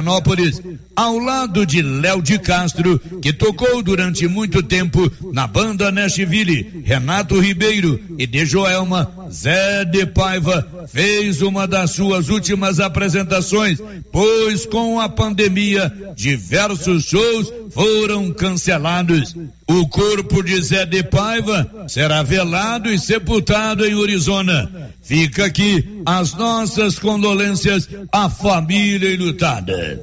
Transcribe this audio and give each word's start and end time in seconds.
Florianópolis, 0.00 0.62
ao 0.96 1.18
lado 1.18 1.66
de 1.66 1.82
Léo 1.82 2.22
de 2.22 2.38
Castro, 2.38 2.98
que 3.20 3.32
tocou 3.32 3.82
durante 3.82 4.26
muito 4.26 4.62
tempo 4.62 5.10
na 5.32 5.46
banda 5.46 5.92
Nashville, 5.92 6.82
Renato 6.84 7.38
Ribeiro 7.38 8.00
e 8.18 8.26
de 8.26 8.44
Joelma, 8.44 9.28
Zé 9.30 9.84
de 9.84 10.06
Paiva 10.06 10.66
fez 10.88 11.42
uma 11.42 11.66
das 11.66 11.92
suas 11.92 12.28
últimas 12.28 12.80
apresentações, 12.80 13.78
pois 14.10 14.66
com 14.66 14.98
a 14.98 15.08
pandemia 15.08 15.92
diversos 16.16 17.04
shows 17.04 17.52
foram 17.70 18.32
cancelados. 18.32 19.36
O 19.72 19.86
corpo 19.86 20.42
de 20.42 20.60
Zé 20.60 20.84
de 20.84 21.00
Paiva 21.04 21.84
será 21.86 22.24
velado 22.24 22.90
e 22.90 22.98
sepultado 22.98 23.86
em 23.86 24.02
Arizona. 24.02 24.90
Fica 25.00 25.44
aqui 25.44 26.02
as 26.04 26.34
nossas 26.34 26.98
condolências 26.98 27.88
à 28.10 28.28
família 28.28 29.14
enlutada. 29.14 30.02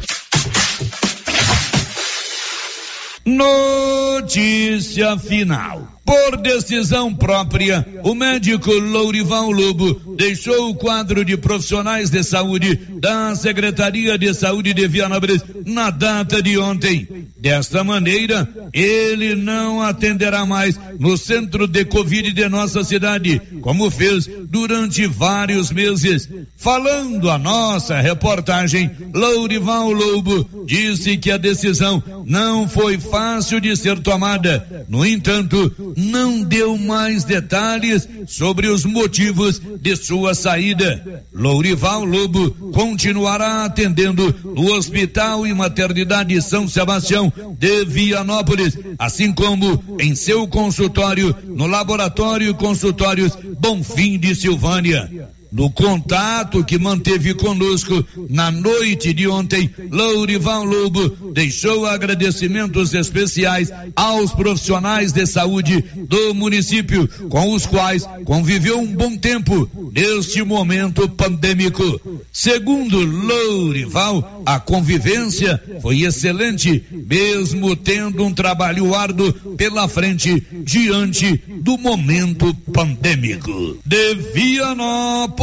Notícia 3.25 5.17
final. 5.17 5.90
Por 6.03 6.37
decisão 6.37 7.13
própria, 7.13 7.85
o 8.03 8.15
médico 8.15 8.71
Lourival 8.71 9.51
Lobo 9.51 10.15
deixou 10.17 10.69
o 10.69 10.75
quadro 10.75 11.23
de 11.23 11.37
profissionais 11.37 12.09
de 12.09 12.23
saúde 12.23 12.75
da 12.99 13.35
Secretaria 13.35 14.17
de 14.17 14.33
Saúde 14.33 14.73
de 14.73 14.87
Vianópolis 14.87 15.43
na 15.65 15.89
data 15.89 16.41
de 16.41 16.57
ontem. 16.57 17.07
Desta 17.37 17.83
maneira, 17.83 18.47
ele 18.73 19.35
não 19.35 19.81
atenderá 19.81 20.45
mais 20.45 20.79
no 20.99 21.17
centro 21.17 21.67
de 21.67 21.85
Covid 21.85 22.31
de 22.31 22.49
nossa 22.49 22.83
cidade, 22.83 23.41
como 23.61 23.89
fez 23.89 24.29
durante 24.47 25.07
vários 25.07 25.71
meses. 25.71 26.29
Falando 26.57 27.29
a 27.29 27.37
nossa 27.37 27.99
reportagem, 27.99 28.91
Lourival 29.13 29.91
Lobo 29.91 30.65
disse 30.65 31.17
que 31.17 31.31
a 31.31 31.37
decisão 31.37 32.03
não 32.25 32.67
foi 32.67 32.99
fácil 32.99 33.59
de 33.59 33.75
ser 33.75 33.99
tomada. 33.99 34.85
No 34.87 35.05
entanto, 35.05 35.90
não 35.95 36.43
deu 36.43 36.77
mais 36.77 37.23
detalhes 37.23 38.07
sobre 38.27 38.67
os 38.67 38.85
motivos 38.85 39.61
de 39.79 39.95
sua 39.95 40.33
saída. 40.33 41.23
Lourival 41.33 42.03
Lobo 42.03 42.51
continuará 42.71 43.65
atendendo 43.65 44.33
no 44.43 44.73
Hospital 44.73 45.45
e 45.45 45.53
Maternidade 45.53 46.41
São 46.41 46.67
Sebastião 46.67 47.31
de 47.57 47.85
Vianópolis, 47.85 48.77
assim 48.97 49.31
como 49.31 49.83
em 49.99 50.15
seu 50.15 50.47
consultório 50.47 51.35
no 51.47 51.67
Laboratório 51.67 52.53
Consultórios 52.55 53.37
Bonfim 53.59 54.17
de 54.17 54.35
Silvânia. 54.35 55.09
No 55.51 55.69
contato 55.69 56.63
que 56.63 56.77
manteve 56.77 57.33
conosco 57.33 58.05
na 58.29 58.49
noite 58.49 59.11
de 59.13 59.27
ontem, 59.27 59.69
Lourival 59.91 60.63
Lobo 60.63 61.33
deixou 61.33 61.85
agradecimentos 61.85 62.93
especiais 62.93 63.69
aos 63.93 64.31
profissionais 64.31 65.11
de 65.11 65.25
saúde 65.25 65.83
do 66.07 66.33
município, 66.33 67.05
com 67.27 67.53
os 67.53 67.65
quais 67.65 68.07
conviveu 68.23 68.79
um 68.79 68.95
bom 68.95 69.17
tempo 69.17 69.69
neste 69.93 70.41
momento 70.41 71.09
pandêmico. 71.09 71.99
Segundo 72.31 73.03
Lourival, 73.03 74.43
a 74.45 74.57
convivência 74.57 75.61
foi 75.81 76.03
excelente, 76.03 76.81
mesmo 76.91 77.75
tendo 77.75 78.23
um 78.23 78.33
trabalho 78.33 78.95
árduo 78.95 79.33
pela 79.57 79.89
frente 79.89 80.41
diante 80.63 81.43
do 81.61 81.77
momento 81.77 82.53
pandêmico. 82.71 83.77
De 83.85 84.15
Vianópolis, 84.33 85.40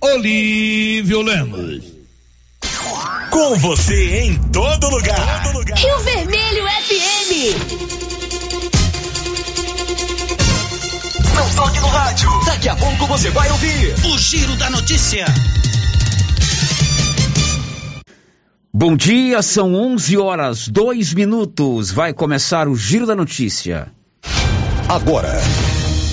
Olívio 0.00 1.20
Lemos. 1.22 1.82
Com 3.28 3.58
você 3.58 4.20
em 4.20 4.38
todo 4.52 4.88
lugar. 4.88 5.42
Todo 5.42 5.58
lugar. 5.58 5.76
Rio 5.76 5.98
Vermelho 5.98 6.64
FM. 6.64 7.32
Não 11.34 11.50
toque 11.56 11.80
no 11.80 11.88
rádio. 11.88 12.30
Daqui 12.46 12.68
a 12.68 12.76
pouco 12.76 13.06
você 13.06 13.30
vai 13.30 13.50
ouvir 13.50 13.94
o 14.06 14.16
Giro 14.16 14.54
da 14.54 14.70
Notícia. 14.70 15.26
Bom 18.72 18.96
dia, 18.96 19.42
são 19.42 19.74
11 19.74 20.16
horas, 20.18 20.68
2 20.68 21.14
minutos. 21.14 21.90
Vai 21.90 22.12
começar 22.12 22.68
o 22.68 22.76
Giro 22.76 23.06
da 23.06 23.16
Notícia. 23.16 23.88
Agora, 24.88 25.32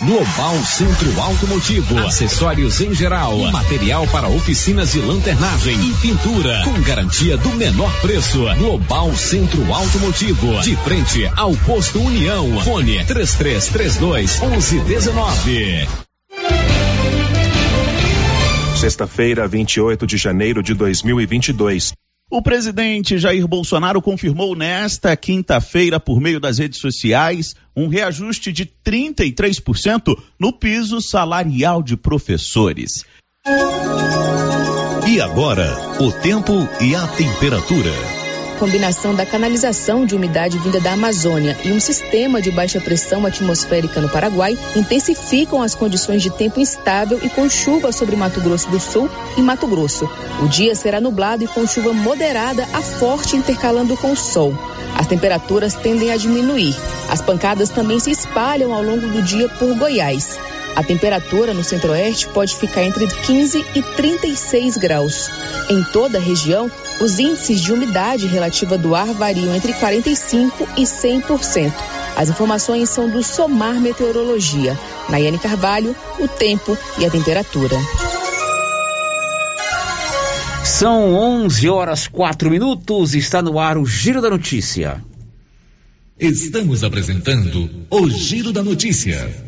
Global 0.00 0.54
Centro 0.64 1.20
Automotivo, 1.20 1.98
acessórios 2.06 2.80
em 2.80 2.94
geral, 2.94 3.36
material 3.50 4.06
para 4.06 4.28
oficinas 4.28 4.92
de 4.92 5.00
lanternagem 5.00 5.74
e 5.74 5.92
pintura, 5.94 6.62
com 6.62 6.80
garantia 6.82 7.36
do 7.36 7.48
menor 7.50 7.92
preço. 8.00 8.44
Global 8.58 9.14
Centro 9.16 9.74
Automotivo, 9.74 10.60
de 10.60 10.76
frente 10.76 11.28
ao 11.36 11.52
posto 11.56 12.00
União. 12.00 12.60
Fone 12.60 13.04
3332 13.04 14.40
1119. 14.40 15.88
Sexta-feira, 18.76 19.48
28 19.48 20.06
de 20.06 20.16
janeiro 20.16 20.62
de 20.62 20.74
2022. 20.74 21.92
O 22.30 22.42
presidente 22.42 23.16
Jair 23.16 23.48
Bolsonaro 23.48 24.02
confirmou 24.02 24.54
nesta 24.54 25.16
quinta-feira, 25.16 25.98
por 25.98 26.20
meio 26.20 26.38
das 26.38 26.58
redes 26.58 26.78
sociais, 26.78 27.54
um 27.74 27.88
reajuste 27.88 28.52
de 28.52 28.66
33% 28.66 30.14
no 30.38 30.52
piso 30.52 31.00
salarial 31.00 31.82
de 31.82 31.96
professores. 31.96 33.04
E 35.08 35.20
agora, 35.22 35.74
o 36.02 36.12
tempo 36.12 36.52
e 36.82 36.94
a 36.94 37.06
temperatura 37.06 38.17
combinação 38.58 39.14
da 39.14 39.24
canalização 39.24 40.04
de 40.04 40.16
umidade 40.16 40.58
vinda 40.58 40.80
da 40.80 40.92
Amazônia 40.92 41.56
e 41.64 41.72
um 41.72 41.78
sistema 41.78 42.42
de 42.42 42.50
baixa 42.50 42.80
pressão 42.80 43.24
atmosférica 43.24 44.00
no 44.00 44.08
Paraguai 44.08 44.58
intensificam 44.74 45.62
as 45.62 45.74
condições 45.74 46.22
de 46.22 46.30
tempo 46.30 46.58
instável 46.58 47.20
e 47.22 47.28
com 47.30 47.48
chuva 47.48 47.92
sobre 47.92 48.16
Mato 48.16 48.40
Grosso 48.40 48.68
do 48.68 48.80
Sul 48.80 49.08
e 49.36 49.40
Mato 49.40 49.66
Grosso. 49.66 50.10
O 50.42 50.48
dia 50.48 50.74
será 50.74 51.00
nublado 51.00 51.44
e 51.44 51.48
com 51.48 51.66
chuva 51.66 51.92
moderada 51.92 52.66
a 52.72 52.82
forte 52.82 53.36
intercalando 53.36 53.96
com 53.96 54.12
o 54.12 54.16
sol. 54.16 54.52
As 54.96 55.06
temperaturas 55.06 55.74
tendem 55.74 56.10
a 56.10 56.16
diminuir. 56.16 56.74
As 57.08 57.22
pancadas 57.22 57.70
também 57.70 58.00
se 58.00 58.10
espalham 58.10 58.74
ao 58.74 58.82
longo 58.82 59.06
do 59.06 59.22
dia 59.22 59.48
por 59.48 59.72
Goiás. 59.76 60.38
A 60.76 60.82
temperatura 60.82 61.52
no 61.52 61.64
centro-oeste 61.64 62.28
pode 62.28 62.56
ficar 62.56 62.84
entre 62.84 63.06
15 63.06 63.64
e 63.74 63.82
36 63.82 64.76
graus. 64.76 65.30
Em 65.68 65.82
toda 65.92 66.18
a 66.18 66.20
região, 66.20 66.70
os 67.00 67.18
índices 67.18 67.60
de 67.60 67.72
umidade 67.72 68.26
relativa 68.26 68.78
do 68.78 68.94
ar 68.94 69.08
variam 69.14 69.54
entre 69.54 69.72
45 69.72 70.68
e 70.76 70.82
100%. 70.82 71.72
As 72.16 72.28
informações 72.28 72.90
são 72.90 73.08
do 73.08 73.22
Somar 73.22 73.80
Meteorologia. 73.80 74.78
Nayane 75.08 75.38
Carvalho, 75.38 75.94
o 76.18 76.26
tempo 76.26 76.76
e 76.98 77.06
a 77.06 77.10
temperatura. 77.10 77.76
São 80.64 81.14
11 81.14 81.68
horas 81.68 82.06
4 82.06 82.50
minutos. 82.50 83.14
Está 83.14 83.42
no 83.42 83.58
ar 83.58 83.78
o 83.78 83.86
Giro 83.86 84.20
da 84.20 84.30
Notícia. 84.30 85.02
Estamos 86.18 86.84
apresentando 86.84 87.70
o 87.90 88.10
Giro 88.10 88.52
da 88.52 88.62
Notícia. 88.62 89.47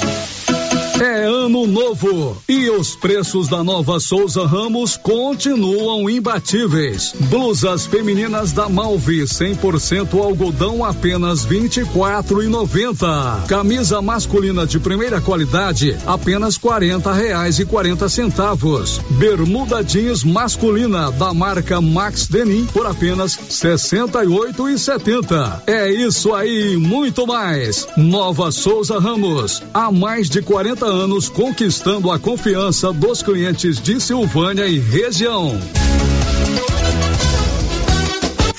É 1.01 1.25
ano 1.25 1.65
novo 1.65 2.37
e 2.47 2.69
os 2.69 2.95
preços 2.95 3.47
da 3.47 3.63
nova 3.63 3.99
Souza 3.99 4.45
Ramos 4.45 4.95
continuam 4.95 6.07
imbatíveis. 6.07 7.15
Blusas 7.21 7.87
femininas 7.87 8.51
da 8.51 8.69
Malvi 8.69 9.23
100% 9.23 10.23
algodão 10.23 10.85
apenas 10.85 11.43
24,90. 11.43 13.47
Camisa 13.47 13.99
masculina 13.99 14.67
de 14.67 14.79
primeira 14.79 15.19
qualidade 15.19 15.97
apenas 16.05 16.55
40 16.55 17.11
reais 17.11 17.57
e 17.57 17.65
40 17.65 18.07
centavos. 18.07 19.01
Bermuda 19.09 19.83
jeans 19.83 20.23
masculina 20.23 21.11
da 21.11 21.33
marca 21.33 21.81
Max 21.81 22.27
Denim 22.27 22.67
por 22.67 22.85
apenas 22.85 23.39
68 23.49 24.69
e 24.69 24.77
70. 24.77 25.63
É 25.65 25.91
isso 25.91 26.35
aí, 26.35 26.77
muito 26.77 27.25
mais. 27.25 27.87
Nova 27.97 28.51
Souza 28.51 28.99
Ramos, 28.99 29.63
há 29.73 29.91
mais 29.91 30.29
de 30.29 30.43
40 30.43 30.85
anos 30.85 30.90
conquistando 31.29 32.11
a 32.11 32.19
confiança 32.19 32.91
dos 32.91 33.23
clientes 33.23 33.81
de 33.81 33.99
Silvânia 33.99 34.67
e 34.67 34.77
região. 34.77 35.57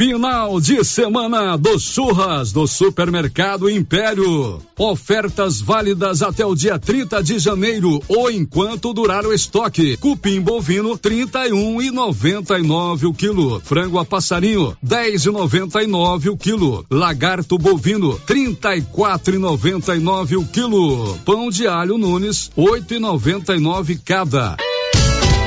Final 0.02 0.60
de 0.60 0.82
semana 0.82 1.56
dos 1.56 1.84
churras 1.84 2.50
do 2.50 2.66
Supermercado 2.66 3.70
Império. 3.70 4.60
Ofertas 4.76 5.60
válidas 5.60 6.22
até 6.22 6.44
o 6.44 6.56
dia 6.56 6.76
30 6.76 7.22
de 7.22 7.38
janeiro 7.38 8.02
ou 8.08 8.28
enquanto 8.28 8.92
durar 8.92 9.24
o 9.24 9.32
estoque. 9.32 9.96
Cupim 9.98 10.40
bovino 10.40 10.98
31 10.98 11.80
e 11.82 11.92
99 11.92 13.06
o 13.06 13.14
quilo. 13.14 13.60
Frango 13.60 13.96
a 13.96 14.04
passarinho 14.04 14.76
10 14.82 15.26
e 15.26 15.30
99 15.30 16.30
o 16.30 16.36
quilo. 16.36 16.84
Lagarto 16.90 17.56
bovino 17.56 18.18
34 18.26 19.36
e 19.36 19.38
99 19.38 20.36
o 20.36 20.44
quilo. 20.44 21.16
Pão 21.24 21.48
de 21.48 21.68
alho 21.68 21.96
Nunes 21.96 22.50
8 22.56 22.94
e 22.94 22.98
99 22.98 24.00
cada. 24.04 24.56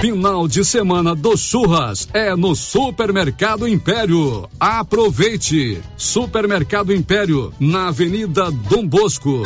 Final 0.02 0.48
de 0.48 0.64
semana 0.64 1.16
dos 1.16 1.40
churras 1.40 2.08
é 2.14 2.36
no 2.36 2.56
Supermercado 2.56 3.68
Império. 3.68 4.48
Aproveite! 4.60 5.82
Supermercado 5.98 6.94
Império, 6.94 7.52
na 7.60 7.88
Avenida 7.88 8.52
Dom 8.52 8.86
Bosco. 8.86 9.44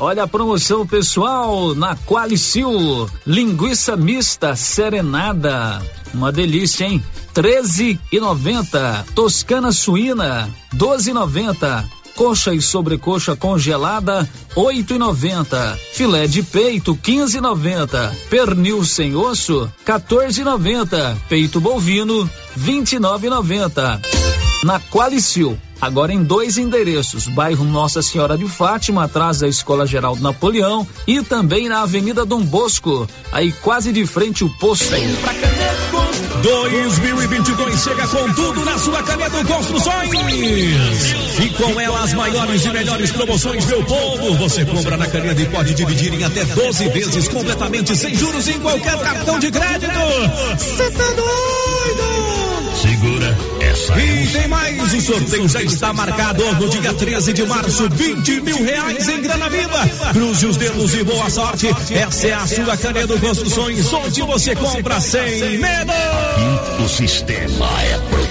Olha 0.00 0.24
a 0.24 0.28
promoção 0.28 0.86
pessoal 0.86 1.74
na 1.74 1.96
Qualicil. 1.96 3.08
Linguiça 3.26 3.96
mista 3.96 4.54
serenada. 4.56 5.80
Uma 6.12 6.30
delícia, 6.30 6.84
hein? 6.84 7.02
13 7.32 7.98
e 8.10 8.20
90. 8.20 9.06
Toscana 9.14 9.72
suína, 9.72 10.50
12 10.72 11.10
e 11.10 11.14
90 11.14 12.01
coxa 12.14 12.54
e 12.54 12.60
sobrecoxa 12.60 13.36
congelada, 13.36 14.28
oito 14.56 14.94
e 14.94 14.98
noventa. 14.98 15.78
Filé 15.92 16.26
de 16.26 16.42
peito, 16.42 16.94
quinze 16.96 17.38
e 17.38 17.40
noventa. 17.40 18.14
Pernil 18.30 18.84
sem 18.84 19.14
osso, 19.14 19.70
14 19.84 20.40
e 20.40 20.44
noventa. 20.44 21.16
Peito 21.28 21.60
bovino, 21.60 22.28
vinte 22.54 22.94
e 22.94 22.98
nove 22.98 23.26
e 23.26 23.30
noventa. 23.30 24.00
Na 24.62 24.78
Qualicil, 24.78 25.58
agora 25.82 26.12
em 26.12 26.22
dois 26.22 26.58
endereços, 26.58 27.26
bairro 27.26 27.64
Nossa 27.64 28.00
Senhora 28.00 28.38
de 28.38 28.46
Fátima, 28.46 29.02
atrás 29.02 29.40
da 29.40 29.48
Escola 29.48 29.84
Geral 29.84 30.14
do 30.14 30.22
Napoleão 30.22 30.86
e 31.08 31.20
também 31.22 31.68
na 31.68 31.82
Avenida 31.82 32.24
Dom 32.24 32.42
Bosco, 32.42 33.08
aí 33.32 33.50
quase 33.50 33.92
de 33.92 34.06
frente 34.06 34.44
o 34.44 34.48
posto. 34.48 34.94
2022 36.42 37.82
chega 37.82 38.06
com 38.06 38.32
tudo 38.32 38.64
na 38.64 38.78
sua 38.78 39.02
Canedo 39.02 39.44
Construções. 39.44 40.10
E 41.40 41.48
com 41.50 41.80
ela 41.80 42.04
as 42.04 42.12
maiores 42.14 42.64
e 42.64 42.68
melhores 42.70 43.10
promoções, 43.10 43.66
meu 43.66 43.84
povo. 43.84 44.34
Você 44.36 44.64
compra 44.64 44.96
na 44.96 45.08
Canedo 45.08 45.40
e 45.40 45.46
pode 45.46 45.74
dividir 45.74 46.14
em 46.14 46.22
até 46.22 46.44
12 46.44 46.88
vezes 46.90 47.28
completamente 47.28 47.96
sem 47.96 48.14
juros 48.14 48.46
em 48.48 48.60
qualquer 48.60 48.98
cartão 48.98 49.38
de 49.40 49.50
crédito. 49.50 49.92
Você 50.58 50.90
tá 50.92 51.06
doido? 51.06 52.42
Segura 52.80 53.51
E 53.90 54.26
tem 54.28 54.48
mais, 54.48 54.94
o 54.94 55.00
sorteio 55.00 55.48
já 55.48 55.62
está 55.62 55.92
marcado 55.92 56.44
no 56.54 56.68
dia 56.68 56.94
13 56.94 57.32
de 57.32 57.44
março, 57.46 57.88
20 57.90 58.40
mil 58.40 58.62
reais 58.62 59.08
em 59.08 59.20
grana 59.20 59.48
viva. 59.48 59.88
Cruze 60.12 60.46
os 60.46 60.56
dedos 60.56 60.94
e 60.94 61.02
boa 61.02 61.28
sorte. 61.28 61.68
Essa 61.90 62.28
é 62.28 62.32
a 62.32 62.46
sua 62.46 62.76
Canedo 62.76 63.18
Construções, 63.18 63.92
onde 63.92 64.22
você 64.22 64.54
compra 64.54 65.00
sem 65.00 65.58
medo. 65.58 65.92
o 66.84 66.88
sistema 66.88 67.66
é 67.82 67.98
pronto. 68.08 68.21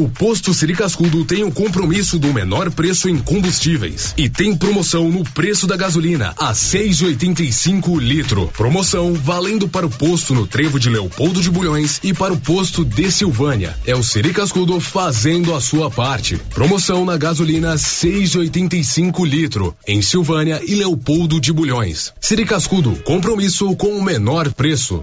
O 0.00 0.08
posto 0.08 0.54
Siri 0.54 0.74
Cascudo 0.74 1.26
tem 1.26 1.44
o 1.44 1.52
compromisso 1.52 2.18
do 2.18 2.32
menor 2.32 2.70
preço 2.70 3.06
em 3.06 3.18
combustíveis 3.18 4.14
e 4.16 4.30
tem 4.30 4.56
promoção 4.56 5.10
no 5.10 5.22
preço 5.22 5.66
da 5.66 5.76
gasolina 5.76 6.32
a 6.38 6.54
6,85 6.54 8.00
litro. 8.00 8.50
Promoção 8.56 9.12
valendo 9.12 9.68
para 9.68 9.84
o 9.84 9.90
posto 9.90 10.34
no 10.34 10.46
Trevo 10.46 10.80
de 10.80 10.88
Leopoldo 10.88 11.42
de 11.42 11.50
Bulhões 11.50 12.00
e 12.02 12.14
para 12.14 12.32
o 12.32 12.40
posto 12.40 12.82
de 12.82 13.10
Silvânia. 13.10 13.76
É 13.84 13.94
o 13.94 14.02
Siri 14.02 14.32
Cascudo 14.32 14.80
fazendo 14.80 15.54
a 15.54 15.60
sua 15.60 15.90
parte. 15.90 16.38
Promoção 16.48 17.04
na 17.04 17.18
gasolina 17.18 17.74
6,85 17.74 19.28
litro 19.28 19.76
em 19.86 20.00
Silvânia 20.00 20.62
e 20.66 20.76
Leopoldo 20.76 21.38
de 21.38 21.52
Bulhões. 21.52 22.14
Siri 22.18 22.46
Cascudo, 22.46 22.96
compromisso 23.04 23.76
com 23.76 23.98
o 23.98 24.02
menor 24.02 24.50
preço. 24.50 25.02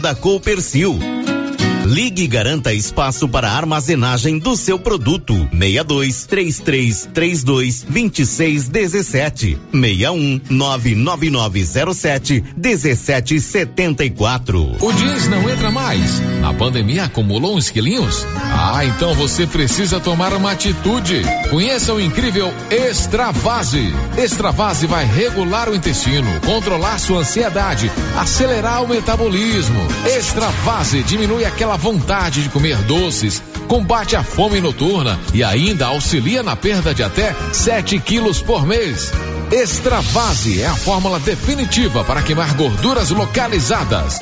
da 0.00 0.14
Coopercil. 0.14 0.96
Ligue 1.92 2.22
e 2.22 2.26
garanta 2.26 2.72
espaço 2.72 3.28
para 3.28 3.50
armazenagem 3.50 4.38
do 4.38 4.56
seu 4.56 4.78
produto. 4.78 5.34
62 5.52 6.24
3332 6.24 7.82
2617 7.82 9.58
61 9.70 10.40
99907 10.48 12.42
1774. 12.56 14.76
O 14.80 14.92
jeans 14.94 15.28
não 15.28 15.50
entra 15.50 15.70
mais. 15.70 16.22
A 16.42 16.54
pandemia 16.54 17.04
acumulou 17.04 17.58
uns 17.58 17.68
quilinhos? 17.68 18.26
Ah, 18.36 18.86
então 18.86 19.12
você 19.12 19.46
precisa 19.46 20.00
tomar 20.00 20.32
uma 20.32 20.52
atitude. 20.52 21.20
Conheça 21.50 21.92
o 21.92 22.00
incrível 22.00 22.50
Extravase. 22.70 23.92
Extravase 24.16 24.86
vai 24.86 25.04
regular 25.04 25.68
o 25.68 25.76
intestino, 25.76 26.40
controlar 26.40 26.98
sua 26.98 27.18
ansiedade, 27.18 27.92
acelerar 28.16 28.82
o 28.82 28.88
metabolismo. 28.88 29.86
Extravase 30.06 31.02
diminui 31.02 31.44
aquela 31.44 31.81
vontade 31.82 32.44
de 32.44 32.48
comer 32.48 32.76
doces, 32.82 33.42
combate 33.66 34.14
a 34.14 34.22
fome 34.22 34.60
noturna 34.60 35.18
e 35.34 35.42
ainda 35.42 35.86
auxilia 35.86 36.40
na 36.40 36.54
perda 36.54 36.94
de 36.94 37.02
até 37.02 37.34
7 37.52 37.98
quilos 37.98 38.40
por 38.40 38.64
mês. 38.64 39.12
Extravase 39.50 40.62
é 40.62 40.66
a 40.66 40.76
fórmula 40.76 41.18
definitiva 41.18 42.04
para 42.04 42.22
queimar 42.22 42.54
gorduras 42.54 43.10
localizadas. 43.10 44.20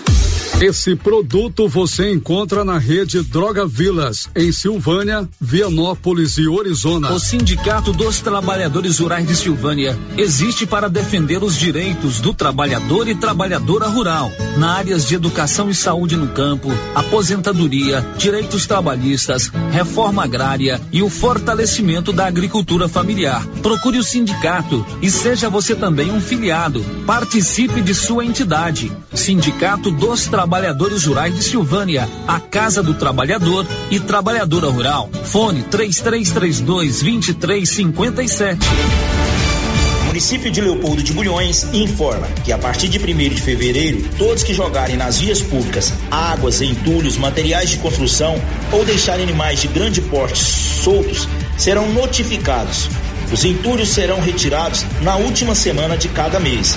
Esse 0.60 0.94
produto 0.94 1.66
você 1.66 2.12
encontra 2.12 2.62
na 2.66 2.76
rede 2.76 3.22
Droga 3.22 3.66
Vilas, 3.66 4.28
em 4.36 4.52
Silvânia, 4.52 5.26
Vianópolis 5.40 6.36
e 6.36 6.46
Orizona. 6.46 7.10
O 7.12 7.18
Sindicato 7.18 7.94
dos 7.94 8.20
Trabalhadores 8.20 8.98
Rurais 8.98 9.26
de 9.26 9.34
Silvânia 9.34 9.98
existe 10.18 10.66
para 10.66 10.90
defender 10.90 11.42
os 11.42 11.56
direitos 11.56 12.20
do 12.20 12.34
trabalhador 12.34 13.08
e 13.08 13.14
trabalhadora 13.14 13.86
rural, 13.86 14.30
na 14.58 14.74
áreas 14.74 15.08
de 15.08 15.14
educação 15.14 15.70
e 15.70 15.74
saúde 15.74 16.14
no 16.14 16.28
campo, 16.28 16.68
aposentadoria, 16.94 18.06
direitos 18.18 18.66
trabalhistas, 18.66 19.50
reforma 19.70 20.24
agrária 20.24 20.78
e 20.92 21.02
o 21.02 21.08
fortalecimento 21.08 22.12
da 22.12 22.26
agricultura 22.26 22.86
familiar. 22.86 23.46
Procure 23.62 23.96
o 23.96 24.04
sindicato 24.04 24.84
e 25.00 25.10
seja 25.10 25.48
você 25.48 25.74
também 25.74 26.12
um 26.12 26.20
filiado. 26.20 26.84
Participe 27.06 27.80
de 27.80 27.94
sua 27.94 28.26
entidade. 28.26 28.92
Sindicato 29.14 29.90
dos 29.90 30.26
Trabalhadores 30.26 30.49
Trabalhadores 30.50 31.04
Rurais 31.04 31.32
de 31.32 31.44
Silvânia, 31.44 32.08
a 32.26 32.40
Casa 32.40 32.82
do 32.82 32.92
Trabalhador 32.94 33.64
e 33.88 34.00
Trabalhadora 34.00 34.68
Rural. 34.68 35.08
Fone 35.22 35.62
3332 35.62 37.02
2357. 37.02 38.58
O 40.00 40.04
município 40.06 40.50
de 40.50 40.60
Leopoldo 40.60 41.04
de 41.04 41.12
Bulhões 41.12 41.72
informa 41.72 42.26
que 42.44 42.50
a 42.50 42.58
partir 42.58 42.88
de 42.88 42.98
1 42.98 43.16
de 43.32 43.40
fevereiro, 43.40 44.02
todos 44.18 44.42
que 44.42 44.52
jogarem 44.52 44.96
nas 44.96 45.20
vias 45.20 45.40
públicas 45.40 45.92
águas, 46.10 46.60
entulhos, 46.60 47.16
materiais 47.16 47.70
de 47.70 47.76
construção 47.76 48.34
ou 48.72 48.84
deixarem 48.84 49.22
animais 49.22 49.60
de 49.60 49.68
grande 49.68 50.00
porte 50.00 50.36
soltos 50.36 51.28
serão 51.56 51.92
notificados. 51.92 52.88
Os 53.32 53.44
entulhos 53.44 53.90
serão 53.90 54.20
retirados 54.20 54.84
na 55.02 55.14
última 55.14 55.54
semana 55.54 55.96
de 55.96 56.08
cada 56.08 56.40
mês 56.40 56.76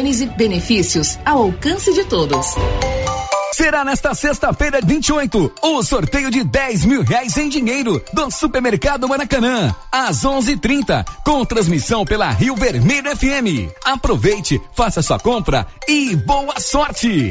Benefícios 0.01 1.19
ao 1.23 1.43
alcance 1.43 1.93
de 1.93 2.03
todos. 2.05 2.55
Será 3.53 3.85
nesta 3.85 4.15
sexta-feira, 4.15 4.79
28, 4.83 5.51
o 5.61 5.83
sorteio 5.83 6.31
de 6.31 6.43
10 6.43 6.85
mil 6.85 7.03
reais 7.03 7.37
em 7.37 7.47
dinheiro 7.47 8.03
do 8.11 8.31
Supermercado 8.31 9.07
Maracanã, 9.07 9.75
às 9.91 10.25
11:30, 10.25 11.05
com 11.23 11.45
transmissão 11.45 12.03
pela 12.03 12.31
Rio 12.31 12.55
Vermelho 12.55 13.15
FM. 13.15 13.71
Aproveite, 13.85 14.59
faça 14.73 15.03
sua 15.03 15.19
compra 15.19 15.67
e 15.87 16.15
boa 16.15 16.59
sorte! 16.59 17.29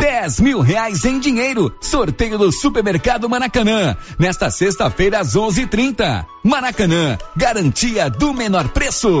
10 0.00 0.40
mil 0.40 0.60
reais 0.60 1.04
em 1.04 1.18
dinheiro, 1.18 1.74
sorteio 1.80 2.38
do 2.38 2.52
Supermercado 2.52 3.28
Maracanã, 3.28 3.96
nesta 4.16 4.48
sexta-feira 4.48 5.18
às 5.18 5.34
11:30. 5.34 6.24
Maracanã, 6.44 7.18
garantia 7.36 8.08
do 8.08 8.32
menor 8.32 8.68
preço. 8.68 9.20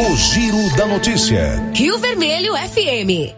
O 0.00 0.16
Giro 0.16 0.76
da 0.76 0.86
Notícia. 0.86 1.60
Rio 1.74 1.98
Vermelho 1.98 2.52
FM. 2.54 3.34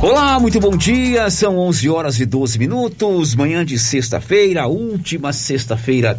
Olá, 0.00 0.40
muito 0.40 0.58
bom 0.58 0.74
dia. 0.74 1.28
São 1.28 1.58
11 1.58 1.90
horas 1.90 2.18
e 2.20 2.24
12 2.24 2.58
minutos. 2.58 3.34
Manhã 3.34 3.66
de 3.66 3.78
sexta-feira, 3.78 4.66
última 4.66 5.30
sexta-feira 5.34 6.18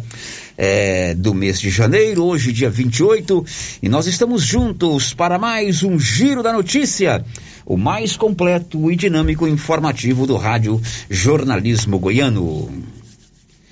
é, 0.56 1.14
do 1.14 1.34
mês 1.34 1.60
de 1.60 1.68
janeiro, 1.68 2.22
hoje, 2.22 2.52
dia 2.52 2.70
28. 2.70 3.44
E 3.82 3.88
nós 3.88 4.06
estamos 4.06 4.44
juntos 4.44 5.12
para 5.12 5.36
mais 5.36 5.82
um 5.82 5.98
Giro 5.98 6.40
da 6.40 6.52
Notícia. 6.52 7.24
O 7.66 7.76
mais 7.76 8.16
completo 8.16 8.88
e 8.92 8.94
dinâmico 8.94 9.48
informativo 9.48 10.28
do 10.28 10.36
rádio 10.36 10.80
Jornalismo 11.10 11.98
Goiano. 11.98 12.95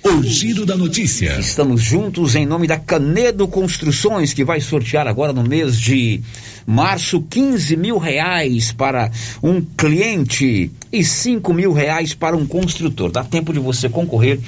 O 0.07 0.21
giro 0.21 0.67
da 0.67 0.77
notícia. 0.77 1.35
Estamos 1.39 1.81
juntos 1.81 2.35
em 2.35 2.45
nome 2.45 2.67
da 2.67 2.77
Canedo 2.77 3.47
Construções, 3.47 4.33
que 4.33 4.45
vai 4.45 4.61
sortear 4.61 5.07
agora 5.07 5.33
no 5.33 5.43
mês 5.43 5.79
de 5.79 6.21
março 6.63 7.23
15 7.23 7.75
mil 7.75 7.97
reais 7.97 8.71
para 8.71 9.09
um 9.41 9.59
cliente 9.63 10.71
e 10.93 11.03
5 11.03 11.51
mil 11.51 11.73
reais 11.73 12.13
para 12.13 12.37
um 12.37 12.45
construtor. 12.45 13.11
Dá 13.11 13.23
tempo 13.23 13.51
de 13.51 13.57
você 13.57 13.89
concorrer 13.89 14.39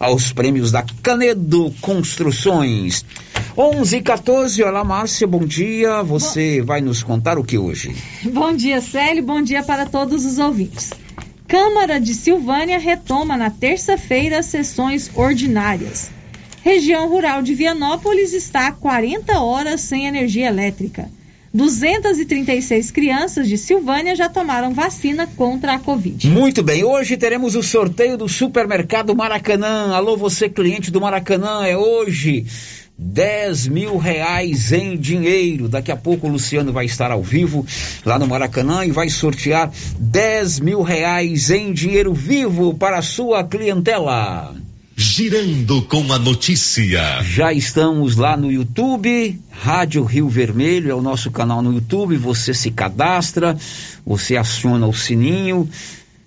aos 0.00 0.32
prêmios 0.32 0.72
da 0.72 0.82
Canedo 1.02 1.70
Construções. 1.82 3.04
11 3.54 3.98
e 3.98 4.00
14, 4.00 4.62
olá 4.62 4.82
Márcia, 4.82 5.26
bom 5.26 5.44
dia. 5.44 6.02
Você 6.02 6.60
bom... 6.60 6.68
vai 6.68 6.80
nos 6.80 7.02
contar 7.02 7.36
o 7.36 7.44
que 7.44 7.58
hoje? 7.58 7.94
Bom 8.32 8.56
dia, 8.56 8.80
Célio, 8.80 9.22
bom 9.22 9.42
dia 9.42 9.62
para 9.62 9.84
todos 9.84 10.24
os 10.24 10.38
ouvintes. 10.38 11.01
Câmara 11.52 12.00
de 12.00 12.14
Silvânia 12.14 12.78
retoma 12.78 13.36
na 13.36 13.50
terça-feira 13.50 14.38
as 14.38 14.46
sessões 14.46 15.10
ordinárias. 15.14 16.08
Região 16.62 17.06
rural 17.10 17.42
de 17.42 17.54
Vianópolis 17.54 18.32
está 18.32 18.68
há 18.68 18.72
40 18.72 19.38
horas 19.38 19.82
sem 19.82 20.06
energia 20.06 20.46
elétrica. 20.46 21.10
236 21.52 22.90
crianças 22.90 23.46
de 23.46 23.58
Silvânia 23.58 24.16
já 24.16 24.30
tomaram 24.30 24.72
vacina 24.72 25.26
contra 25.26 25.74
a 25.74 25.78
Covid. 25.78 26.26
Muito 26.26 26.62
bem, 26.62 26.84
hoje 26.84 27.18
teremos 27.18 27.54
o 27.54 27.62
sorteio 27.62 28.16
do 28.16 28.30
supermercado 28.30 29.14
Maracanã. 29.14 29.94
Alô, 29.94 30.16
você 30.16 30.48
cliente 30.48 30.90
do 30.90 31.02
Maracanã, 31.02 31.66
é 31.66 31.76
hoje. 31.76 32.46
10 33.02 33.68
mil 33.68 33.98
reais 33.98 34.72
em 34.72 34.96
dinheiro. 34.96 35.68
Daqui 35.68 35.90
a 35.90 35.96
pouco 35.96 36.26
o 36.26 36.30
Luciano 36.30 36.72
vai 36.72 36.86
estar 36.86 37.10
ao 37.10 37.22
vivo 37.22 37.66
lá 38.04 38.18
no 38.18 38.26
Maracanã 38.26 38.84
e 38.84 38.90
vai 38.90 39.08
sortear 39.08 39.70
10 39.98 40.60
mil 40.60 40.82
reais 40.82 41.50
em 41.50 41.72
dinheiro 41.72 42.14
vivo 42.14 42.74
para 42.74 42.98
a 42.98 43.02
sua 43.02 43.44
clientela. 43.44 44.54
Girando 44.94 45.82
com 45.82 46.12
a 46.12 46.18
notícia. 46.18 47.22
Já 47.22 47.52
estamos 47.52 48.16
lá 48.16 48.36
no 48.36 48.52
YouTube, 48.52 49.40
Rádio 49.50 50.04
Rio 50.04 50.28
Vermelho 50.28 50.90
é 50.90 50.94
o 50.94 51.02
nosso 51.02 51.30
canal 51.30 51.62
no 51.62 51.72
YouTube. 51.72 52.16
Você 52.18 52.54
se 52.54 52.70
cadastra, 52.70 53.56
você 54.06 54.36
aciona 54.36 54.86
o 54.86 54.92
sininho 54.92 55.68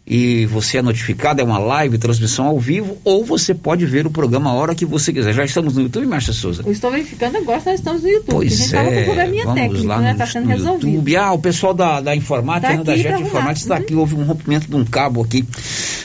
e 0.08 0.46
você 0.46 0.78
é 0.78 0.82
notificado, 0.84 1.42
é 1.42 1.44
uma 1.44 1.58
live, 1.58 1.98
transmissão 1.98 2.46
ao 2.46 2.60
vivo, 2.60 2.98
ou 3.04 3.26
você 3.26 3.56
pode 3.56 3.86
ver 3.88 4.06
o 4.06 4.12
programa 4.12 4.52
a 4.52 4.54
hora 4.54 4.76
que 4.76 4.86
você 4.86 5.12
quiser. 5.12 5.34
Já 5.34 5.44
estamos 5.44 5.74
no 5.74 5.82
YouTube, 5.82 6.06
Márcia 6.06 6.32
Souza? 6.32 6.62
Eu 6.64 6.72
estou 6.72 6.92
verificando 6.92 7.38
agora, 7.38 7.62
nós 7.66 7.80
estamos 7.80 8.04
no 8.04 8.10
YouTube. 8.10 8.36
Pois 8.36 8.74
a 8.74 8.84
gente 8.84 8.94
é, 8.94 9.00
com 9.00 9.06
probleminha 9.06 9.44
vamos 9.46 9.62
técnico, 9.62 9.88
lá 9.88 10.00
né? 10.00 10.12
no, 10.12 10.18
Tá 10.20 10.28
sendo 10.28 10.48
resolvido. 10.48 10.88
YouTube. 10.88 11.18
Ah, 11.18 11.32
o 11.32 11.40
pessoal 11.40 11.74
da, 11.74 12.02
da 12.02 12.16
informática, 12.16 12.72
Tá 12.72 12.78
né, 12.78 12.84
da 12.84 12.96
Jet 12.96 13.22
Informática 13.22 13.66
está 13.66 13.78
aqui, 13.78 13.96
houve 13.96 14.14
um 14.14 14.24
rompimento 14.24 14.70
de 14.70 14.76
um 14.76 14.86
cabo 14.86 15.24
aqui. 15.24 15.44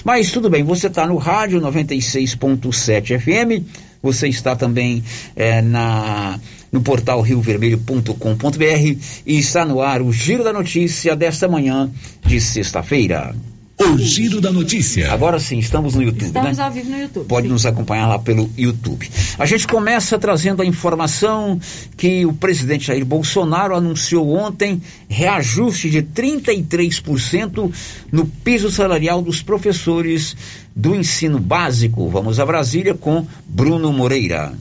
Mas 0.03 0.31
tudo 0.31 0.49
bem, 0.49 0.65
você 0.65 0.87
está 0.87 1.07
no 1.07 1.17
rádio 1.17 1.61
96.7 1.61 3.19
FM, 3.21 3.67
você 4.03 4.29
está 4.29 4.57
também 4.57 5.05
eh, 5.37 5.61
na 5.61 6.41
no 6.73 6.81
portal 6.81 7.21
riovermelho.com.br 7.21 8.97
e 9.27 9.39
está 9.39 9.65
no 9.65 9.83
ar 9.83 10.01
o 10.01 10.13
Giro 10.13 10.45
da 10.45 10.53
Notícia 10.53 11.17
desta 11.17 11.49
manhã 11.49 11.91
de 12.25 12.41
sexta-feira. 12.41 13.35
O 13.81 13.97
Giro 13.97 14.43
da 14.43 14.53
Notícia. 14.53 15.11
Agora 15.11 15.41
sim, 15.41 15.59
estamos 15.59 15.95
no 15.95 16.03
YouTube, 16.03 16.27
Estamos 16.27 16.59
né? 16.59 16.65
ao 16.65 16.71
vivo 16.71 16.91
no 16.91 17.01
YouTube. 17.01 17.27
Pode 17.27 17.47
sim. 17.47 17.53
nos 17.53 17.65
acompanhar 17.65 18.07
lá 18.07 18.19
pelo 18.19 18.51
YouTube. 18.57 19.11
A 19.39 19.47
gente 19.47 19.67
começa 19.67 20.19
trazendo 20.19 20.61
a 20.61 20.67
informação 20.67 21.59
que 21.97 22.27
o 22.27 22.33
presidente 22.35 22.89
Jair 22.89 23.07
Bolsonaro 23.07 23.75
anunciou 23.75 24.37
ontem 24.37 24.83
reajuste 25.09 25.89
de 25.89 26.03
33% 26.03 27.73
no 28.13 28.27
piso 28.27 28.71
salarial 28.71 29.23
dos 29.23 29.41
professores 29.43 30.37
do 30.77 30.95
ensino 30.95 31.39
básico. 31.39 32.07
Vamos 32.11 32.39
a 32.39 32.45
Brasília 32.45 32.95
com 32.95 33.27
Bruno 33.49 33.91
Moreira. 33.95 34.53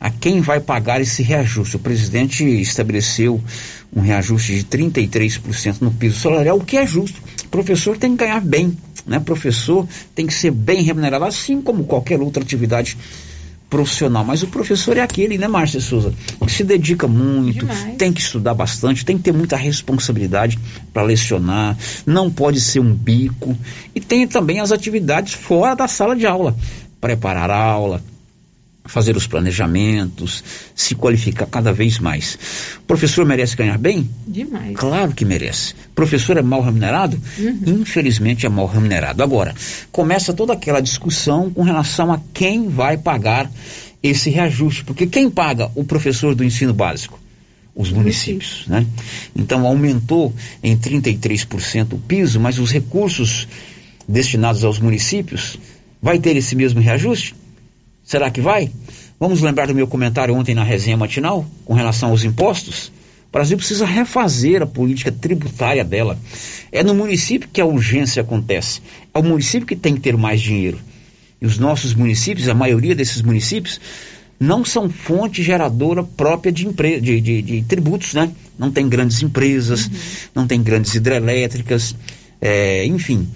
a 0.00 0.10
quem 0.10 0.40
vai 0.40 0.58
pagar 0.58 0.98
esse 0.98 1.22
reajuste. 1.22 1.76
O 1.76 1.78
presidente 1.78 2.42
estabeleceu 2.42 3.38
um 3.94 4.00
reajuste 4.00 4.54
de 4.54 4.64
33% 4.64 5.82
no 5.82 5.90
piso 5.90 6.18
salarial, 6.18 6.56
o 6.56 6.64
que 6.64 6.78
é 6.78 6.86
justo. 6.86 7.20
O 7.44 7.48
professor 7.48 7.98
tem 7.98 8.16
que 8.16 8.24
ganhar 8.24 8.40
bem, 8.40 8.74
né? 9.06 9.18
O 9.18 9.22
professor 9.22 9.86
tem 10.14 10.26
que 10.26 10.32
ser 10.32 10.52
bem 10.52 10.82
remunerado, 10.82 11.24
assim 11.26 11.60
como 11.60 11.84
qualquer 11.84 12.18
outra 12.18 12.42
atividade 12.42 12.96
profissional, 13.76 14.24
mas 14.24 14.42
o 14.42 14.46
professor 14.46 14.96
é 14.96 15.02
aquele, 15.02 15.36
né, 15.36 15.46
Márcia 15.46 15.82
Souza, 15.82 16.10
que 16.40 16.50
se 16.50 16.64
dedica 16.64 17.06
muito, 17.06 17.66
Demais. 17.66 17.96
tem 17.98 18.10
que 18.10 18.22
estudar 18.22 18.54
bastante, 18.54 19.04
tem 19.04 19.18
que 19.18 19.24
ter 19.24 19.32
muita 19.32 19.54
responsabilidade 19.54 20.58
para 20.94 21.02
lecionar, 21.02 21.76
não 22.06 22.30
pode 22.30 22.58
ser 22.58 22.80
um 22.80 22.94
bico, 22.94 23.54
e 23.94 24.00
tem 24.00 24.26
também 24.26 24.60
as 24.60 24.72
atividades 24.72 25.34
fora 25.34 25.74
da 25.74 25.86
sala 25.86 26.16
de 26.16 26.26
aula, 26.26 26.56
preparar 26.98 27.50
a 27.50 27.62
aula, 27.62 28.02
fazer 28.86 29.16
os 29.16 29.26
planejamentos, 29.26 30.42
se 30.74 30.94
qualificar 30.94 31.46
cada 31.46 31.72
vez 31.72 31.98
mais. 31.98 32.38
O 32.78 32.82
professor 32.82 33.24
merece 33.24 33.56
ganhar 33.56 33.78
bem? 33.78 34.08
Demais. 34.26 34.76
Claro 34.76 35.12
que 35.12 35.24
merece. 35.24 35.74
Professor 35.94 36.36
é 36.36 36.42
mal 36.42 36.62
remunerado? 36.62 37.20
Infelizmente 37.66 38.46
é 38.46 38.48
mal 38.48 38.66
remunerado. 38.66 39.22
Agora, 39.22 39.54
começa 39.90 40.32
toda 40.32 40.52
aquela 40.52 40.80
discussão 40.80 41.50
com 41.50 41.62
relação 41.62 42.12
a 42.12 42.20
quem 42.32 42.68
vai 42.68 42.96
pagar 42.96 43.50
esse 44.02 44.30
reajuste. 44.30 44.84
Porque 44.84 45.06
quem 45.06 45.30
paga 45.30 45.70
o 45.74 45.84
professor 45.84 46.34
do 46.34 46.44
ensino 46.44 46.72
básico? 46.72 47.18
Os 47.74 47.90
municípios, 47.90 48.64
né? 48.66 48.86
Então 49.34 49.66
aumentou 49.66 50.34
em 50.62 50.76
33% 50.76 51.92
o 51.92 51.98
piso, 51.98 52.40
mas 52.40 52.58
os 52.58 52.70
recursos 52.70 53.46
destinados 54.08 54.64
aos 54.64 54.78
municípios 54.78 55.58
vai 56.00 56.18
ter 56.18 56.36
esse 56.36 56.56
mesmo 56.56 56.80
reajuste? 56.80 57.34
Será 58.06 58.30
que 58.30 58.40
vai? 58.40 58.70
Vamos 59.18 59.40
lembrar 59.40 59.66
do 59.66 59.74
meu 59.74 59.88
comentário 59.88 60.32
ontem 60.32 60.54
na 60.54 60.62
resenha 60.62 60.96
matinal 60.96 61.44
com 61.64 61.74
relação 61.74 62.10
aos 62.10 62.22
impostos? 62.22 62.92
O 63.28 63.32
Brasil 63.32 63.56
precisa 63.56 63.84
refazer 63.84 64.62
a 64.62 64.66
política 64.66 65.10
tributária 65.10 65.84
dela. 65.84 66.16
É 66.70 66.84
no 66.84 66.94
município 66.94 67.48
que 67.52 67.60
a 67.60 67.66
urgência 67.66 68.22
acontece. 68.22 68.80
É 69.12 69.18
o 69.18 69.24
município 69.24 69.66
que 69.66 69.74
tem 69.74 69.94
que 69.94 70.00
ter 70.00 70.16
mais 70.16 70.40
dinheiro. 70.40 70.78
E 71.42 71.46
os 71.46 71.58
nossos 71.58 71.94
municípios, 71.94 72.48
a 72.48 72.54
maioria 72.54 72.94
desses 72.94 73.20
municípios, 73.22 73.80
não 74.38 74.64
são 74.64 74.88
fonte 74.88 75.42
geradora 75.42 76.04
própria 76.04 76.52
de, 76.52 76.68
empre... 76.68 77.00
de, 77.00 77.20
de, 77.20 77.42
de 77.42 77.62
tributos, 77.62 78.14
né? 78.14 78.30
Não 78.56 78.70
tem 78.70 78.88
grandes 78.88 79.20
empresas, 79.20 79.86
uhum. 79.86 79.92
não 80.32 80.46
tem 80.46 80.62
grandes 80.62 80.94
hidrelétricas, 80.94 81.96
é, 82.40 82.86
enfim. 82.86 83.26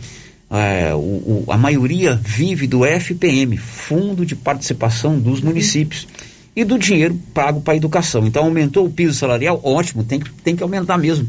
É, 0.51 0.93
o, 0.95 0.99
o, 0.99 1.45
a 1.49 1.57
maioria 1.57 2.21
vive 2.23 2.67
do 2.67 2.85
FPM, 2.85 3.57
Fundo 3.57 4.27
de 4.27 4.35
Participação 4.35 5.19
dos 5.19 5.41
Municípios, 5.41 6.09
e 6.55 6.65
do 6.65 6.79
dinheiro 6.79 7.19
pago 7.33 7.61
para 7.61 7.75
a 7.75 7.77
educação. 7.77 8.27
Então, 8.27 8.45
aumentou 8.45 8.85
o 8.85 8.91
piso 8.91 9.15
salarial? 9.15 9.61
Ótimo, 9.63 10.03
tem 10.03 10.19
que, 10.19 10.31
tem 10.31 10.57
que 10.57 10.63
aumentar 10.63 10.99
mesmo. 10.99 11.29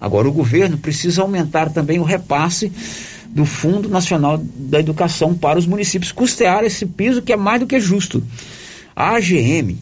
Agora, 0.00 0.28
o 0.28 0.32
governo 0.32 0.78
precisa 0.78 1.22
aumentar 1.22 1.70
também 1.70 1.98
o 1.98 2.04
repasse 2.04 2.70
do 3.28 3.44
Fundo 3.44 3.88
Nacional 3.88 4.38
da 4.38 4.80
Educação 4.80 5.34
para 5.34 5.58
os 5.58 5.66
municípios, 5.66 6.12
custear 6.12 6.64
esse 6.64 6.84
piso 6.84 7.22
que 7.22 7.32
é 7.32 7.36
mais 7.36 7.60
do 7.60 7.66
que 7.66 7.78
justo. 7.80 8.22
A 8.94 9.16
AGM, 9.16 9.78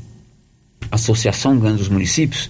Associação 0.91 1.59
Grande 1.59 1.79
dos 1.79 1.89
Municípios, 1.89 2.49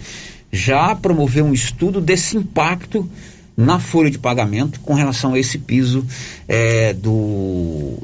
já 0.50 0.94
promoveu 0.94 1.44
um 1.44 1.52
estudo 1.52 2.00
desse 2.00 2.36
impacto 2.36 3.08
na 3.58 3.80
folha 3.80 4.08
de 4.08 4.20
pagamento 4.20 4.78
com 4.78 4.94
relação 4.94 5.34
a 5.34 5.38
esse 5.38 5.58
piso 5.58 6.06
é, 6.46 6.92
do 6.94 7.98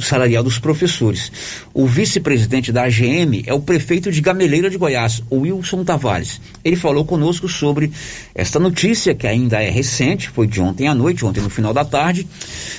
salarial 0.00 0.42
dos 0.42 0.58
professores. 0.58 1.30
O 1.72 1.86
vice-presidente 1.86 2.72
da 2.72 2.82
AGM 2.82 3.44
é 3.46 3.54
o 3.54 3.60
prefeito 3.60 4.10
de 4.10 4.20
Gameleira 4.20 4.68
de 4.68 4.76
Goiás, 4.76 5.22
Wilson 5.32 5.84
Tavares. 5.84 6.40
Ele 6.64 6.74
falou 6.74 7.04
conosco 7.04 7.48
sobre 7.48 7.92
esta 8.34 8.58
notícia, 8.58 9.14
que 9.14 9.28
ainda 9.28 9.62
é 9.62 9.70
recente, 9.70 10.28
foi 10.28 10.48
de 10.48 10.60
ontem 10.60 10.88
à 10.88 10.94
noite, 10.94 11.24
ontem 11.24 11.40
no 11.40 11.48
final 11.48 11.72
da 11.72 11.84
tarde, 11.84 12.26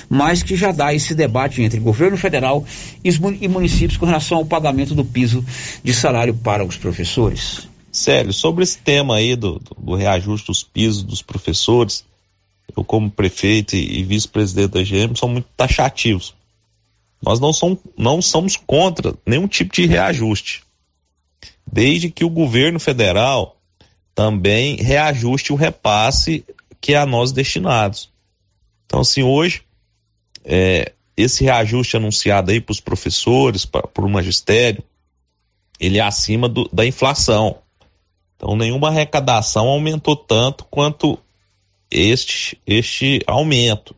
mas 0.08 0.42
que 0.42 0.54
já 0.54 0.70
dá 0.70 0.94
esse 0.94 1.14
debate 1.14 1.62
entre 1.62 1.80
governo 1.80 2.18
federal 2.18 2.64
e 3.02 3.48
municípios 3.48 3.96
com 3.96 4.04
relação 4.04 4.36
ao 4.36 4.44
pagamento 4.44 4.94
do 4.94 5.04
piso 5.04 5.42
de 5.82 5.94
salário 5.94 6.34
para 6.34 6.62
os 6.62 6.76
professores. 6.76 7.66
Sério, 7.90 8.32
sobre 8.32 8.62
esse 8.62 8.78
tema 8.78 9.16
aí 9.16 9.34
do, 9.34 9.60
do 9.76 9.94
reajuste 9.94 10.46
dos 10.46 10.62
pisos 10.62 11.02
dos 11.02 11.22
professores, 11.22 12.04
eu 12.76 12.84
como 12.84 13.10
prefeito 13.10 13.74
e, 13.76 14.02
vice-presidente 14.02 14.70
da 14.70 14.82
GM, 14.82 15.16
são 15.16 15.28
muito 15.28 15.48
taxativos. 15.56 16.34
Nós 17.22 17.40
não, 17.40 17.52
somos, 17.52 17.78
não 17.96 18.22
somos 18.22 18.56
contra 18.56 19.14
nenhum 19.26 19.48
tipo 19.48 19.72
de 19.74 19.86
reajuste, 19.86 20.62
desde 21.66 22.10
que 22.10 22.24
o 22.24 22.30
governo 22.30 22.78
federal 22.78 23.56
também 24.14 24.76
reajuste 24.76 25.52
o 25.52 25.56
repasse 25.56 26.44
que 26.80 26.94
é 26.94 26.98
a 26.98 27.06
nós 27.06 27.32
destinados. 27.32 28.10
Então, 28.86 29.00
assim, 29.00 29.22
hoje, 29.22 29.62
é, 30.44 30.92
esse 31.16 31.44
reajuste 31.44 31.96
anunciado 31.96 32.50
aí 32.50 32.60
para 32.60 32.72
os 32.72 32.80
professores, 32.80 33.64
para 33.64 34.04
o 34.04 34.08
magistério, 34.08 34.82
ele 35.80 35.98
é 35.98 36.00
acima 36.00 36.48
do, 36.48 36.68
da 36.72 36.86
inflação. 36.86 37.58
Então, 38.36 38.56
nenhuma 38.56 38.88
arrecadação 38.88 39.66
aumentou 39.66 40.14
tanto 40.14 40.64
quanto 40.70 41.18
este, 41.90 42.58
este 42.66 43.20
aumento. 43.26 43.94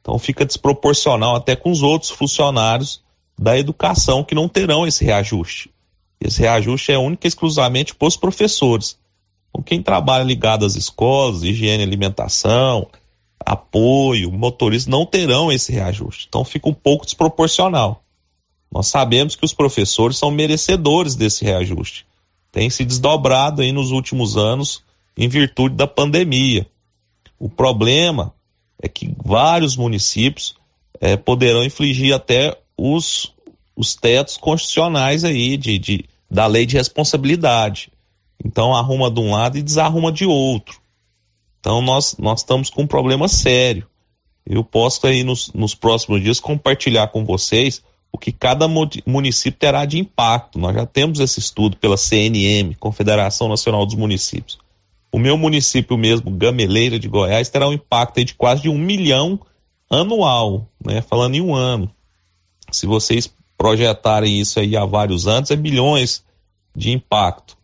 Então 0.00 0.18
fica 0.18 0.44
desproporcional 0.44 1.36
até 1.36 1.54
com 1.54 1.70
os 1.70 1.82
outros 1.82 2.10
funcionários 2.10 3.02
da 3.38 3.58
educação 3.58 4.24
que 4.24 4.34
não 4.34 4.48
terão 4.48 4.86
esse 4.86 5.04
reajuste. 5.04 5.70
Esse 6.20 6.40
reajuste 6.40 6.90
é 6.92 6.98
único 6.98 7.26
e 7.26 7.28
exclusivamente 7.28 7.94
para 7.94 8.08
os 8.08 8.16
professores. 8.16 8.98
Então, 9.50 9.62
quem 9.62 9.82
trabalha 9.82 10.24
ligado 10.24 10.64
às 10.66 10.74
escolas, 10.74 11.42
higiene 11.42 11.82
e 11.82 11.86
alimentação, 11.86 12.88
apoio, 13.44 14.32
motoristas, 14.32 14.90
não 14.90 15.06
terão 15.06 15.50
esse 15.50 15.72
reajuste. 15.72 16.26
Então 16.28 16.44
fica 16.44 16.68
um 16.68 16.74
pouco 16.74 17.04
desproporcional. 17.04 18.02
Nós 18.70 18.88
sabemos 18.88 19.34
que 19.34 19.44
os 19.44 19.54
professores 19.54 20.18
são 20.18 20.30
merecedores 20.30 21.14
desse 21.14 21.44
reajuste. 21.44 22.06
Tem 22.52 22.68
se 22.68 22.84
desdobrado 22.84 23.62
aí 23.62 23.72
nos 23.72 23.90
últimos 23.90 24.36
anos 24.36 24.82
em 25.16 25.28
virtude 25.28 25.74
da 25.74 25.86
pandemia. 25.86 26.66
O 27.38 27.48
problema 27.48 28.34
é 28.82 28.88
que 28.88 29.14
vários 29.24 29.76
municípios 29.76 30.54
é, 31.00 31.16
poderão 31.16 31.64
infligir 31.64 32.14
até 32.14 32.56
os, 32.76 33.32
os 33.76 33.94
tetos 33.94 34.36
constitucionais 34.36 35.24
aí 35.24 35.56
de, 35.56 35.78
de, 35.78 36.04
da 36.30 36.46
lei 36.46 36.66
de 36.66 36.76
responsabilidade. 36.76 37.90
Então 38.44 38.74
arruma 38.74 39.10
de 39.10 39.20
um 39.20 39.32
lado 39.32 39.58
e 39.58 39.62
desarruma 39.62 40.12
de 40.12 40.24
outro. 40.24 40.80
Então 41.60 41.82
nós, 41.82 42.16
nós 42.18 42.40
estamos 42.40 42.70
com 42.70 42.82
um 42.82 42.86
problema 42.86 43.28
sério. 43.28 43.86
Eu 44.46 44.64
posso 44.64 45.06
aí 45.06 45.22
nos, 45.22 45.52
nos 45.52 45.74
próximos 45.74 46.22
dias 46.22 46.40
compartilhar 46.40 47.08
com 47.08 47.24
vocês 47.24 47.82
o 48.10 48.16
que 48.16 48.32
cada 48.32 48.66
município 49.06 49.58
terá 49.58 49.84
de 49.84 49.98
impacto. 49.98 50.58
Nós 50.58 50.74
já 50.74 50.86
temos 50.86 51.20
esse 51.20 51.38
estudo 51.38 51.76
pela 51.76 51.96
CNM, 51.96 52.74
Confederação 52.76 53.48
Nacional 53.48 53.84
dos 53.84 53.94
Municípios. 53.94 54.58
O 55.10 55.18
meu 55.18 55.38
município 55.38 55.96
mesmo, 55.96 56.30
Gameleira 56.30 56.98
de 56.98 57.08
Goiás, 57.08 57.48
terá 57.48 57.68
um 57.68 57.72
impacto 57.72 58.22
de 58.24 58.34
quase 58.34 58.62
de 58.62 58.68
um 58.68 58.78
milhão 58.78 59.40
anual, 59.90 60.68
né? 60.84 61.00
Falando 61.00 61.34
em 61.34 61.40
um 61.40 61.54
ano. 61.54 61.90
Se 62.70 62.86
vocês 62.86 63.32
projetarem 63.56 64.38
isso 64.38 64.60
aí 64.60 64.76
há 64.76 64.84
vários 64.84 65.26
anos, 65.26 65.50
é 65.50 65.56
bilhões 65.56 66.22
de 66.76 66.92
impacto. 66.92 67.56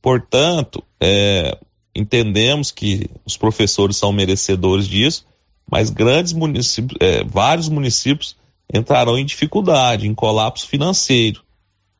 Portanto, 0.00 0.82
é, 1.00 1.58
entendemos 1.94 2.70
que 2.70 3.10
os 3.24 3.36
professores 3.36 3.96
são 3.96 4.12
merecedores 4.12 4.86
disso, 4.86 5.26
mas 5.68 5.90
grandes 5.90 6.32
municípios, 6.32 6.96
é, 7.00 7.24
vários 7.24 7.68
municípios 7.68 8.36
entrarão 8.72 9.18
em 9.18 9.24
dificuldade, 9.24 10.06
em 10.06 10.14
colapso 10.14 10.68
financeiro, 10.68 11.42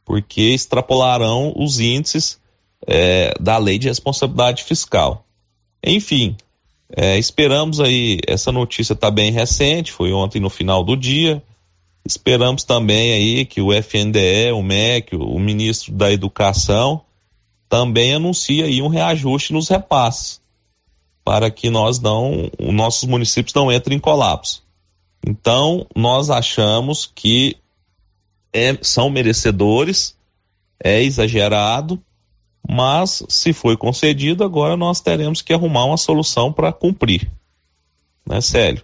porque 0.04 0.42
extrapolarão 0.42 1.52
os 1.56 1.80
índices 1.80 2.38
é, 2.86 3.34
da 3.40 3.58
lei 3.58 3.78
de 3.78 3.88
responsabilidade 3.88 4.64
fiscal. 4.64 5.24
Enfim, 5.84 6.36
é, 6.94 7.18
esperamos 7.18 7.80
aí, 7.80 8.20
essa 8.26 8.52
notícia 8.52 8.92
está 8.92 9.10
bem 9.10 9.32
recente, 9.32 9.92
foi 9.92 10.12
ontem 10.12 10.40
no 10.40 10.48
final 10.48 10.84
do 10.84 10.96
dia. 10.96 11.42
Esperamos 12.04 12.62
também 12.62 13.12
aí 13.12 13.44
que 13.44 13.60
o 13.60 13.72
FNDE, 13.72 14.52
o 14.52 14.62
MEC, 14.62 15.16
o 15.16 15.38
ministro 15.38 15.92
da 15.92 16.12
Educação 16.12 17.02
também 17.68 18.14
anuncie 18.14 18.62
aí 18.62 18.80
um 18.80 18.86
reajuste 18.86 19.52
nos 19.52 19.68
repasses 19.68 20.40
para 21.24 21.50
que 21.50 21.68
nós 21.68 21.98
não, 21.98 22.48
os 22.56 22.72
nossos 22.72 23.08
municípios 23.08 23.52
não 23.52 23.72
entrem 23.72 23.96
em 23.96 24.00
colapso. 24.00 24.62
Então, 25.26 25.84
nós 25.96 26.30
achamos 26.30 27.10
que 27.12 27.56
é, 28.52 28.78
são 28.80 29.10
merecedores, 29.10 30.16
é 30.78 31.02
exagerado, 31.02 32.00
mas 32.76 33.22
se 33.26 33.54
foi 33.54 33.74
concedido, 33.74 34.44
agora 34.44 34.76
nós 34.76 35.00
teremos 35.00 35.40
que 35.40 35.54
arrumar 35.54 35.86
uma 35.86 35.96
solução 35.96 36.52
para 36.52 36.70
cumprir. 36.70 37.26
Né, 38.28 38.38
Célio? 38.42 38.82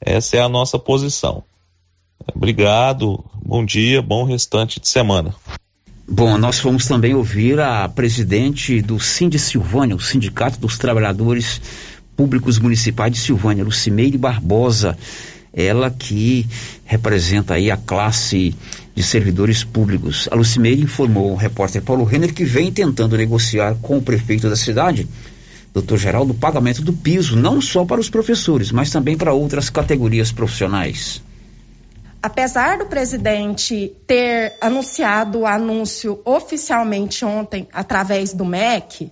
Essa 0.00 0.36
é 0.36 0.40
a 0.40 0.48
nossa 0.48 0.78
posição. 0.78 1.42
Obrigado, 2.32 3.24
bom 3.44 3.64
dia, 3.64 4.00
bom 4.00 4.22
restante 4.22 4.78
de 4.78 4.86
semana. 4.86 5.34
Bom, 6.08 6.38
nós 6.38 6.60
vamos 6.60 6.86
também 6.86 7.14
ouvir 7.14 7.58
a 7.58 7.88
presidente 7.88 8.80
do 8.80 9.00
Sind 9.00 9.36
Silvânia, 9.38 9.96
o 9.96 10.00
Sindicato 10.00 10.60
dos 10.60 10.78
Trabalhadores 10.78 11.60
Públicos 12.16 12.60
Municipais 12.60 13.12
de 13.12 13.18
Silvânia, 13.18 13.64
Lucimeire 13.64 14.18
Barbosa 14.18 14.96
ela 15.52 15.90
que 15.90 16.46
representa 16.84 17.54
aí 17.54 17.70
a 17.70 17.76
classe 17.76 18.54
de 18.94 19.02
servidores 19.02 19.64
públicos. 19.64 20.28
A 20.30 20.34
Lucimeire 20.34 20.82
informou 20.82 21.32
o 21.32 21.36
repórter 21.36 21.82
Paulo 21.82 22.04
Renner 22.04 22.32
que 22.32 22.44
vem 22.44 22.72
tentando 22.72 23.16
negociar 23.16 23.76
com 23.80 23.98
o 23.98 24.02
prefeito 24.02 24.48
da 24.48 24.56
cidade, 24.56 25.08
doutor 25.72 25.98
Geraldo, 25.98 26.32
o 26.32 26.36
pagamento 26.36 26.82
do 26.82 26.92
piso, 26.92 27.36
não 27.36 27.60
só 27.60 27.84
para 27.84 28.00
os 28.00 28.10
professores, 28.10 28.70
mas 28.70 28.90
também 28.90 29.16
para 29.16 29.32
outras 29.32 29.70
categorias 29.70 30.32
profissionais. 30.32 31.22
Apesar 32.22 32.78
do 32.78 32.86
presidente 32.86 33.92
ter 34.06 34.54
anunciado 34.60 35.40
o 35.40 35.46
anúncio 35.46 36.20
oficialmente 36.24 37.24
ontem 37.24 37.66
através 37.72 38.32
do 38.32 38.44
MEC, 38.44 39.10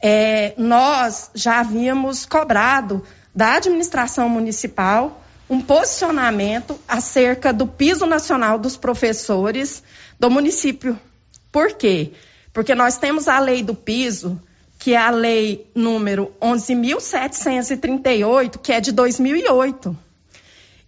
é, 0.00 0.54
nós 0.56 1.30
já 1.34 1.58
havíamos 1.58 2.24
cobrado 2.24 3.02
da 3.34 3.54
administração 3.54 4.28
municipal 4.28 5.22
um 5.48 5.60
posicionamento 5.60 6.76
acerca 6.88 7.52
do 7.52 7.64
piso 7.66 8.06
nacional 8.06 8.58
dos 8.58 8.76
professores 8.76 9.82
do 10.18 10.28
município. 10.30 10.98
Por 11.52 11.74
quê? 11.74 12.12
Porque 12.52 12.74
nós 12.74 12.98
temos 12.98 13.28
a 13.28 13.38
lei 13.38 13.62
do 13.62 13.72
piso, 13.74 14.42
que 14.78 14.94
é 14.94 14.96
a 14.96 15.10
lei 15.10 15.70
número 15.74 16.32
11.738, 16.40 18.58
que 18.58 18.72
é 18.72 18.80
de 18.80 18.92
2008. 18.92 19.94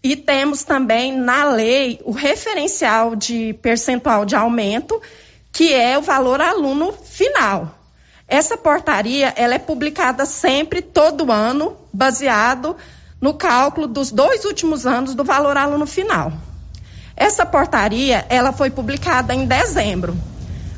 E 0.03 0.16
temos 0.16 0.64
também 0.64 1.14
na 1.16 1.44
lei 1.44 2.01
o 2.05 2.12
referencial 2.12 3.14
de 3.16 3.55
percentual 3.55 4.25
de 4.25 4.37
aumento, 4.37 5.03
que 5.53 5.73
é 5.73 5.99
o 5.99 6.03
valor 6.03 6.40
aluno 6.40 6.92
final. 6.92 7.75
Essa 8.27 8.57
portaria 8.57 9.33
ela 9.37 9.55
é 9.55 9.59
publicada 9.59 10.27
sempre, 10.27 10.83
todo 10.83 11.31
ano, 11.33 11.77
baseado 11.92 12.77
no 13.21 13.35
cálculo 13.35 13.87
dos 13.87 14.11
dois 14.11 14.45
últimos 14.45 14.87
anos 14.87 15.15
do 15.15 15.25
valor 15.25 15.57
aluno 15.57 15.87
final. 15.87 16.33
Essa 17.17 17.45
portaria 17.45 18.25
ela 18.29 18.53
foi 18.53 18.71
publicada 18.71 19.35
em 19.35 19.45
dezembro. 19.45 20.17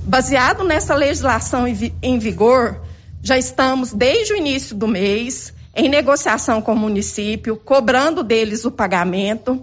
Baseado 0.02 0.64
nessa 0.64 0.94
legislação 0.94 1.66
em 1.68 2.18
vigor, 2.18 2.80
já 3.22 3.36
estamos 3.36 3.92
desde 3.92 4.32
o 4.32 4.36
início 4.36 4.74
do 4.74 4.88
mês 4.88 5.52
em 5.76 5.88
negociação 5.88 6.62
com 6.62 6.72
o 6.72 6.76
município, 6.76 7.56
cobrando 7.56 8.22
deles 8.22 8.64
o 8.64 8.70
pagamento, 8.70 9.62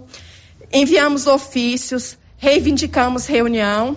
enviamos 0.72 1.26
ofícios, 1.26 2.16
reivindicamos 2.36 3.26
reunião 3.26 3.96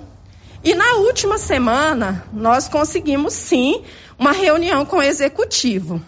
e 0.64 0.74
na 0.74 0.96
última 0.96 1.38
semana 1.38 2.26
nós 2.34 2.68
conseguimos 2.68 3.34
sim 3.34 3.84
uma 4.18 4.32
reunião 4.32 4.86
com 4.86 4.98
o 4.98 5.02
executivo. 5.02 6.02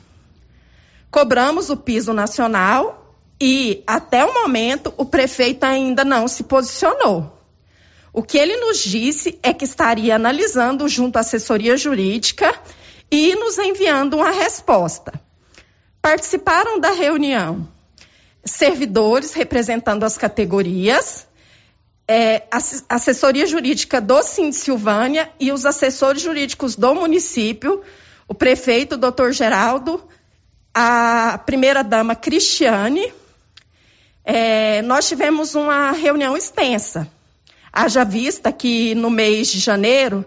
Cobramos 1.13 1.69
o 1.69 1.77
piso 1.77 2.11
nacional 2.11 3.15
e 3.39 3.83
até 3.85 4.25
o 4.25 4.33
momento 4.33 4.91
o 4.97 5.05
prefeito 5.05 5.63
ainda 5.63 6.03
não 6.03 6.27
se 6.27 6.41
posicionou. 6.41 7.37
O 8.11 8.23
que 8.23 8.35
ele 8.35 8.57
nos 8.57 8.79
disse 8.79 9.37
é 9.43 9.53
que 9.53 9.63
estaria 9.63 10.15
analisando 10.15 10.89
junto 10.89 11.17
à 11.17 11.19
assessoria 11.19 11.77
jurídica 11.77 12.51
e 13.11 13.35
nos 13.35 13.59
enviando 13.59 14.15
uma 14.15 14.31
resposta. 14.31 15.13
Participaram 16.01 16.79
da 16.79 16.89
reunião 16.89 17.69
servidores 18.43 19.33
representando 19.33 20.03
as 20.05 20.17
categorias, 20.17 21.27
é, 22.07 22.41
assessoria 22.89 23.45
jurídica 23.45 24.01
do 24.01 24.23
Cindy 24.23 24.55
Silvânia 24.55 25.29
e 25.39 25.51
os 25.51 25.63
assessores 25.63 26.23
jurídicos 26.23 26.75
do 26.75 26.95
município, 26.95 27.83
o 28.27 28.33
prefeito, 28.33 28.97
doutor 28.97 29.31
Geraldo, 29.31 30.03
a 30.73 31.39
primeira-dama 31.45 32.15
Cristiane. 32.15 33.13
É, 34.25 34.81
nós 34.81 35.07
tivemos 35.07 35.53
uma 35.53 35.91
reunião 35.91 36.35
extensa. 36.35 37.07
Haja 37.71 38.03
vista 38.03 38.51
que 38.51 38.95
no 38.95 39.09
mês 39.09 39.47
de 39.47 39.59
janeiro 39.59 40.25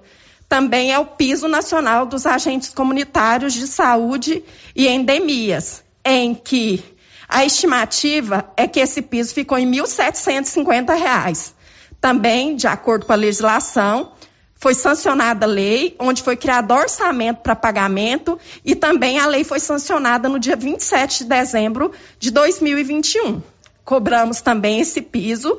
também 0.48 0.92
é 0.92 0.98
o 0.98 1.06
piso 1.06 1.48
nacional 1.48 2.06
dos 2.06 2.26
agentes 2.26 2.68
comunitários 2.68 3.52
de 3.52 3.66
saúde 3.66 4.44
e 4.74 4.86
endemias, 4.86 5.82
em 6.04 6.34
que 6.34 6.82
a 7.28 7.44
estimativa 7.44 8.48
é 8.56 8.68
que 8.68 8.78
esse 8.78 9.02
piso 9.02 9.34
ficou 9.34 9.58
em 9.58 9.68
R$ 9.68 9.82
1.750. 9.82 11.52
Também, 12.00 12.54
de 12.54 12.68
acordo 12.68 13.06
com 13.06 13.12
a 13.12 13.16
legislação, 13.16 14.12
foi 14.58 14.74
sancionada 14.74 15.44
a 15.44 15.48
lei, 15.48 15.94
onde 15.98 16.22
foi 16.22 16.36
criado 16.36 16.72
orçamento 16.72 17.42
para 17.42 17.54
pagamento, 17.54 18.38
e 18.64 18.74
também 18.74 19.18
a 19.18 19.26
lei 19.26 19.44
foi 19.44 19.60
sancionada 19.60 20.28
no 20.28 20.38
dia 20.38 20.56
27 20.56 21.18
de 21.18 21.24
dezembro 21.26 21.92
de 22.18 22.30
2021. 22.30 23.42
Cobramos 23.84 24.40
também 24.40 24.80
esse 24.80 25.02
piso. 25.02 25.58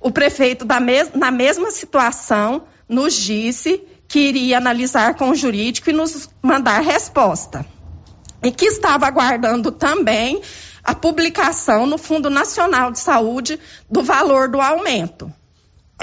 O 0.00 0.10
prefeito, 0.10 0.66
mes 0.82 1.12
na 1.14 1.30
mesma 1.30 1.70
situação, 1.70 2.64
nos 2.88 3.14
disse 3.14 3.82
que 4.06 4.18
iria 4.18 4.58
analisar 4.58 5.14
com 5.14 5.30
o 5.30 5.34
jurídico 5.34 5.88
e 5.88 5.92
nos 5.92 6.28
mandar 6.42 6.80
resposta. 6.80 7.64
E 8.42 8.50
que 8.50 8.66
estava 8.66 9.06
aguardando 9.06 9.72
também 9.72 10.42
a 10.82 10.94
publicação 10.94 11.86
no 11.86 11.96
Fundo 11.96 12.28
Nacional 12.28 12.90
de 12.90 12.98
Saúde 12.98 13.58
do 13.90 14.02
valor 14.02 14.48
do 14.48 14.60
aumento. 14.60 15.32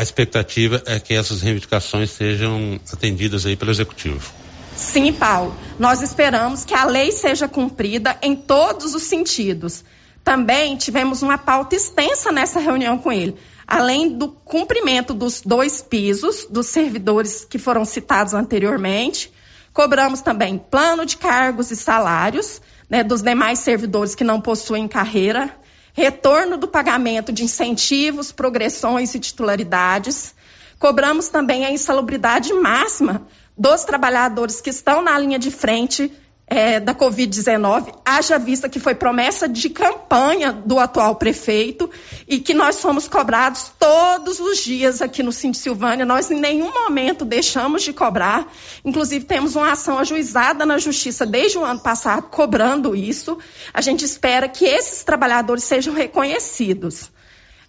A 0.01 0.03
expectativa 0.03 0.81
é 0.87 0.99
que 0.99 1.13
essas 1.13 1.43
reivindicações 1.43 2.09
sejam 2.09 2.79
atendidas 2.91 3.45
aí 3.45 3.55
pelo 3.55 3.69
Executivo. 3.69 4.33
Sim, 4.75 5.13
Paulo. 5.13 5.55
Nós 5.77 6.01
esperamos 6.01 6.65
que 6.65 6.73
a 6.73 6.85
lei 6.85 7.11
seja 7.11 7.47
cumprida 7.47 8.17
em 8.19 8.35
todos 8.35 8.95
os 8.95 9.03
sentidos. 9.03 9.83
Também 10.23 10.75
tivemos 10.75 11.21
uma 11.21 11.37
pauta 11.37 11.75
extensa 11.75 12.31
nessa 12.31 12.59
reunião 12.59 12.97
com 12.97 13.11
ele 13.11 13.37
além 13.67 14.17
do 14.17 14.27
cumprimento 14.27 15.13
dos 15.13 15.39
dois 15.39 15.81
pisos 15.81 16.45
dos 16.49 16.65
servidores 16.65 17.45
que 17.45 17.57
foram 17.57 17.85
citados 17.85 18.33
anteriormente, 18.33 19.31
cobramos 19.71 20.19
também 20.19 20.57
plano 20.57 21.05
de 21.05 21.15
cargos 21.15 21.71
e 21.71 21.75
salários 21.77 22.61
né, 22.89 23.01
dos 23.01 23.21
demais 23.21 23.59
servidores 23.59 24.13
que 24.13 24.25
não 24.25 24.41
possuem 24.41 24.89
carreira, 24.89 25.55
retorno 25.93 26.57
do 26.57 26.67
pagamento 26.67 27.31
de 27.31 27.43
incentivos, 27.43 28.31
progressões 28.31 29.13
e 29.15 29.19
titularidades. 29.19 30.33
Cobramos 30.79 31.27
também 31.27 31.65
a 31.65 31.71
insalubridade 31.71 32.53
máxima 32.53 33.27
dos 33.57 33.83
trabalhadores 33.83 34.61
que 34.61 34.69
estão 34.69 35.01
na 35.01 35.17
linha 35.17 35.37
de 35.37 35.51
frente 35.51 36.11
é, 36.51 36.81
da 36.81 36.93
Covid-19, 36.93 37.93
haja 38.03 38.37
vista 38.37 38.67
que 38.67 38.77
foi 38.77 38.93
promessa 38.93 39.47
de 39.47 39.69
campanha 39.69 40.51
do 40.51 40.79
atual 40.79 41.15
prefeito 41.15 41.89
e 42.27 42.39
que 42.39 42.53
nós 42.53 42.81
fomos 42.81 43.07
cobrados 43.07 43.71
todos 43.79 44.41
os 44.41 44.57
dias 44.57 45.01
aqui 45.01 45.23
no 45.23 45.31
Cinti 45.31 45.57
Silvânia. 45.57 46.05
Nós 46.05 46.29
em 46.29 46.37
nenhum 46.37 46.73
momento 46.73 47.23
deixamos 47.23 47.83
de 47.83 47.93
cobrar. 47.93 48.51
Inclusive, 48.83 49.23
temos 49.23 49.55
uma 49.55 49.71
ação 49.71 49.97
ajuizada 49.97 50.65
na 50.65 50.77
Justiça 50.77 51.25
desde 51.25 51.57
o 51.57 51.63
ano 51.63 51.79
passado 51.79 52.23
cobrando 52.23 52.97
isso. 52.97 53.37
A 53.73 53.79
gente 53.79 54.03
espera 54.03 54.49
que 54.49 54.65
esses 54.65 55.05
trabalhadores 55.05 55.63
sejam 55.63 55.93
reconhecidos. 55.93 57.09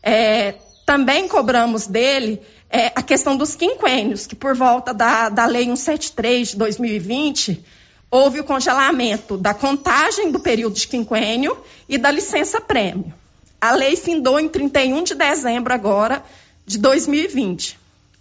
É, 0.02 0.56
também 0.84 1.28
cobramos 1.28 1.86
dele 1.86 2.40
é, 2.68 2.86
a 2.96 3.02
questão 3.02 3.36
dos 3.36 3.54
quinquênios, 3.54 4.26
que 4.26 4.34
por 4.34 4.56
volta 4.56 4.92
da, 4.92 5.28
da 5.28 5.46
Lei 5.46 5.66
173 5.66 6.48
de 6.48 6.56
2020 6.56 7.64
houve 8.12 8.40
o 8.40 8.44
congelamento 8.44 9.38
da 9.38 9.54
contagem 9.54 10.30
do 10.30 10.38
período 10.38 10.74
de 10.74 10.86
quinquênio 10.86 11.56
e 11.88 11.96
da 11.96 12.10
licença-prêmio. 12.10 13.10
A 13.58 13.72
lei 13.72 13.96
findou 13.96 14.38
em 14.38 14.50
31 14.50 15.02
de 15.02 15.14
dezembro 15.14 15.72
agora 15.72 16.22
de 16.66 16.76
2020. 16.76 17.78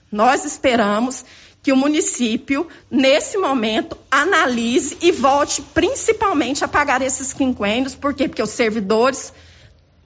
Nós 0.09 0.45
esperamos 0.45 1.25
que 1.61 1.73
o 1.73 1.75
município, 1.75 2.67
nesse 2.89 3.37
momento, 3.37 3.97
analise 4.09 4.97
e 5.01 5.11
volte 5.11 5.61
principalmente 5.61 6.63
a 6.63 6.69
pagar 6.69 7.01
esses 7.01 7.33
quinquênios, 7.33 7.93
por 7.93 8.13
quê? 8.13 8.29
Porque 8.29 8.41
os 8.41 8.49
servidores 8.49 9.33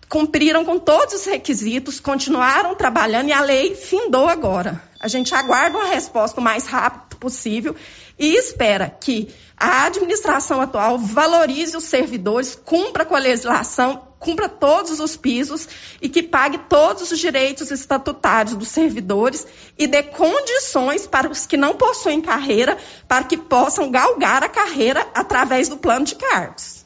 cumpriram 0.10 0.66
com 0.66 0.80
todos 0.80 1.14
os 1.14 1.26
requisitos, 1.26 2.00
continuaram 2.00 2.74
trabalhando 2.74 3.30
e 3.30 3.34
a 3.34 3.42
lei 3.42 3.76
findou 3.76 4.28
agora. 4.28 4.82
A 5.00 5.08
gente 5.08 5.34
aguarda 5.36 5.78
uma 5.78 5.88
resposta 5.88 6.40
o 6.40 6.44
mais 6.44 6.66
rápido 6.66 7.18
possível 7.18 7.76
e 8.18 8.36
espera 8.36 8.90
que 8.90 9.30
a 9.58 9.86
administração 9.86 10.62
atual 10.62 10.98
valorize 10.98 11.76
os 11.76 11.86
servidores, 11.86 12.56
cumpra 12.56 13.06
com 13.06 13.16
a 13.16 13.20
legislação, 13.20 14.02
cumpra 14.20 14.50
todos 14.50 15.00
os 15.00 15.16
pisos 15.16 15.68
e 16.02 16.10
que 16.10 16.24
pague 16.24 16.58
todos 16.70 17.12
os 17.12 17.20
direitos 17.20 17.72
estatutários 17.72 18.56
dos 18.56 18.68
servidores 18.70 19.46
e 19.78 19.88
dê 19.88 20.04
condições 20.04 21.08
para 21.08 21.30
os 21.30 21.46
que 21.46 21.56
não 21.56 21.76
possuem 21.76 22.22
carreira 22.22 22.78
para 23.08 23.24
que 23.24 23.38
possam 23.38 23.92
galgar 23.92 24.44
a 24.44 24.50
carreira 24.50 25.08
através 25.14 25.70
do 25.70 25.78
plano 25.78 26.06
de 26.06 26.16
cargos. 26.16 26.84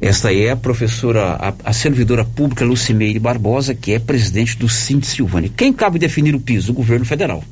Esta 0.00 0.34
é 0.34 0.50
a 0.50 0.56
professora, 0.56 1.34
a, 1.34 1.70
a 1.70 1.72
servidora 1.72 2.24
pública 2.24 2.64
Lucimeire 2.64 3.20
Barbosa, 3.20 3.72
que 3.72 3.92
é 3.92 4.00
presidente 4.00 4.58
do 4.58 4.68
Cinti 4.68 5.06
Silvani. 5.06 5.48
Quem 5.48 5.72
cabe 5.72 5.96
definir 5.96 6.34
o 6.34 6.40
piso? 6.40 6.72
O 6.72 6.74
governo 6.74 7.04
federal 7.04 7.44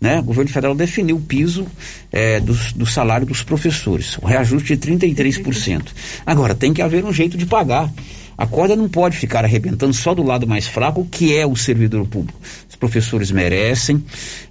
né, 0.00 0.20
o 0.20 0.22
governo 0.22 0.50
federal 0.50 0.74
definiu 0.74 1.16
o 1.16 1.20
piso 1.20 1.66
é, 2.12 2.38
do, 2.38 2.54
do, 2.76 2.86
salário 2.86 3.26
dos 3.26 3.42
professores, 3.42 4.16
o 4.18 4.26
reajuste 4.26 4.76
de 4.76 4.90
33%. 4.90 5.88
Agora, 6.24 6.54
tem 6.54 6.72
que 6.72 6.80
haver 6.80 7.04
um 7.04 7.12
jeito 7.12 7.36
de 7.36 7.46
pagar. 7.46 7.92
A 8.36 8.46
corda 8.46 8.76
não 8.76 8.88
pode 8.88 9.16
ficar 9.16 9.44
arrebentando 9.44 9.92
só 9.92 10.14
do 10.14 10.22
lado 10.22 10.46
mais 10.46 10.68
fraco, 10.68 11.04
que 11.10 11.36
é 11.36 11.44
o 11.44 11.56
servidor 11.56 12.06
público. 12.06 12.38
Os 12.70 12.76
professores 12.76 13.32
merecem, 13.32 14.04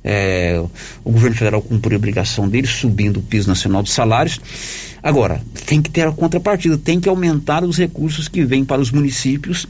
é, 0.04 0.62
o 1.06 1.10
governo 1.10 1.38
federal 1.38 1.62
cumpre 1.62 1.94
a 1.94 1.98
obrigação 1.98 2.50
deles, 2.50 2.70
subindo 2.70 3.22
o 3.22 3.24
piso 3.24 3.48
nacional 3.48 3.82
dos 3.82 3.94
salários. 3.94 4.42
Agora, 5.02 5.42
tem 5.66 5.82
que 5.82 5.90
ter 5.90 6.06
a 6.06 6.12
contrapartida, 6.12 6.78
tem 6.78 7.00
que 7.00 7.08
aumentar 7.08 7.64
os 7.64 7.78
recursos 7.78 8.28
que 8.28 8.44
vêm 8.44 8.66
para 8.66 8.82
os 8.82 8.92
municípios 8.92 9.66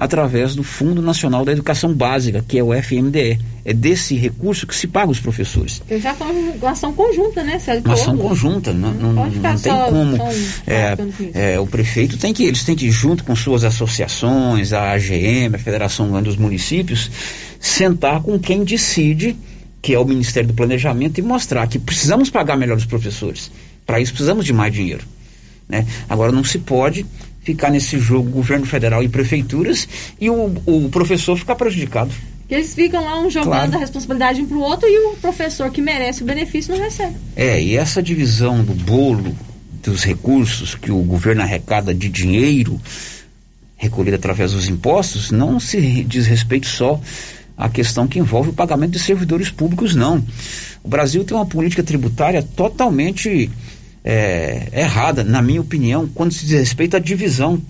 através 0.00 0.56
do 0.56 0.62
Fundo 0.62 1.02
Nacional 1.02 1.44
da 1.44 1.52
Educação 1.52 1.92
Básica, 1.92 2.42
que 2.48 2.58
é 2.58 2.64
o 2.64 2.72
FMDE. 2.72 3.38
É 3.62 3.74
desse 3.74 4.16
recurso 4.16 4.66
que 4.66 4.74
se 4.74 4.86
paga 4.86 5.12
os 5.12 5.20
professores. 5.20 5.82
Eu 5.90 6.00
já 6.00 6.14
foi 6.14 6.26
uma 6.26 6.70
ação 6.70 6.94
conjunta, 6.94 7.44
né? 7.44 7.60
Uma 7.84 7.92
ação 7.92 8.16
conjunta, 8.16 8.72
não, 8.72 8.94
não, 8.94 9.12
não, 9.12 9.26
não 9.26 9.58
tem 9.58 9.72
como. 9.90 10.16
É, 10.66 11.52
é, 11.52 11.60
o 11.60 11.66
prefeito 11.66 12.16
tem 12.16 12.32
que, 12.32 12.44
eles 12.44 12.64
têm 12.64 12.74
que 12.74 12.90
junto 12.90 13.22
com 13.24 13.36
suas 13.36 13.62
associações, 13.62 14.72
a 14.72 14.92
AGM, 14.92 15.54
a 15.54 15.58
Federação 15.58 16.22
dos 16.22 16.36
Municípios, 16.36 17.10
sentar 17.60 18.22
com 18.22 18.38
quem 18.38 18.64
decide, 18.64 19.36
que 19.82 19.92
é 19.92 19.98
o 19.98 20.04
Ministério 20.06 20.48
do 20.48 20.54
Planejamento, 20.54 21.18
e 21.18 21.22
mostrar 21.22 21.66
que 21.66 21.78
precisamos 21.78 22.30
pagar 22.30 22.56
melhor 22.56 22.78
os 22.78 22.86
professores. 22.86 23.50
Para 23.84 24.00
isso 24.00 24.12
precisamos 24.12 24.46
de 24.46 24.54
mais 24.54 24.72
dinheiro. 24.72 25.04
Né? 25.68 25.86
Agora 26.08 26.32
não 26.32 26.42
se 26.42 26.58
pode 26.58 27.04
ficar 27.40 27.70
nesse 27.70 27.98
jogo 27.98 28.30
governo 28.30 28.66
federal 28.66 29.02
e 29.02 29.08
prefeituras 29.08 29.88
e 30.20 30.28
o, 30.30 30.52
o 30.66 30.88
professor 30.90 31.36
ficar 31.36 31.56
prejudicado. 31.56 32.10
Que 32.48 32.54
eles 32.54 32.74
ficam 32.74 33.02
lá 33.04 33.18
um 33.20 33.30
jogando 33.30 33.50
Claro. 33.50 33.76
a 33.76 33.78
responsabilidade 33.78 34.40
um 34.42 34.46
pro 34.46 34.60
outro 34.60 34.88
e 34.88 34.98
o 35.12 35.16
professor 35.16 35.70
que 35.70 35.80
merece 35.80 36.22
o 36.22 36.26
benefício 36.26 36.74
não 36.74 36.82
recebe. 36.82 37.14
É, 37.36 37.62
e 37.62 37.76
essa 37.76 38.02
divisão 38.02 38.62
do 38.62 38.74
bolo 38.74 39.36
dos 39.82 40.04
recursos 40.04 40.74
que 40.74 40.90
o 40.90 40.98
governo 40.98 41.42
arrecada 41.42 41.94
de 41.94 42.08
dinheiro 42.08 42.78
recolhido 43.76 44.16
através 44.16 44.52
dos 44.52 44.68
impostos 44.68 45.30
não 45.30 45.58
se 45.58 45.80
diz 46.04 46.26
respeito 46.26 46.66
só 46.66 47.00
à 47.56 47.68
questão 47.68 48.06
que 48.06 48.18
envolve 48.18 48.50
o 48.50 48.52
pagamento 48.52 48.92
de 48.92 48.98
servidores 48.98 49.48
públicos, 49.50 49.94
não. 49.94 50.22
O 50.82 50.88
Brasil 50.88 51.24
tem 51.24 51.36
uma 51.36 51.46
política 51.46 51.82
tributária 51.82 52.42
totalmente 52.42 53.50
é, 54.04 54.68
errada, 54.72 55.22
na 55.22 55.42
minha 55.42 55.60
opinião, 55.60 56.08
quando 56.14 56.32
se 56.32 56.46
diz 56.46 56.58
respeito 56.58 56.96
à 56.96 56.98
divisão. 56.98 57.60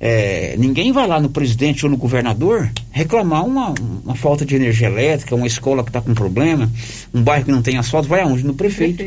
É, 0.00 0.54
ninguém 0.56 0.92
vai 0.92 1.08
lá 1.08 1.20
no 1.20 1.28
presidente 1.28 1.84
ou 1.84 1.90
no 1.90 1.96
governador 1.96 2.70
reclamar 2.92 3.44
uma, 3.44 3.74
uma 4.04 4.14
falta 4.14 4.46
de 4.46 4.54
energia 4.54 4.86
elétrica, 4.86 5.34
uma 5.34 5.46
escola 5.46 5.82
que 5.82 5.88
está 5.88 6.00
com 6.00 6.14
problema, 6.14 6.70
um 7.12 7.20
bairro 7.20 7.46
que 7.46 7.50
não 7.50 7.62
tem 7.62 7.76
asfalto, 7.78 8.08
vai 8.08 8.20
aonde? 8.20 8.44
No 8.44 8.54
prefeito. 8.54 9.02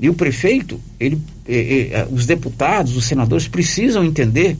E 0.00 0.08
o 0.08 0.14
prefeito, 0.14 0.80
ele, 0.98 1.20
eh, 1.46 1.90
eh, 1.92 2.08
os 2.10 2.26
deputados, 2.26 2.96
os 2.96 3.04
senadores 3.04 3.46
precisam 3.46 4.04
entender 4.04 4.56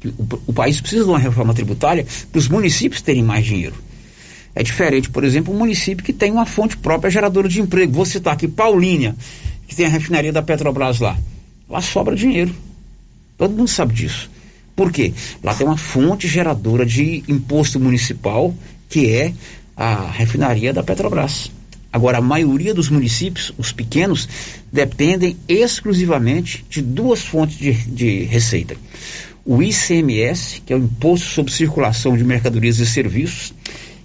que 0.00 0.08
o, 0.08 0.14
o 0.46 0.52
país 0.52 0.80
precisa 0.80 1.04
de 1.04 1.10
uma 1.10 1.18
reforma 1.18 1.54
tributária 1.54 2.06
para 2.30 2.38
os 2.38 2.48
municípios 2.48 3.02
terem 3.02 3.22
mais 3.22 3.44
dinheiro. 3.44 3.74
É 4.54 4.62
diferente, 4.62 5.08
por 5.08 5.24
exemplo, 5.24 5.54
um 5.54 5.58
município 5.58 6.04
que 6.04 6.12
tem 6.12 6.30
uma 6.30 6.44
fonte 6.44 6.76
própria 6.76 7.10
geradora 7.10 7.48
de 7.48 7.60
emprego. 7.60 7.92
Vou 7.92 8.04
citar 8.04 8.34
aqui 8.34 8.46
Paulínia, 8.46 9.16
que 9.72 9.76
tem 9.76 9.86
a 9.86 9.88
refinaria 9.88 10.30
da 10.30 10.42
Petrobras 10.42 11.00
lá. 11.00 11.18
Lá 11.68 11.80
sobra 11.80 12.14
dinheiro. 12.14 12.54
Todo 13.38 13.56
mundo 13.56 13.68
sabe 13.68 13.94
disso. 13.94 14.30
Por 14.76 14.92
quê? 14.92 15.14
Lá 15.42 15.54
tem 15.54 15.66
uma 15.66 15.78
fonte 15.78 16.28
geradora 16.28 16.84
de 16.84 17.24
imposto 17.26 17.80
municipal, 17.80 18.54
que 18.90 19.10
é 19.10 19.32
a 19.74 20.10
refinaria 20.10 20.74
da 20.74 20.82
Petrobras. 20.82 21.50
Agora, 21.90 22.18
a 22.18 22.20
maioria 22.20 22.74
dos 22.74 22.90
municípios, 22.90 23.52
os 23.56 23.72
pequenos, 23.72 24.28
dependem 24.70 25.38
exclusivamente 25.48 26.64
de 26.68 26.82
duas 26.82 27.22
fontes 27.22 27.56
de, 27.56 27.72
de 27.72 28.24
receita. 28.24 28.76
O 29.42 29.62
ICMS, 29.62 30.60
que 30.66 30.72
é 30.72 30.76
o 30.76 30.80
Imposto 30.80 31.28
sobre 31.28 31.50
Circulação 31.50 32.14
de 32.14 32.24
Mercadorias 32.24 32.78
e 32.78 32.86
Serviços, 32.86 33.54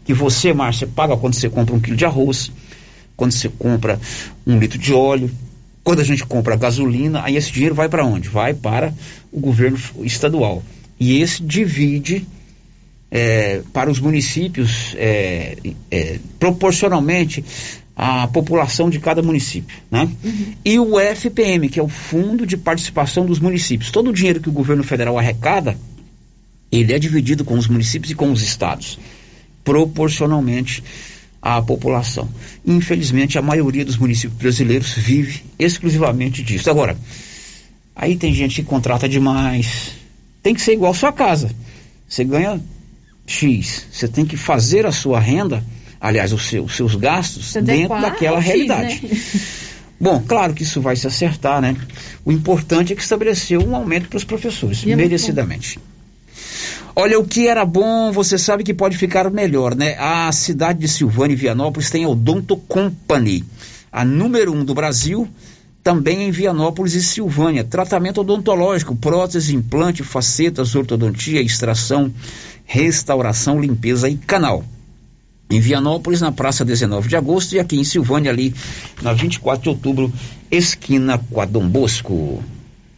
que 0.05 0.13
você, 0.13 0.53
Márcia, 0.53 0.87
paga 0.87 1.17
quando 1.17 1.33
você 1.33 1.49
compra 1.49 1.75
um 1.75 1.79
quilo 1.79 1.97
de 1.97 2.05
arroz, 2.05 2.51
quando 3.17 3.31
você 3.31 3.49
compra 3.49 3.99
um 4.45 4.57
litro 4.57 4.77
de 4.77 4.93
óleo, 4.93 5.29
quando 5.87 6.01
a 6.01 6.03
gente 6.03 6.25
compra 6.25 6.57
gasolina, 6.57 7.21
aí 7.23 7.37
esse 7.37 7.49
dinheiro 7.49 7.73
vai 7.73 7.87
para 7.87 8.03
onde? 8.03 8.27
Vai 8.27 8.53
para 8.53 8.93
o 9.31 9.39
governo 9.39 9.79
estadual. 10.01 10.61
E 10.99 11.21
esse 11.21 11.41
divide 11.41 12.27
é, 13.09 13.61
para 13.71 13.89
os 13.89 13.97
municípios 13.97 14.93
é, 14.97 15.55
é, 15.89 16.19
proporcionalmente 16.37 17.41
à 17.95 18.27
população 18.27 18.89
de 18.89 18.99
cada 18.99 19.23
município. 19.23 19.77
Né? 19.89 20.09
E 20.65 20.77
o 20.77 20.99
FPM, 20.99 21.69
que 21.69 21.79
é 21.79 21.83
o 21.83 21.87
Fundo 21.87 22.45
de 22.45 22.57
Participação 22.57 23.25
dos 23.25 23.39
Municípios. 23.39 23.89
Todo 23.89 24.09
o 24.09 24.13
dinheiro 24.13 24.41
que 24.41 24.49
o 24.49 24.51
governo 24.51 24.83
federal 24.83 25.17
arrecada, 25.17 25.77
ele 26.69 26.91
é 26.91 26.99
dividido 26.99 27.45
com 27.45 27.57
os 27.57 27.69
municípios 27.69 28.11
e 28.11 28.15
com 28.15 28.29
os 28.29 28.41
estados, 28.41 28.99
proporcionalmente 29.63 30.83
à 31.41 31.61
população. 31.61 32.27
Infelizmente, 32.65 33.37
a 33.37 33.41
maioria 33.41 33.85
dos 33.85 33.97
municípios 33.97 34.37
brasileiros 34.39 34.93
vive 34.93 35.43
exclusivamente 35.57 36.43
disso. 36.43 36.69
Agora, 36.69 36.97
aí 37.95 38.15
tem 38.15 38.33
gente 38.33 38.55
que 38.61 38.67
contrata 38.67 39.07
demais. 39.07 39.91
Tem 40.41 40.53
que 40.53 40.61
ser 40.61 40.73
igual 40.73 40.91
a 40.91 40.95
sua 40.95 41.11
casa. 41.11 41.51
Você 42.07 42.23
ganha 42.23 42.61
X. 43.25 43.85
Você 43.91 44.07
tem 44.07 44.25
que 44.25 44.37
fazer 44.37 44.85
a 44.85 44.91
sua 44.91 45.19
renda, 45.19 45.63
aliás, 45.99 46.31
os 46.31 46.47
seus, 46.47 46.71
os 46.71 46.75
seus 46.75 46.95
gastos, 46.95 47.53
dentro 47.63 47.99
daquela 47.99 48.37
X, 48.37 48.45
realidade. 48.47 49.01
né? 49.03 49.09
Bom, 49.99 50.23
claro 50.25 50.53
que 50.53 50.61
isso 50.61 50.79
vai 50.79 50.95
se 50.95 51.07
acertar, 51.07 51.59
né? 51.59 51.75
O 52.23 52.31
importante 52.31 52.93
é 52.93 52.95
que 52.95 53.01
estabeleceu 53.01 53.67
um 53.67 53.75
aumento 53.75 54.07
para 54.07 54.17
os 54.17 54.23
professores, 54.23 54.83
E 54.85 54.91
é 54.91 54.95
merecidamente. 54.95 55.79
Olha, 56.99 57.19
o 57.19 57.23
que 57.23 57.47
era 57.47 57.63
bom, 57.63 58.11
você 58.11 58.39
sabe 58.39 58.63
que 58.63 58.73
pode 58.73 58.97
ficar 58.97 59.29
melhor, 59.29 59.75
né? 59.75 59.95
A 59.99 60.31
cidade 60.31 60.79
de 60.79 60.87
Silvânia 60.87 61.35
e 61.35 61.37
Vianópolis 61.37 61.91
tem 61.91 62.05
a 62.05 62.09
Odonto 62.09 62.57
Company, 62.57 63.43
a 63.91 64.03
número 64.03 64.51
um 64.51 64.65
do 64.65 64.73
Brasil, 64.73 65.29
também 65.83 66.23
em 66.23 66.31
Vianópolis 66.31 66.95
e 66.95 67.03
Silvânia. 67.03 67.63
Tratamento 67.63 68.21
odontológico, 68.21 68.95
prótese, 68.95 69.55
implante, 69.55 70.01
facetas, 70.01 70.73
ortodontia, 70.73 71.39
extração, 71.39 72.11
restauração, 72.65 73.61
limpeza 73.61 74.09
e 74.09 74.17
canal. 74.17 74.65
Em 75.51 75.59
Vianópolis, 75.59 76.19
na 76.19 76.31
praça 76.31 76.65
19 76.65 77.07
de 77.07 77.15
agosto, 77.15 77.53
e 77.53 77.59
aqui 77.59 77.77
em 77.79 77.83
Silvânia, 77.83 78.31
ali 78.31 78.55
na 79.03 79.13
24 79.13 79.61
de 79.61 79.69
outubro, 79.69 80.11
esquina 80.49 81.19
com 81.19 81.39
a 81.39 81.45
Dom 81.45 81.69
Bosco. 81.69 82.43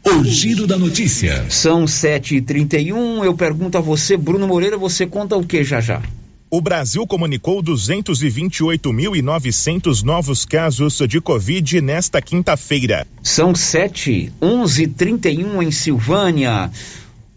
O 0.09 0.23
giro 0.23 0.65
da 0.65 0.75
notícia. 0.75 1.45
São 1.51 1.85
7h31. 1.85 3.23
Eu 3.23 3.35
pergunto 3.35 3.77
a 3.77 3.81
você, 3.81 4.17
Bruno 4.17 4.47
Moreira, 4.47 4.75
você 4.75 5.05
conta 5.05 5.37
o 5.37 5.45
que 5.45 5.63
já 5.63 5.79
já? 5.79 6.01
O 6.49 6.59
Brasil 6.59 7.05
comunicou 7.05 7.61
228.900 7.61 10.01
novos 10.01 10.45
casos 10.45 10.97
de 11.07 11.21
Covid 11.21 11.79
nesta 11.79 12.19
quinta-feira. 12.23 13.05
São 13.21 13.53
7, 13.53 14.33
11 14.41 14.87
31 14.87 15.61
em 15.61 15.69
Silvânia. 15.69 16.71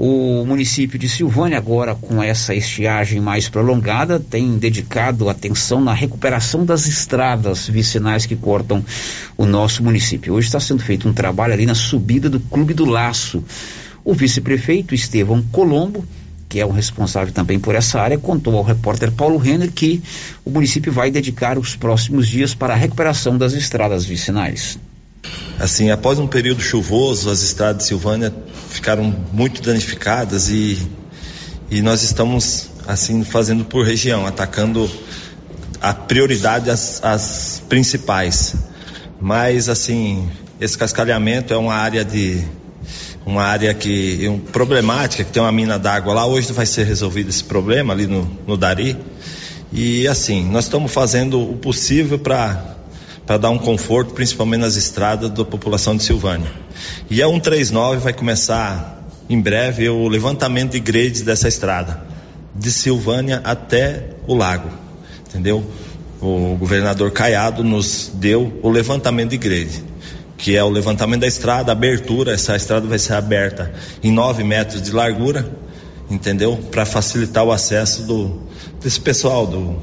O 0.04 0.44
município 0.44 0.98
de 0.98 1.08
Silvânia, 1.08 1.56
agora 1.56 1.94
com 1.94 2.20
essa 2.20 2.52
estiagem 2.52 3.20
mais 3.20 3.48
prolongada, 3.48 4.18
tem 4.18 4.58
dedicado 4.58 5.28
atenção 5.28 5.80
na 5.80 5.94
recuperação 5.94 6.64
das 6.64 6.88
estradas 6.88 7.68
vicinais 7.68 8.26
que 8.26 8.34
cortam 8.34 8.84
o 9.38 9.46
nosso 9.46 9.80
município. 9.80 10.34
Hoje 10.34 10.48
está 10.48 10.58
sendo 10.58 10.82
feito 10.82 11.08
um 11.08 11.12
trabalho 11.12 11.52
ali 11.52 11.66
na 11.66 11.76
subida 11.76 12.28
do 12.28 12.40
Clube 12.40 12.74
do 12.74 12.84
Laço. 12.84 13.44
O 14.04 14.12
vice-prefeito 14.12 14.92
Estevão 14.92 15.40
Colombo, 15.40 16.04
que 16.48 16.58
é 16.58 16.66
o 16.66 16.72
responsável 16.72 17.32
também 17.32 17.60
por 17.60 17.76
essa 17.76 18.00
área, 18.00 18.18
contou 18.18 18.56
ao 18.56 18.64
repórter 18.64 19.12
Paulo 19.12 19.38
Renner 19.38 19.70
que 19.70 20.02
o 20.44 20.50
município 20.50 20.92
vai 20.92 21.12
dedicar 21.12 21.56
os 21.56 21.76
próximos 21.76 22.26
dias 22.26 22.54
para 22.54 22.74
a 22.74 22.76
recuperação 22.76 23.38
das 23.38 23.52
estradas 23.52 24.04
vicinais. 24.04 24.80
Assim, 25.60 25.92
após 25.92 26.18
um 26.18 26.26
período 26.26 26.60
chuvoso, 26.60 27.30
as 27.30 27.44
estradas 27.44 27.82
de 27.82 27.88
Silvânia 27.88 28.34
ficaram 28.72 29.14
muito 29.32 29.60
danificadas 29.62 30.48
e, 30.48 30.78
e 31.70 31.82
nós 31.82 32.02
estamos 32.02 32.70
assim 32.86 33.22
fazendo 33.22 33.64
por 33.64 33.84
região, 33.84 34.26
atacando 34.26 34.90
a 35.80 35.92
prioridade 35.92 36.70
às, 36.70 37.02
às 37.04 37.62
principais. 37.68 38.54
Mas 39.20 39.68
assim, 39.68 40.28
esse 40.60 40.76
cascalhamento 40.76 41.52
é 41.52 41.56
uma 41.56 41.74
área 41.74 42.04
de 42.04 42.42
uma 43.24 43.44
área 43.44 43.72
que 43.72 44.28
um, 44.28 44.38
problemática, 44.38 45.22
que 45.22 45.30
tem 45.30 45.42
uma 45.42 45.52
mina 45.52 45.78
d'água 45.78 46.14
lá. 46.14 46.26
Hoje 46.26 46.52
vai 46.52 46.66
ser 46.66 46.84
resolvido 46.84 47.28
esse 47.28 47.44
problema 47.44 47.92
ali 47.92 48.06
no, 48.06 48.28
no 48.46 48.56
Dari. 48.56 48.96
E 49.72 50.08
assim, 50.08 50.44
nós 50.50 50.64
estamos 50.64 50.92
fazendo 50.92 51.40
o 51.40 51.56
possível 51.56 52.18
para 52.18 52.76
para 53.32 53.38
dar 53.38 53.48
um 53.48 53.56
conforto, 53.56 54.12
principalmente 54.12 54.60
nas 54.60 54.76
estradas 54.76 55.30
da 55.30 55.42
população 55.42 55.96
de 55.96 56.02
Silvânia. 56.02 56.52
E 57.08 57.22
a 57.22 57.26
139 57.26 57.96
vai 57.96 58.12
começar 58.12 59.02
em 59.26 59.40
breve 59.40 59.88
o 59.88 60.06
levantamento 60.06 60.72
de 60.72 60.80
grades 60.80 61.22
dessa 61.22 61.48
estrada, 61.48 62.04
de 62.54 62.70
Silvânia 62.70 63.40
até 63.42 64.10
o 64.26 64.34
lago, 64.34 64.68
entendeu? 65.26 65.64
O 66.20 66.56
governador 66.56 67.10
Caiado 67.10 67.64
nos 67.64 68.10
deu 68.12 68.60
o 68.62 68.68
levantamento 68.68 69.30
de 69.30 69.38
grade, 69.38 69.82
que 70.36 70.54
é 70.54 70.62
o 70.62 70.68
levantamento 70.68 71.22
da 71.22 71.26
estrada, 71.26 71.72
abertura, 71.72 72.34
essa 72.34 72.54
estrada 72.54 72.86
vai 72.86 72.98
ser 72.98 73.14
aberta 73.14 73.72
em 74.02 74.12
9 74.12 74.44
metros 74.44 74.82
de 74.82 74.90
largura, 74.90 75.50
entendeu? 76.10 76.58
Para 76.70 76.84
facilitar 76.84 77.44
o 77.44 77.50
acesso 77.50 78.02
do, 78.02 78.42
desse 78.82 79.00
pessoal 79.00 79.46
do 79.46 79.78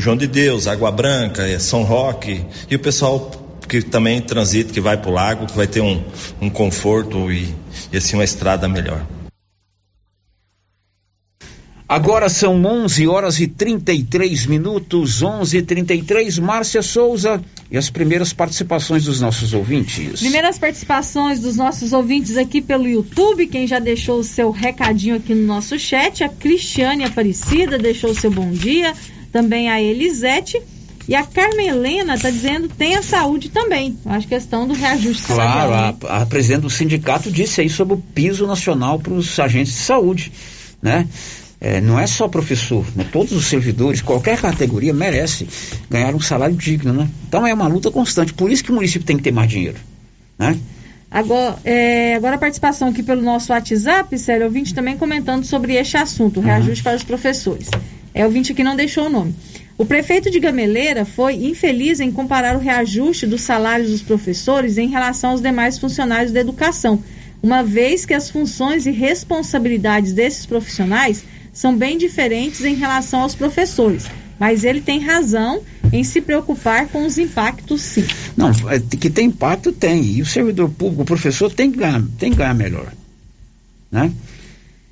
João 0.00 0.16
de 0.16 0.26
Deus, 0.26 0.66
Água 0.66 0.90
Branca, 0.90 1.46
eh, 1.46 1.58
São 1.58 1.82
Roque 1.82 2.44
e 2.70 2.76
o 2.76 2.78
pessoal 2.78 3.30
que 3.68 3.82
também 3.82 4.20
transita, 4.20 4.72
que 4.72 4.80
vai 4.80 4.96
para 4.96 5.10
o 5.10 5.14
lago, 5.14 5.46
que 5.46 5.56
vai 5.56 5.66
ter 5.66 5.80
um, 5.80 6.02
um 6.40 6.48
conforto 6.48 7.30
e, 7.30 7.54
e 7.92 7.96
assim 7.96 8.16
uma 8.16 8.24
estrada 8.24 8.68
melhor. 8.68 9.04
Agora 11.88 12.28
são 12.28 12.64
11 12.64 13.06
horas 13.06 13.38
e 13.38 13.46
33 13.46 14.46
minutos, 14.46 15.22
11 15.22 15.58
e 15.58 15.62
33 15.62 16.36
Márcia 16.40 16.82
Souza 16.82 17.40
e 17.70 17.78
as 17.78 17.88
primeiras 17.88 18.32
participações 18.32 19.04
dos 19.04 19.20
nossos 19.20 19.54
ouvintes. 19.54 20.18
Primeiras 20.18 20.58
participações 20.58 21.38
dos 21.38 21.54
nossos 21.54 21.92
ouvintes 21.92 22.36
aqui 22.36 22.60
pelo 22.60 22.88
YouTube, 22.88 23.46
quem 23.46 23.68
já 23.68 23.78
deixou 23.78 24.18
o 24.18 24.24
seu 24.24 24.50
recadinho 24.50 25.14
aqui 25.14 25.32
no 25.32 25.46
nosso 25.46 25.78
chat, 25.78 26.24
a 26.24 26.28
Cristiane 26.28 27.04
Aparecida 27.04 27.78
deixou 27.78 28.10
o 28.10 28.16
seu 28.16 28.32
bom 28.32 28.50
dia, 28.50 28.92
também 29.36 29.68
a 29.68 29.78
Elisete 29.78 30.58
e 31.06 31.14
a 31.14 31.22
Carmen 31.22 31.68
Helena 31.68 32.14
está 32.14 32.30
dizendo 32.30 32.68
tenha 32.68 33.02
saúde 33.02 33.50
também. 33.50 33.94
Acho 34.06 34.26
questão 34.26 34.66
do 34.66 34.72
reajuste 34.72 35.24
salarial. 35.24 35.68
Claro, 35.68 36.14
a, 36.14 36.22
a 36.22 36.26
presidente 36.26 36.62
do 36.62 36.70
sindicato 36.70 37.30
disse 37.30 37.60
aí 37.60 37.68
sobre 37.68 37.94
o 37.94 37.98
piso 37.98 38.46
nacional 38.46 38.98
para 38.98 39.12
os 39.12 39.38
agentes 39.38 39.74
de 39.74 39.80
saúde, 39.80 40.32
né? 40.80 41.06
É, 41.60 41.82
não 41.82 41.98
é 41.98 42.06
só 42.06 42.28
professor, 42.28 42.86
né? 42.94 43.04
todos 43.12 43.32
os 43.32 43.46
servidores, 43.46 44.00
qualquer 44.00 44.40
categoria 44.40 44.92
merece 44.92 45.46
ganhar 45.90 46.14
um 46.14 46.20
salário 46.20 46.56
digno, 46.56 46.94
né? 46.94 47.08
Então 47.28 47.46
é 47.46 47.52
uma 47.52 47.66
luta 47.66 47.90
constante, 47.90 48.32
por 48.32 48.50
isso 48.50 48.64
que 48.64 48.70
o 48.70 48.74
município 48.74 49.06
tem 49.06 49.16
que 49.18 49.22
ter 49.22 49.32
mais 49.32 49.50
dinheiro, 49.50 49.78
né? 50.38 50.58
Agora, 51.10 51.56
é, 51.64 52.14
agora 52.14 52.36
a 52.36 52.38
participação 52.38 52.88
aqui 52.88 53.02
pelo 53.02 53.22
nosso 53.22 53.52
WhatsApp, 53.52 54.18
Célio, 54.18 54.46
ouvinte 54.46 54.74
também 54.74 54.96
comentando 54.96 55.44
sobre 55.44 55.74
este 55.74 55.96
assunto, 55.96 56.40
o 56.40 56.42
reajuste 56.42 56.82
para 56.82 56.96
os 56.96 57.04
professores. 57.04 57.68
É 58.16 58.22
o 58.22 58.28
ouvinte 58.28 58.54
que 58.54 58.64
não 58.64 58.74
deixou 58.74 59.06
o 59.06 59.10
nome. 59.10 59.34
O 59.76 59.84
prefeito 59.84 60.30
de 60.30 60.40
Gameleira 60.40 61.04
foi 61.04 61.34
infeliz 61.34 62.00
em 62.00 62.10
comparar 62.10 62.56
o 62.56 62.58
reajuste 62.58 63.26
dos 63.26 63.42
salários 63.42 63.90
dos 63.90 64.00
professores 64.00 64.78
em 64.78 64.88
relação 64.88 65.32
aos 65.32 65.42
demais 65.42 65.78
funcionários 65.78 66.32
da 66.32 66.40
educação, 66.40 67.04
uma 67.42 67.62
vez 67.62 68.06
que 68.06 68.14
as 68.14 68.30
funções 68.30 68.86
e 68.86 68.90
responsabilidades 68.90 70.14
desses 70.14 70.46
profissionais 70.46 71.24
são 71.52 71.76
bem 71.76 71.98
diferentes 71.98 72.64
em 72.64 72.74
relação 72.74 73.20
aos 73.20 73.34
professores. 73.34 74.06
Mas 74.40 74.64
ele 74.64 74.80
tem 74.80 74.98
razão 74.98 75.62
em 75.92 76.02
se 76.02 76.22
preocupar 76.22 76.88
com 76.88 77.04
os 77.04 77.18
impactos, 77.18 77.82
sim. 77.82 78.04
Não, 78.34 78.50
é, 78.70 78.80
que 78.80 79.10
tem 79.10 79.26
impacto, 79.26 79.72
tem. 79.72 80.02
E 80.02 80.22
o 80.22 80.26
servidor 80.26 80.70
público, 80.70 81.02
o 81.02 81.06
professor, 81.06 81.52
tem 81.52 81.70
que 81.70 81.76
ganhar, 81.76 82.02
tem 82.18 82.30
que 82.30 82.38
ganhar 82.38 82.54
melhor. 82.54 82.90
Né? 83.92 84.10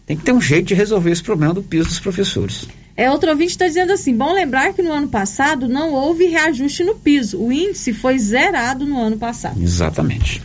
Tem 0.07 0.15
que 0.15 0.23
ter 0.23 0.33
um 0.33 0.41
jeito 0.43 0.67
de 0.67 0.75
resolver 0.75 1.11
esse 1.11 1.23
problema 1.23 1.55
do 1.55 1.63
piso 1.63 1.89
dos 1.89 2.01
professores. 2.01 2.69
É, 2.97 3.11
outro 3.11 3.31
ouvinte 3.31 3.53
está 3.53 3.67
dizendo 3.67 3.93
assim: 3.93 4.17
bom 4.17 4.33
lembrar 4.33 4.73
que 4.73 4.83
no 4.83 4.93
ano 4.93 5.09
passado 5.09 5.69
não 5.69 5.93
houve 5.93 6.27
reajuste 6.27 6.85
no 6.85 6.95
piso. 6.95 7.41
O 7.41 7.53
índice 7.53 7.93
foi 7.93 8.19
zerado 8.19 8.87
no 8.87 9.01
ano 9.01 9.17
passado. 9.17 9.61
Exatamente. 9.61 10.41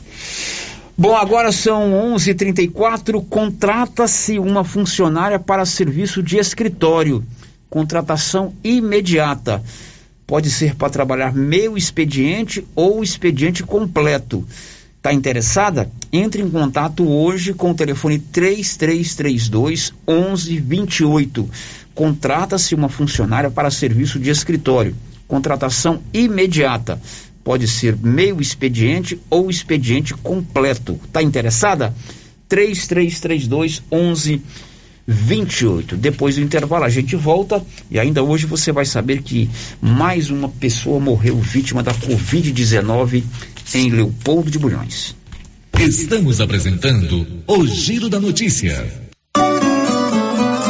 Bom, 0.98 1.16
agora 1.16 1.52
são 1.52 1.94
11:34. 2.16 3.24
Contrata-se 3.30 4.40
uma 4.40 4.64
funcionária 4.64 5.40
para 5.40 5.66
serviço 5.66 6.24
de 6.24 6.38
escritório. 6.38 7.24
Contratação 7.70 8.54
imediata. 8.64 9.64
Pode 10.26 10.50
ser 10.50 10.76
para 10.76 10.90
trabalhar 10.90 11.34
meio 11.34 11.78
expediente 11.78 12.66
ou 12.76 13.04
expediente 13.04 13.64
completo. 13.64 14.46
Está 14.98 15.14
interessada? 15.14 15.90
Entre 16.12 16.42
em 16.42 16.50
contato 16.50 17.08
hoje 17.08 17.54
com 17.54 17.72
o 17.72 17.74
telefone 17.74 18.20
3332 18.20 19.94
1128. 20.06 21.50
Contrata-se 22.00 22.74
uma 22.74 22.88
funcionária 22.88 23.52
para 23.52 23.70
serviço 23.70 24.18
de 24.18 24.30
escritório. 24.30 24.96
Contratação 25.28 26.02
imediata. 26.14 26.98
Pode 27.44 27.68
ser 27.68 27.98
meio 27.98 28.40
expediente 28.40 29.20
ou 29.30 29.50
expediente 29.50 30.14
completo. 30.14 30.98
Está 31.04 31.22
interessada? 31.22 31.94
3332 32.48 33.84
1128. 33.92 35.98
Depois 35.98 36.38
do 36.38 36.42
intervalo 36.42 36.86
a 36.86 36.90
gente 36.90 37.18
volta 37.18 37.62
e 37.92 38.00
ainda 38.00 38.24
hoje 38.24 38.46
você 38.46 38.72
vai 38.72 38.86
saber 38.86 39.22
que 39.22 39.50
mais 39.82 40.30
uma 40.30 40.48
pessoa 40.48 41.02
morreu 41.02 41.36
vítima 41.36 41.84
da 41.84 41.94
Covid-19 41.94 43.26
em 43.74 43.90
Leopoldo 43.90 44.50
de 44.50 44.58
Bulhões. 44.58 45.14
Estamos 45.78 46.40
apresentando 46.40 47.28
o 47.46 47.68
Giro 47.68 48.08
da 48.08 48.22
Notícia. 48.22 49.09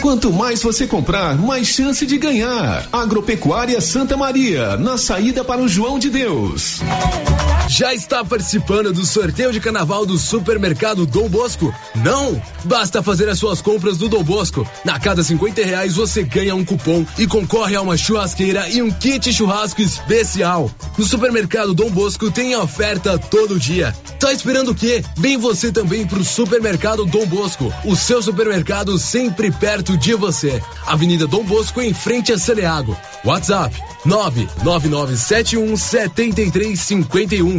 Quanto 0.00 0.32
mais 0.32 0.62
você 0.62 0.86
comprar, 0.86 1.36
mais 1.36 1.66
chance 1.66 2.06
de 2.06 2.18
ganhar. 2.18 2.88
Agropecuária 2.92 3.80
Santa 3.80 4.16
Maria, 4.16 4.76
na 4.76 4.96
saída 4.96 5.44
para 5.44 5.60
o 5.60 5.68
João 5.68 5.98
de 5.98 6.08
Deus. 6.08 6.80
Já 7.68 7.92
está 7.92 8.24
participando 8.24 8.92
do 8.92 9.04
sorteio 9.04 9.52
de 9.52 9.60
carnaval 9.60 10.06
do 10.06 10.16
supermercado 10.16 11.04
Dom 11.04 11.28
Bosco? 11.28 11.74
Não? 11.96 12.40
Basta 12.64 13.02
fazer 13.02 13.28
as 13.28 13.38
suas 13.38 13.60
compras 13.60 13.98
do 13.98 14.08
Dom 14.08 14.22
Bosco. 14.22 14.66
Na 14.84 14.98
cada 14.98 15.22
50 15.22 15.62
reais 15.62 15.94
você 15.94 16.22
ganha 16.22 16.54
um 16.54 16.64
cupom 16.64 17.04
e 17.18 17.26
concorre 17.26 17.76
a 17.76 17.82
uma 17.82 17.96
churrasqueira 17.96 18.68
e 18.70 18.80
um 18.80 18.90
kit 18.90 19.30
churrasco 19.32 19.82
especial. 19.82 20.70
No 20.96 21.04
supermercado 21.04 21.74
Dom 21.74 21.90
Bosco 21.90 22.30
tem 22.30 22.56
oferta 22.56 23.18
todo 23.18 23.58
dia. 23.58 23.94
Tá 24.18 24.32
esperando 24.32 24.70
o 24.70 24.74
quê? 24.74 25.04
Vem 25.16 25.36
você 25.36 25.70
também 25.70 26.06
pro 26.06 26.24
supermercado 26.24 27.04
Dom 27.04 27.26
Bosco. 27.26 27.72
O 27.84 27.94
seu 27.94 28.22
supermercado 28.22 28.98
sempre 28.98 29.50
perto 29.50 29.87
de 29.96 30.14
você. 30.14 30.62
Avenida 30.86 31.26
Dom 31.26 31.44
Bosco 31.44 31.80
em 31.80 31.94
frente 31.94 32.32
a 32.32 32.38
Saneago. 32.38 32.96
WhatsApp 33.24 33.74
99971 34.04 35.76
7351. 35.76 37.58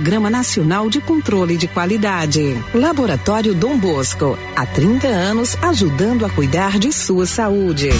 Nacional 0.00 0.90
de 0.90 1.00
Controle 1.00 1.56
de 1.56 1.68
Qualidade. 1.68 2.60
Laboratório 2.74 3.54
Dom 3.54 3.78
Bosco, 3.78 4.36
há 4.56 4.66
30 4.66 5.06
anos 5.06 5.56
ajudando 5.62 6.26
a 6.26 6.30
cuidar 6.30 6.78
de 6.78 6.92
sua 6.92 7.26
saúde. 7.26 7.90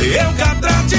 Eucatrate 0.00 0.96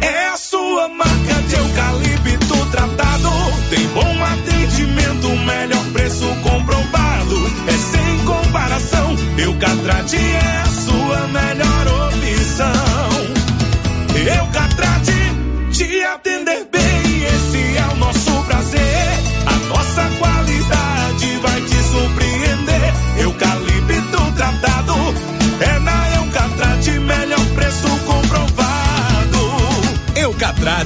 é 0.00 0.28
a 0.28 0.36
sua 0.36 0.88
marca 0.88 1.34
de 1.46 1.54
eucalipto 1.56 2.70
tratado. 2.70 3.30
Tem 3.68 3.86
bom 3.88 4.24
atendimento, 4.24 5.28
melhor 5.44 5.84
preço 5.92 6.26
comprovado. 6.42 7.36
É 7.66 7.72
sem 7.72 8.24
comparação. 8.24 9.16
Eucatrate 9.36 10.16
é 10.16 10.62
a 10.62 10.66
sua 10.66 11.26
melhor 11.28 11.49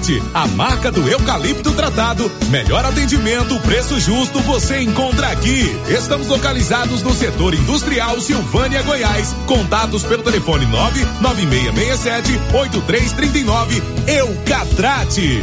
Eucatrate, 0.04 0.22
a 0.34 0.46
marca 0.48 0.92
do 0.92 1.08
eucalipto 1.08 1.72
tratado. 1.72 2.30
Melhor 2.50 2.84
atendimento, 2.84 3.58
preço 3.60 3.98
justo, 3.98 4.38
você 4.40 4.80
encontra 4.80 5.28
aqui. 5.28 5.74
Estamos 5.88 6.28
localizados 6.28 7.02
no 7.02 7.14
setor 7.14 7.54
industrial 7.54 8.20
Silvânia, 8.20 8.82
Goiás. 8.82 9.34
Contatos 9.46 10.02
pelo 10.02 10.22
telefone 10.22 10.66
99667 10.66 12.38
8339. 12.52 13.82
Eucatrate. 14.06 15.42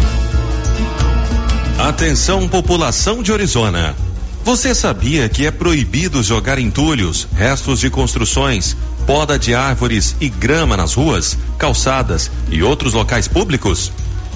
Atenção, 1.80 2.47
população 2.47 3.24
de 3.24 3.32
Orizona. 3.32 3.95
Você 4.43 4.74
sabia 4.74 5.30
que 5.30 5.45
é 5.45 5.51
proibido 5.51 6.22
jogar 6.22 6.57
entulhos, 6.59 7.28
restos 7.36 7.80
de 7.80 7.89
construções, 7.89 8.76
poda 9.05 9.38
de 9.38 9.53
árvores 9.53 10.16
e 10.20 10.30
grama 10.30 10.76
nas 10.76 10.93
ruas, 10.93 11.38
calçadas 11.57 12.32
e 12.49 12.64
outros 12.64 12.93
locais 12.93 13.28
públicos? 13.28 13.91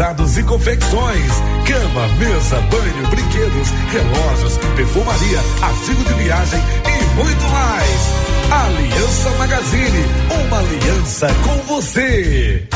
Calçados 0.00 0.38
e 0.38 0.42
confecções, 0.44 1.30
cama, 1.66 2.08
mesa, 2.18 2.56
banho, 2.70 3.06
brinquedos, 3.10 3.68
relógios, 3.92 4.56
perfumaria, 4.74 5.38
artigo 5.60 6.02
de 6.04 6.14
viagem 6.14 6.58
e 6.58 7.16
muito 7.16 7.42
mais. 7.50 8.00
Aliança 8.50 9.30
Magazine, 9.36 10.04
uma 10.46 10.58
aliança 10.58 11.28
com 11.44 11.74
você. 11.74 12.66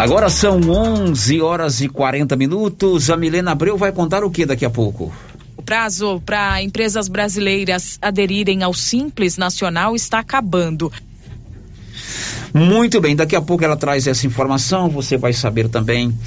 Agora 0.00 0.28
são 0.28 0.60
11 0.60 1.40
horas 1.40 1.80
e 1.80 1.88
40 1.88 2.34
minutos. 2.34 3.08
A 3.08 3.16
Milena 3.16 3.52
Abreu 3.52 3.76
vai 3.76 3.92
contar 3.92 4.24
o 4.24 4.30
que 4.30 4.44
daqui 4.44 4.64
a 4.64 4.70
pouco? 4.70 5.12
Prazo 5.68 6.22
para 6.24 6.62
empresas 6.62 7.08
brasileiras 7.08 7.98
aderirem 8.00 8.62
ao 8.62 8.72
Simples 8.72 9.36
Nacional 9.36 9.94
está 9.94 10.18
acabando. 10.18 10.90
Muito 12.54 12.98
bem, 13.02 13.14
daqui 13.14 13.36
a 13.36 13.42
pouco 13.42 13.62
ela 13.62 13.76
traz 13.76 14.06
essa 14.06 14.26
informação. 14.26 14.88
Você 14.88 15.18
vai 15.18 15.34
saber 15.34 15.68
também 15.68 16.18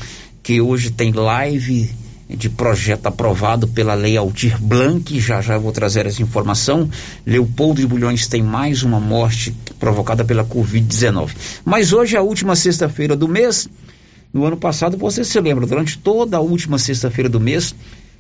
que 0.44 0.62
hoje 0.62 0.92
tem 0.92 1.12
live 1.12 1.90
de 2.30 2.52
projeto 2.52 3.08
aprovado 3.08 3.68
pela 3.68 3.96
Lei 3.96 4.16
Aldir 4.16 4.62
Blanc. 4.62 5.20
Já 5.20 5.42
já 5.42 5.56
eu 5.56 5.62
vou 5.62 5.72
trazer 5.72 6.06
essa 6.06 6.22
informação. 6.22 6.88
Leopoldo 7.26 7.82
de 7.82 7.88
Bulhões 7.88 8.28
tem 8.28 8.44
mais 8.44 8.84
uma 8.84 9.00
morte 9.00 9.56
provocada 9.80 10.24
pela 10.24 10.46
Covid-19. 10.46 11.32
Mas 11.66 11.94
hoje 11.94 12.16
é 12.16 12.20
a 12.20 12.22
última 12.22 12.56
sexta-feira 12.56 13.16
do 13.16 13.28
mês. 13.28 13.68
No 14.32 14.46
ano 14.46 14.56
passado, 14.56 14.98
você 14.98 15.24
se 15.24 15.40
lembra, 15.40 15.66
durante 15.66 15.98
toda 15.98 16.38
a 16.38 16.40
última 16.40 16.78
sexta-feira 16.78 17.28
do 17.28 17.40
mês, 17.40 17.76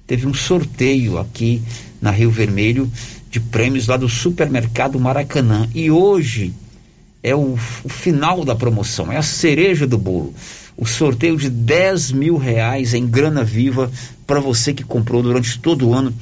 teve 0.05 0.27
um 0.27 0.33
sorteio 0.33 1.17
aqui 1.17 1.61
na 2.01 2.11
Rio 2.11 2.31
Vermelho 2.31 2.91
de 3.29 3.39
prêmios 3.39 3.87
lá 3.87 3.95
do 3.95 4.09
supermercado 4.09 4.99
Maracanã. 4.99 5.67
E 5.73 5.89
hoje 5.89 6.53
é 7.23 7.35
o, 7.35 7.57
o 7.83 7.89
final 7.89 8.43
da 8.43 8.55
promoção, 8.55 9.11
é 9.11 9.17
a 9.17 9.21
cereja 9.21 9.87
do 9.87 9.97
bolo. 9.97 10.33
O 10.75 10.85
sorteio 10.85 11.37
de 11.37 11.49
10 11.49 12.11
mil 12.11 12.37
reais 12.37 12.93
em 12.93 13.07
grana 13.07 13.43
viva 13.43 13.91
para 14.25 14.39
você 14.39 14.73
que 14.73 14.83
comprou 14.83 15.21
durante 15.21 15.59
todo 15.59 15.87
o 15.87 15.93
ano 15.93 16.13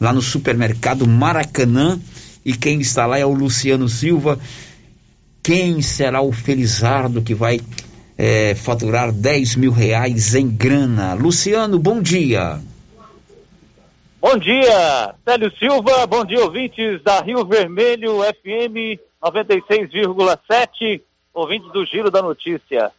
lá 0.00 0.12
no 0.12 0.22
supermercado 0.22 1.06
Maracanã. 1.06 1.98
E 2.44 2.52
quem 2.54 2.80
está 2.80 3.06
lá 3.06 3.18
é 3.18 3.26
o 3.26 3.34
Luciano 3.34 3.88
Silva. 3.88 4.38
Quem 5.42 5.82
será 5.82 6.20
o 6.22 6.32
Felizardo 6.32 7.22
que 7.22 7.34
vai 7.34 7.60
eh, 8.16 8.54
faturar 8.54 9.12
10 9.12 9.56
mil 9.56 9.72
reais 9.72 10.34
em 10.34 10.48
grana? 10.48 11.14
Luciano, 11.14 11.78
bom 11.78 12.00
dia. 12.00 12.60
Bom 14.28 14.38
dia, 14.38 15.14
Célio 15.24 15.56
Silva, 15.56 16.04
bom 16.04 16.24
dia, 16.24 16.42
ouvintes 16.42 17.00
da 17.00 17.20
Rio 17.20 17.46
Vermelho 17.46 18.24
FM 18.24 18.98
96,7, 19.22 21.00
ouvintes 21.32 21.70
do 21.70 21.86
Giro 21.86 22.10
da 22.10 22.20
Notícia. 22.20 22.90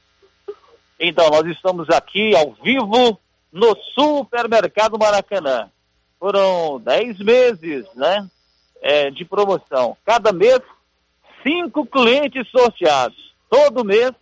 Então, 0.97 1.30
nós 1.30 1.45
estamos 1.47 1.89
aqui 1.89 2.34
ao 2.34 2.53
vivo 2.63 3.19
no 3.51 3.75
Supermercado 3.93 4.97
Maracanã. 4.97 5.69
Foram 6.17 6.80
10 6.80 7.19
meses, 7.19 7.86
né, 7.93 8.25
é, 8.82 9.11
de 9.11 9.25
promoção. 9.25 9.97
Cada 10.05 10.32
mês, 10.32 10.61
cinco 11.43 11.86
clientes 11.86 12.49
sorteados. 12.49 13.34
Todo 13.49 13.84
mês, 13.84 14.13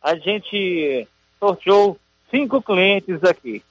a 0.00 0.16
gente 0.16 1.06
sorteou 1.38 1.98
cinco 2.30 2.62
clientes 2.62 3.22
aqui. 3.24 3.62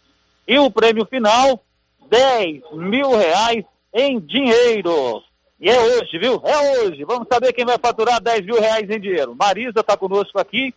E 0.47 0.59
o 0.59 0.69
prêmio 0.69 1.03
final, 1.07 1.64
10 2.10 2.62
mil 2.74 3.16
reais 3.16 3.64
em 3.93 4.20
dinheiro. 4.20 5.24
E 5.60 5.70
é 5.70 5.80
hoje, 5.80 6.18
viu? 6.18 6.41
É 6.43 6.80
hoje. 6.80 7.03
Vamos 7.06 7.28
saber 7.32 7.53
quem 7.53 7.66
vai 7.66 7.78
faturar 7.78 8.22
10 8.22 8.45
mil 8.45 8.60
reais 8.60 8.89
em 8.89 8.99
dinheiro. 8.99 9.36
Marisa 9.36 9.80
está 9.80 9.95
conosco 9.95 10.38
aqui, 10.38 10.74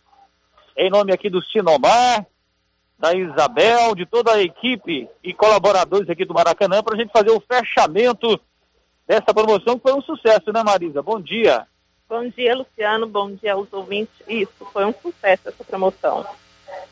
em 0.75 0.89
nome 0.89 1.11
aqui 1.11 1.29
do 1.29 1.43
Sinomar, 1.43 2.25
da 2.97 3.13
Isabel, 3.13 3.95
de 3.95 4.05
toda 4.05 4.33
a 4.33 4.41
equipe 4.41 5.07
e 5.23 5.33
colaboradores 5.33 6.09
aqui 6.09 6.25
do 6.25 6.33
Maracanã, 6.33 6.81
para 6.81 6.95
a 6.95 6.97
gente 6.97 7.11
fazer 7.11 7.31
o 7.31 7.41
fechamento 7.41 8.39
dessa 9.07 9.33
promoção 9.33 9.77
que 9.77 9.83
foi 9.83 9.93
um 9.93 10.01
sucesso, 10.01 10.51
né, 10.53 10.63
Marisa? 10.63 11.01
Bom 11.01 11.19
dia. 11.19 11.65
Bom 12.07 12.27
dia, 12.29 12.55
Luciano. 12.55 13.05
Bom 13.05 13.31
dia 13.31 13.53
aos 13.53 13.71
ouvintes. 13.71 14.13
Isso, 14.27 14.65
foi 14.73 14.85
um 14.85 14.93
sucesso 14.93 15.49
essa 15.49 15.63
promoção. 15.63 16.25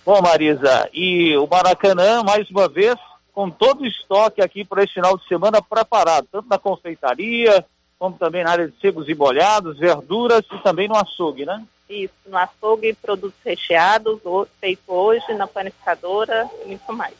Bom, 0.06 0.22
Marisa, 0.22 0.90
e 0.94 1.36
o 1.38 1.48
Maracanã, 1.48 2.24
mais 2.24 2.50
uma 2.50 2.68
vez, 2.68 2.96
com 3.38 3.52
todo 3.52 3.82
o 3.82 3.86
estoque 3.86 4.42
aqui 4.42 4.66
para 4.66 4.84
esse 4.84 4.96
final 4.96 5.16
de 5.16 5.28
semana 5.28 5.62
preparado, 5.62 6.28
tanto 6.32 6.50
na 6.50 6.58
confeitaria, 6.58 7.64
como 8.00 8.18
também 8.18 8.44
na 8.44 8.50
área 8.50 8.68
de 8.68 8.74
secos 8.80 9.08
e 9.08 9.14
molhados, 9.14 9.78
verduras 9.78 10.44
e 10.52 10.58
também 10.64 10.88
no 10.88 10.96
açougue, 10.96 11.46
né? 11.46 11.64
Isso, 11.88 12.16
no 12.26 12.36
açougue, 12.36 12.96
produtos 12.96 13.38
recheados, 13.46 14.20
feito 14.60 14.82
hoje, 14.88 15.36
na 15.36 15.46
panificadora 15.46 16.50
e 16.66 16.70
muito 16.70 16.94
mais. 16.94 17.14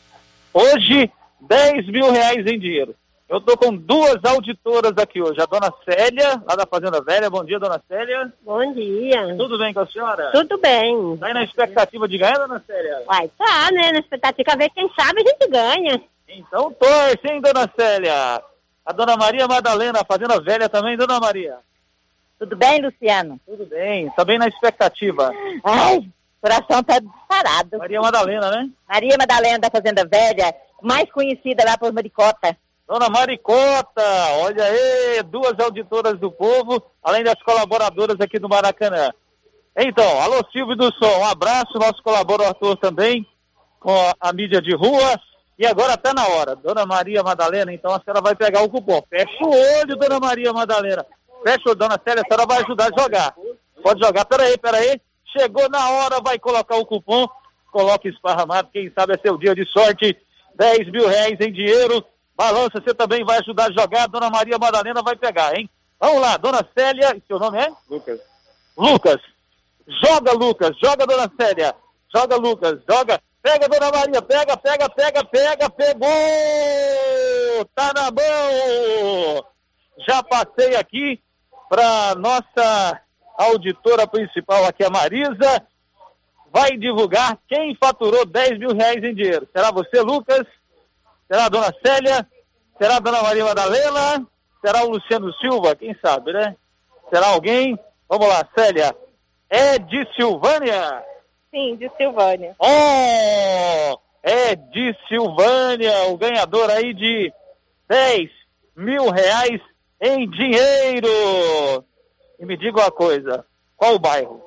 Hoje, 0.52 1.08
10 1.40 1.86
mil 1.86 2.10
reais 2.10 2.44
em 2.44 2.58
dinheiro. 2.58 2.96
Eu 3.28 3.38
estou 3.38 3.58
com 3.58 3.76
duas 3.76 4.24
auditoras 4.24 4.96
aqui 4.96 5.20
hoje. 5.20 5.38
A 5.38 5.44
dona 5.44 5.70
Célia, 5.84 6.42
lá 6.48 6.56
da 6.56 6.66
Fazenda 6.66 7.02
Velha. 7.02 7.28
Bom 7.28 7.44
dia, 7.44 7.58
dona 7.58 7.78
Célia. 7.86 8.32
Bom 8.42 8.72
dia. 8.72 9.36
Tudo 9.36 9.58
bem 9.58 9.74
com 9.74 9.80
a 9.80 9.86
senhora? 9.86 10.32
Tudo 10.32 10.56
bem. 10.56 11.16
Tá 11.18 11.26
aí 11.26 11.34
na 11.34 11.44
expectativa 11.44 12.08
de 12.08 12.16
ganhar, 12.16 12.38
dona 12.38 12.62
Célia? 12.66 13.02
Uai, 13.06 13.30
tá, 13.36 13.70
né? 13.70 13.92
Na 13.92 13.98
expectativa, 13.98 14.56
ver 14.56 14.70
quem 14.70 14.90
sabe 14.98 15.20
a 15.20 15.28
gente 15.28 15.46
ganha. 15.50 16.02
Então 16.26 16.72
torce, 16.72 17.20
hein, 17.28 17.42
dona 17.42 17.70
Célia? 17.76 18.42
A 18.84 18.92
dona 18.92 19.14
Maria 19.14 19.46
Madalena, 19.46 20.04
Fazenda 20.06 20.40
Velha 20.40 20.66
também, 20.70 20.96
dona 20.96 21.20
Maria? 21.20 21.58
Tudo 22.38 22.56
bem, 22.56 22.80
Luciano? 22.80 23.38
Tudo 23.44 23.66
bem, 23.66 24.08
tá 24.10 24.24
bem 24.24 24.38
na 24.38 24.48
expectativa. 24.48 25.30
Ai, 25.62 26.08
coração 26.40 26.82
tá 26.82 26.98
disparado. 26.98 27.76
Maria 27.76 28.00
Madalena, 28.00 28.50
né? 28.50 28.70
Maria 28.88 29.16
Madalena 29.18 29.58
da 29.58 29.70
Fazenda 29.70 30.06
Velha, 30.06 30.54
mais 30.80 31.12
conhecida 31.12 31.62
lá 31.66 31.76
por 31.76 31.92
Maricota. 31.92 32.56
Dona 32.88 33.10
Maricota, 33.10 34.02
olha 34.40 34.64
aí, 34.64 35.22
duas 35.22 35.60
auditoras 35.60 36.18
do 36.18 36.32
povo, 36.32 36.82
além 37.02 37.22
das 37.22 37.40
colaboradoras 37.42 38.18
aqui 38.18 38.38
do 38.38 38.48
Maracanã. 38.48 39.10
Então, 39.76 40.22
alô 40.22 40.42
Silvio 40.50 40.74
do 40.74 40.90
Som, 40.94 41.18
um 41.18 41.26
abraço, 41.26 41.78
nosso 41.78 42.02
colaborador 42.02 42.78
também, 42.78 43.26
com 43.78 43.92
a, 44.18 44.32
mídia 44.32 44.62
de 44.62 44.74
rua. 44.74 45.20
E 45.58 45.66
agora 45.66 45.98
tá 45.98 46.14
na 46.14 46.26
hora. 46.28 46.56
Dona 46.56 46.86
Maria 46.86 47.22
Madalena, 47.22 47.74
então 47.74 47.92
a 47.92 48.00
senhora 48.00 48.22
vai 48.22 48.34
pegar 48.34 48.62
o 48.62 48.70
cupom. 48.70 49.02
Fecha 49.10 49.44
o 49.44 49.50
olho, 49.50 49.94
Dona 49.94 50.18
Maria 50.18 50.50
Madalena. 50.54 51.04
Fecha 51.44 51.70
o 51.70 51.74
Dona 51.74 52.00
Célia, 52.02 52.22
a 52.22 52.26
senhora 52.26 52.46
vai 52.46 52.62
ajudar 52.62 52.88
a 52.90 53.02
jogar. 53.02 53.34
Pode 53.82 54.00
jogar, 54.02 54.24
peraí, 54.24 54.56
peraí. 54.56 54.98
Chegou 55.36 55.68
na 55.68 55.90
hora, 55.90 56.22
vai 56.22 56.38
colocar 56.38 56.76
o 56.76 56.86
cupom. 56.86 57.28
Coloque 57.70 58.08
esparramado, 58.08 58.70
quem 58.72 58.90
sabe 58.94 59.12
é 59.12 59.18
seu 59.18 59.36
dia 59.36 59.54
de 59.54 59.66
sorte. 59.66 60.16
10 60.54 60.90
mil 60.90 61.06
reais 61.06 61.38
em 61.38 61.52
dinheiro. 61.52 62.02
Balança, 62.38 62.80
você 62.80 62.94
também 62.94 63.24
vai 63.24 63.38
ajudar 63.38 63.66
a 63.66 63.72
jogar. 63.72 64.06
Dona 64.06 64.30
Maria 64.30 64.56
Madalena 64.58 65.02
vai 65.02 65.16
pegar, 65.16 65.58
hein? 65.58 65.68
Vamos 65.98 66.22
lá, 66.22 66.36
Dona 66.36 66.64
Célia, 66.72 67.20
seu 67.26 67.36
nome 67.36 67.58
é? 67.58 67.68
Lucas. 67.90 68.20
Lucas. 68.76 69.16
Joga, 70.04 70.32
Lucas. 70.34 70.70
Joga, 70.80 71.04
dona 71.04 71.28
Célia. 71.36 71.74
Joga, 72.14 72.36
Lucas. 72.36 72.78
Joga. 72.88 73.20
Pega, 73.42 73.68
dona 73.68 73.90
Maria. 73.90 74.22
Pega, 74.22 74.56
pega, 74.56 74.88
pega, 74.88 75.24
pega. 75.24 75.70
Pegou! 75.70 76.08
Tá 77.74 77.92
na 77.92 78.10
mão! 78.12 79.44
Já 80.06 80.22
passei 80.22 80.76
aqui 80.76 81.20
para 81.68 82.14
nossa 82.14 83.00
auditora 83.36 84.06
principal 84.06 84.64
aqui, 84.64 84.84
a 84.84 84.90
Marisa. 84.90 85.66
Vai 86.52 86.76
divulgar 86.76 87.36
quem 87.48 87.74
faturou 87.74 88.24
10 88.24 88.60
mil 88.60 88.76
reais 88.76 89.02
em 89.02 89.12
dinheiro. 89.12 89.48
Será 89.52 89.72
você, 89.72 90.00
Lucas? 90.02 90.46
Será 91.30 91.44
a 91.44 91.48
dona 91.48 91.74
Célia? 91.84 92.26
Será 92.78 92.96
a 92.96 93.00
dona 93.00 93.22
Maria 93.22 93.44
Madalena? 93.44 94.26
Será 94.64 94.84
o 94.84 94.90
Luciano 94.90 95.32
Silva? 95.34 95.76
Quem 95.76 95.94
sabe, 96.02 96.32
né? 96.32 96.56
Será 97.12 97.28
alguém? 97.28 97.78
Vamos 98.08 98.26
lá, 98.26 98.48
Célia. 98.56 98.96
É 99.50 99.78
de 99.78 100.06
Silvânia? 100.14 101.04
Sim, 101.50 101.76
de 101.76 101.90
Silvânia. 101.96 102.56
Oh! 102.58 103.98
É 104.22 104.54
de 104.54 104.96
Silvânia, 105.06 106.08
o 106.08 106.16
ganhador 106.16 106.70
aí 106.70 106.92
de 106.92 107.32
10 107.88 108.30
mil 108.76 109.10
reais 109.10 109.60
em 110.00 110.28
dinheiro. 110.28 111.84
E 112.38 112.46
me 112.46 112.56
diga 112.56 112.80
uma 112.80 112.90
coisa, 112.90 113.44
qual 113.76 113.94
o 113.94 113.98
bairro? 113.98 114.42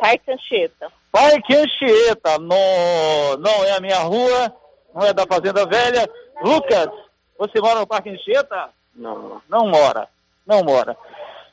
Parque 0.00 0.30
Anchieta. 0.30 0.92
Parque 1.12 1.54
Anchieta, 1.54 2.38
no, 2.38 3.36
não 3.38 3.64
é 3.64 3.72
a 3.72 3.80
minha 3.80 3.98
rua, 4.00 4.54
não 4.94 5.02
é 5.02 5.12
da 5.12 5.26
Fazenda 5.26 5.66
Velha. 5.66 6.08
Lucas, 6.42 6.88
você 7.38 7.60
mora 7.60 7.80
no 7.80 7.86
Parque 7.86 8.10
Anchieta? 8.10 8.70
Não. 8.94 9.42
Não 9.48 9.68
mora, 9.68 10.08
não 10.46 10.62
mora. 10.62 10.96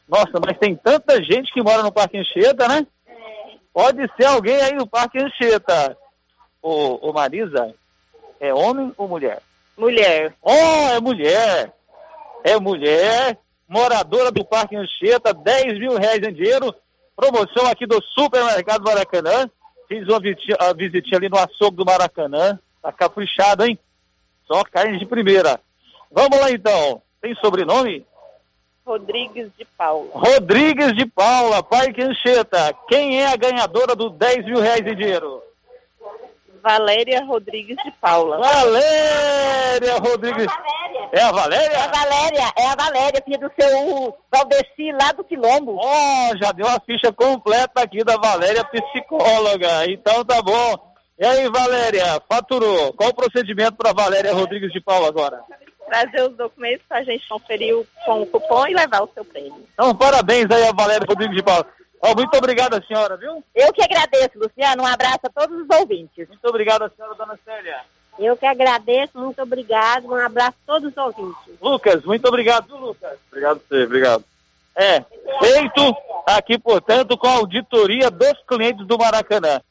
Nossa, 0.07 0.39
mas 0.45 0.57
tem 0.59 0.75
tanta 0.75 1.21
gente 1.23 1.51
que 1.51 1.63
mora 1.63 1.81
no 1.81 1.91
Parque 1.91 2.17
Anchieta, 2.17 2.67
né? 2.67 2.85
Pode 3.73 4.07
ser 4.15 4.25
alguém 4.25 4.61
aí 4.61 4.73
no 4.73 4.85
Parque 4.85 5.17
Anchieta. 5.17 5.97
Ô, 6.61 7.09
ô 7.09 7.13
Marisa, 7.13 7.73
é 8.39 8.53
homem 8.53 8.93
ou 8.97 9.07
mulher? 9.07 9.41
Mulher. 9.77 10.35
Oh, 10.41 10.51
é 10.95 10.99
mulher. 10.99 11.73
É 12.43 12.59
mulher, 12.59 13.37
moradora 13.67 14.31
do 14.31 14.43
Parque 14.43 14.75
Anchieta, 14.75 15.33
10 15.33 15.79
mil 15.79 15.95
reais 15.95 16.19
em 16.19 16.33
dinheiro. 16.33 16.73
Promoção 17.15 17.67
aqui 17.67 17.85
do 17.85 18.01
Supermercado 18.03 18.83
Maracanã. 18.83 19.49
Fiz 19.87 20.07
uma 20.07 20.19
visitinha, 20.19 20.57
uma 20.59 20.73
visitinha 20.73 21.17
ali 21.17 21.29
no 21.29 21.37
açougue 21.37 21.77
do 21.77 21.85
Maracanã. 21.85 22.59
Tá 22.81 22.91
caprichado, 22.91 23.65
hein? 23.65 23.77
Só 24.45 24.63
carne 24.63 24.97
de 24.97 25.05
primeira. 25.05 25.59
Vamos 26.11 26.39
lá 26.39 26.51
então. 26.51 27.01
Tem 27.21 27.35
sobrenome? 27.35 28.05
Rodrigues 28.85 29.49
de 29.57 29.63
Paula. 29.63 30.11
Rodrigues 30.13 30.93
de 30.95 31.05
Paula, 31.05 31.61
Parque 31.61 32.01
Anchieta. 32.01 32.75
Quem 32.87 33.21
é 33.21 33.27
a 33.27 33.35
ganhadora 33.35 33.95
dos 33.95 34.11
10 34.13 34.45
mil 34.45 34.59
reais 34.59 34.85
em 34.85 34.95
dinheiro? 34.95 35.41
Valéria 36.61 37.23
Rodrigues 37.25 37.77
de 37.83 37.91
Paula. 37.91 38.37
Valéria 38.39 39.97
Rodrigues. 39.99 40.47
É 41.11 41.21
a 41.21 41.31
Valéria? 41.31 41.77
É 41.77 41.81
a 41.81 41.87
Valéria, 41.87 42.53
é 42.55 42.67
a 42.67 42.75
Valéria, 42.75 43.21
filha 43.23 43.37
do 43.37 43.51
seu 43.59 44.17
Valdeci 44.31 44.91
lá 44.91 45.11
do 45.11 45.23
Quilombo. 45.23 45.77
Oh, 45.81 46.37
já 46.37 46.51
deu 46.51 46.67
a 46.67 46.79
ficha 46.79 47.11
completa 47.11 47.81
aqui 47.81 48.03
da 48.03 48.17
Valéria, 48.17 48.63
psicóloga. 48.63 49.85
Então 49.89 50.23
tá 50.23 50.41
bom. 50.41 50.90
E 51.21 51.23
aí, 51.23 51.47
Valéria, 51.49 52.19
faturou. 52.27 52.93
Qual 52.93 53.11
o 53.11 53.13
procedimento 53.13 53.73
para 53.73 53.93
Valéria 53.93 54.33
Rodrigues 54.33 54.71
de 54.71 54.81
Paula 54.81 55.07
agora? 55.07 55.39
Trazer 55.85 56.27
os 56.27 56.35
documentos 56.35 56.83
para 56.89 56.97
a 56.97 57.03
gente 57.03 57.29
conferir 57.29 57.75
com 58.07 58.23
o 58.23 58.25
cupom 58.25 58.65
e 58.65 58.73
levar 58.73 59.03
o 59.03 59.09
seu 59.13 59.23
prêmio. 59.23 59.63
Então, 59.71 59.95
parabéns 59.95 60.49
aí 60.49 60.67
a 60.67 60.71
Valéria 60.71 61.05
Rodrigues 61.07 61.35
de 61.35 61.43
Paula. 61.43 61.67
Oh, 62.01 62.15
muito 62.15 62.35
obrigado, 62.35 62.83
senhora, 62.87 63.15
viu? 63.17 63.43
Eu 63.53 63.71
que 63.71 63.83
agradeço, 63.83 64.31
Luciano. 64.39 64.81
Um 64.81 64.87
abraço 64.87 65.19
a 65.25 65.29
todos 65.29 65.61
os 65.61 65.69
ouvintes. 65.69 66.27
Muito 66.27 66.47
obrigado, 66.47 66.91
senhora 66.95 67.13
Dona 67.13 67.37
Célia. 67.45 67.81
Eu 68.17 68.35
que 68.35 68.47
agradeço, 68.47 69.19
muito 69.19 69.39
obrigado. 69.43 70.07
Um 70.07 70.15
abraço 70.15 70.57
a 70.67 70.73
todos 70.73 70.89
os 70.89 70.97
ouvintes. 70.97 71.53
Lucas, 71.61 72.03
muito 72.03 72.27
obrigado, 72.27 72.65
viu, 72.65 72.77
Lucas. 72.77 73.19
Obrigado 73.27 73.61
você, 73.69 73.83
obrigado. 73.83 74.23
É, 74.75 75.05
feito 75.39 75.95
aqui, 76.25 76.57
portanto, 76.57 77.15
com 77.15 77.27
a 77.27 77.33
auditoria 77.33 78.09
dos 78.09 78.33
clientes 78.47 78.87
do 78.87 78.97
Maracanã. 78.97 79.61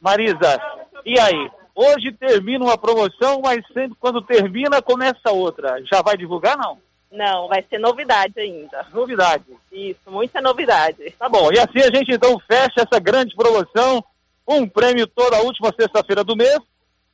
Marisa, 0.00 0.60
e 1.06 1.18
aí? 1.18 1.50
Hoje 1.74 2.10
termina 2.12 2.64
uma 2.64 2.76
promoção, 2.76 3.40
mas 3.42 3.64
sempre 3.72 3.96
quando 4.00 4.20
termina, 4.22 4.82
começa 4.82 5.30
outra. 5.30 5.80
Já 5.84 6.02
vai 6.02 6.16
divulgar, 6.16 6.56
não? 6.56 6.78
Não, 7.12 7.48
vai 7.48 7.64
ser 7.68 7.78
novidade 7.78 8.38
ainda. 8.38 8.84
Novidade. 8.92 9.44
Isso, 9.70 10.00
muita 10.10 10.40
novidade. 10.40 11.10
Tá 11.18 11.28
bom, 11.28 11.52
e 11.52 11.58
assim 11.58 11.78
a 11.80 11.94
gente 11.94 12.12
então 12.12 12.38
fecha 12.40 12.80
essa 12.80 13.00
grande 13.00 13.34
promoção, 13.36 14.02
um 14.48 14.68
prêmio 14.68 15.06
toda 15.06 15.36
a 15.36 15.42
última 15.42 15.72
sexta-feira 15.78 16.24
do 16.24 16.36
mês, 16.36 16.58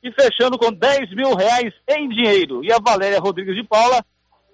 e 0.03 0.11
fechando 0.11 0.57
com 0.57 0.71
10 0.71 1.15
mil 1.15 1.33
reais 1.33 1.73
em 1.87 2.09
dinheiro. 2.09 2.63
E 2.63 2.71
a 2.71 2.79
Valéria 2.79 3.19
Rodrigues 3.19 3.55
de 3.55 3.63
Paula 3.63 4.03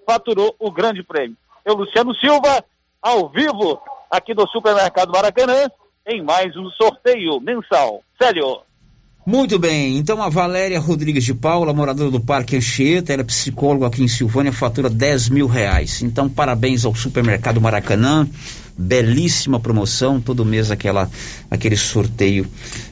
faturou 0.06 0.54
o 0.58 0.70
grande 0.70 1.02
prêmio. 1.02 1.36
Eu, 1.64 1.74
Luciano 1.74 2.14
Silva, 2.14 2.64
ao 3.02 3.28
vivo, 3.28 3.82
aqui 4.10 4.32
do 4.32 4.46
Supermercado 4.48 5.10
Maracanã, 5.10 5.68
em 6.06 6.22
mais 6.22 6.56
um 6.56 6.68
sorteio 6.70 7.40
mensal. 7.40 8.02
Célio. 8.20 8.62
Muito 9.30 9.60
bem, 9.60 9.96
então 9.96 10.20
a 10.20 10.28
Valéria 10.28 10.80
Rodrigues 10.80 11.22
de 11.22 11.32
Paula, 11.32 11.72
moradora 11.72 12.10
do 12.10 12.18
Parque 12.18 12.56
Anchieta, 12.56 13.12
ela 13.12 13.22
é 13.22 13.24
psicóloga 13.24 13.86
aqui 13.86 14.02
em 14.02 14.08
Silvânia, 14.08 14.52
fatura 14.52 14.90
10 14.90 15.28
mil 15.28 15.46
reais. 15.46 16.02
Então, 16.02 16.28
parabéns 16.28 16.84
ao 16.84 16.92
Supermercado 16.96 17.60
Maracanã, 17.60 18.28
belíssima 18.76 19.60
promoção, 19.60 20.20
todo 20.20 20.44
mês 20.44 20.72
aquela, 20.72 21.08
aquele 21.48 21.76
sorteio 21.76 22.44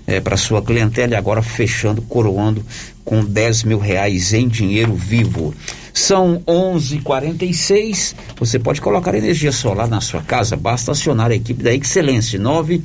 é, 0.07 0.21
para 0.21 0.37
sua 0.37 0.63
clientela 0.63 1.15
e 1.15 1.17
agora 1.17 1.43
fechando, 1.43 2.03
coroando 2.03 2.65
com 3.05 3.25
10 3.25 3.65
mil 3.65 3.81
reais 3.81 4.33
em 4.33 4.47
dinheiro 4.47 4.95
vivo. 4.95 5.53
São 5.93 6.41
11:46. 6.47 8.15
Você 8.39 8.61
pode 8.61 8.81
colocar 8.81 9.13
energia 9.13 9.51
solar 9.51 9.89
na 9.89 10.01
sua 10.01 10.23
casa, 10.23 10.55
basta 10.55 10.93
acionar 10.93 11.33
a 11.33 11.35
equipe 11.35 11.65
da 11.65 11.75
Excelência 11.75 12.39
9 12.39 12.81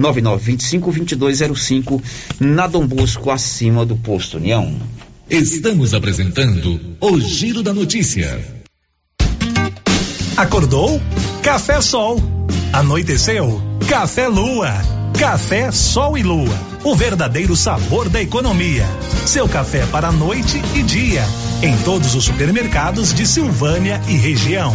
9925-2205, 0.00 2.02
na 2.40 2.66
Dom 2.66 2.86
Bosco, 2.86 3.30
acima 3.30 3.86
do 3.86 3.96
posto 3.96 4.36
União. 4.36 4.74
Estamos 5.28 5.94
apresentando 5.94 6.80
o 7.00 7.20
Giro 7.20 7.62
da 7.62 7.72
Notícia. 7.72 8.38
Acordou? 10.36 11.00
Café 11.42 11.80
Sol. 11.80 12.20
Anoiteceu? 12.72 13.62
Café 13.88 14.28
Lua. 14.28 14.72
Café 15.18 15.70
Sol 15.70 16.18
e 16.18 16.22
Lua. 16.22 16.58
O 16.82 16.94
verdadeiro 16.94 17.56
sabor 17.56 18.08
da 18.08 18.20
economia. 18.20 18.84
Seu 19.24 19.48
café 19.48 19.86
para 19.86 20.12
noite 20.12 20.60
e 20.74 20.82
dia. 20.82 21.22
Em 21.62 21.76
todos 21.84 22.14
os 22.14 22.24
supermercados 22.24 23.14
de 23.14 23.26
Silvânia 23.26 24.00
e 24.08 24.14
região. 24.14 24.74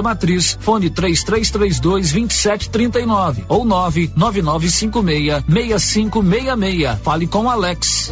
Matriz, 0.01 0.57
fone 0.59 0.89
3332 0.89 2.11
2739 2.11 3.45
ou 3.47 3.65
99956 3.65 5.43
6566. 5.47 6.99
Fale 7.03 7.27
com 7.27 7.49
Alex. 7.49 8.11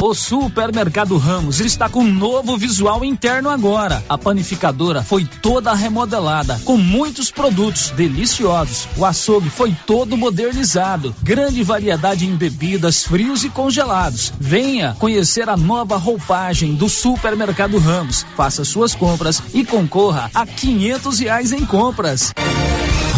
O 0.00 0.14
Supermercado 0.14 1.16
Ramos 1.18 1.60
está 1.60 1.88
com 1.88 2.00
um 2.00 2.12
novo 2.12 2.56
visual 2.56 3.04
interno 3.04 3.48
agora. 3.48 4.02
A 4.08 4.16
panificadora 4.16 5.02
foi 5.02 5.24
toda 5.24 5.74
remodelada, 5.74 6.60
com 6.64 6.76
muitos 6.76 7.30
produtos 7.30 7.90
deliciosos. 7.90 8.88
O 8.96 9.04
açougue 9.04 9.50
foi 9.50 9.76
todo 9.86 10.16
modernizado. 10.16 11.14
Grande 11.22 11.62
variedade 11.62 12.26
em 12.26 12.34
bebidas, 12.34 13.04
frios 13.04 13.44
e 13.44 13.50
congelados. 13.50 14.32
Venha 14.40 14.96
conhecer 14.98 15.48
a 15.48 15.56
nova 15.56 15.96
roupagem 15.96 16.74
do 16.74 16.88
Supermercado 16.88 17.78
Ramos. 17.78 18.24
Faça 18.36 18.64
suas 18.64 18.94
compras 18.94 19.42
e 19.52 19.64
concorra 19.64 20.30
a 20.34 20.46
quinhentos 20.46 21.18
reais 21.18 21.52
em 21.52 21.64
compras. 21.64 22.32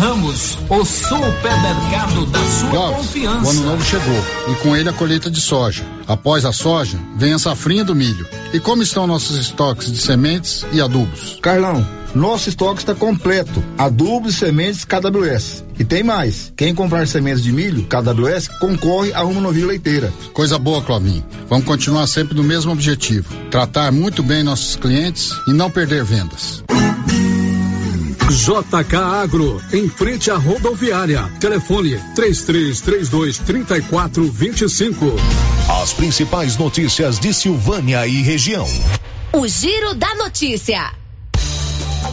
Ramos, 0.02 0.58
o 0.68 0.84
supermercado 0.84 2.26
da 2.26 2.44
sua 2.44 2.92
confiança. 2.92 3.46
O 3.46 3.50
ano 3.50 3.62
novo 3.62 3.84
chegou 3.84 4.24
e 4.48 4.54
com 4.56 4.76
ele 4.76 4.88
a 4.88 4.92
colheita 4.92 5.30
de 5.30 5.40
soja. 5.40 5.84
Após 6.08 6.44
a 6.44 6.51
soja, 6.52 6.98
vem 7.16 7.32
a 7.32 7.38
safrinha 7.38 7.84
do 7.84 7.94
milho. 7.94 8.26
E 8.52 8.60
como 8.60 8.82
estão 8.82 9.06
nossos 9.06 9.36
estoques 9.38 9.90
de 9.90 9.98
sementes 9.98 10.64
e 10.72 10.80
adubos? 10.80 11.38
Carlão, 11.40 11.86
nosso 12.14 12.48
estoque 12.48 12.80
está 12.80 12.94
completo. 12.94 13.62
Adubos 13.78 14.34
e 14.34 14.38
sementes 14.38 14.84
KWS. 14.84 15.64
E 15.78 15.84
tem 15.84 16.02
mais. 16.02 16.52
Quem 16.56 16.74
comprar 16.74 17.06
sementes 17.06 17.42
de 17.42 17.52
milho 17.52 17.84
KWS 17.84 18.48
concorre 18.60 19.12
a 19.14 19.24
uma 19.24 19.40
novilha 19.40 19.68
leiteira. 19.68 20.12
Coisa 20.32 20.58
boa, 20.58 20.82
Clovinho. 20.82 21.24
Vamos 21.48 21.64
continuar 21.64 22.06
sempre 22.06 22.34
no 22.34 22.42
mesmo 22.42 22.72
objetivo: 22.72 23.34
tratar 23.50 23.90
muito 23.90 24.22
bem 24.22 24.42
nossos 24.42 24.76
clientes 24.76 25.30
e 25.48 25.52
não 25.52 25.70
perder 25.70 26.04
vendas. 26.04 26.62
JK 28.30 28.96
Agro, 28.96 29.60
em 29.72 29.88
frente 29.88 30.30
à 30.30 30.36
rodoviária. 30.36 31.28
Telefone 31.40 31.98
3332 32.14 33.38
3425. 33.38 35.16
As 35.82 35.92
principais 35.92 36.56
notícias 36.56 37.18
de 37.18 37.34
Silvânia 37.34 38.06
e 38.06 38.22
região. 38.22 38.66
O 39.32 39.46
Giro 39.46 39.94
da 39.94 40.14
Notícia. 40.14 40.92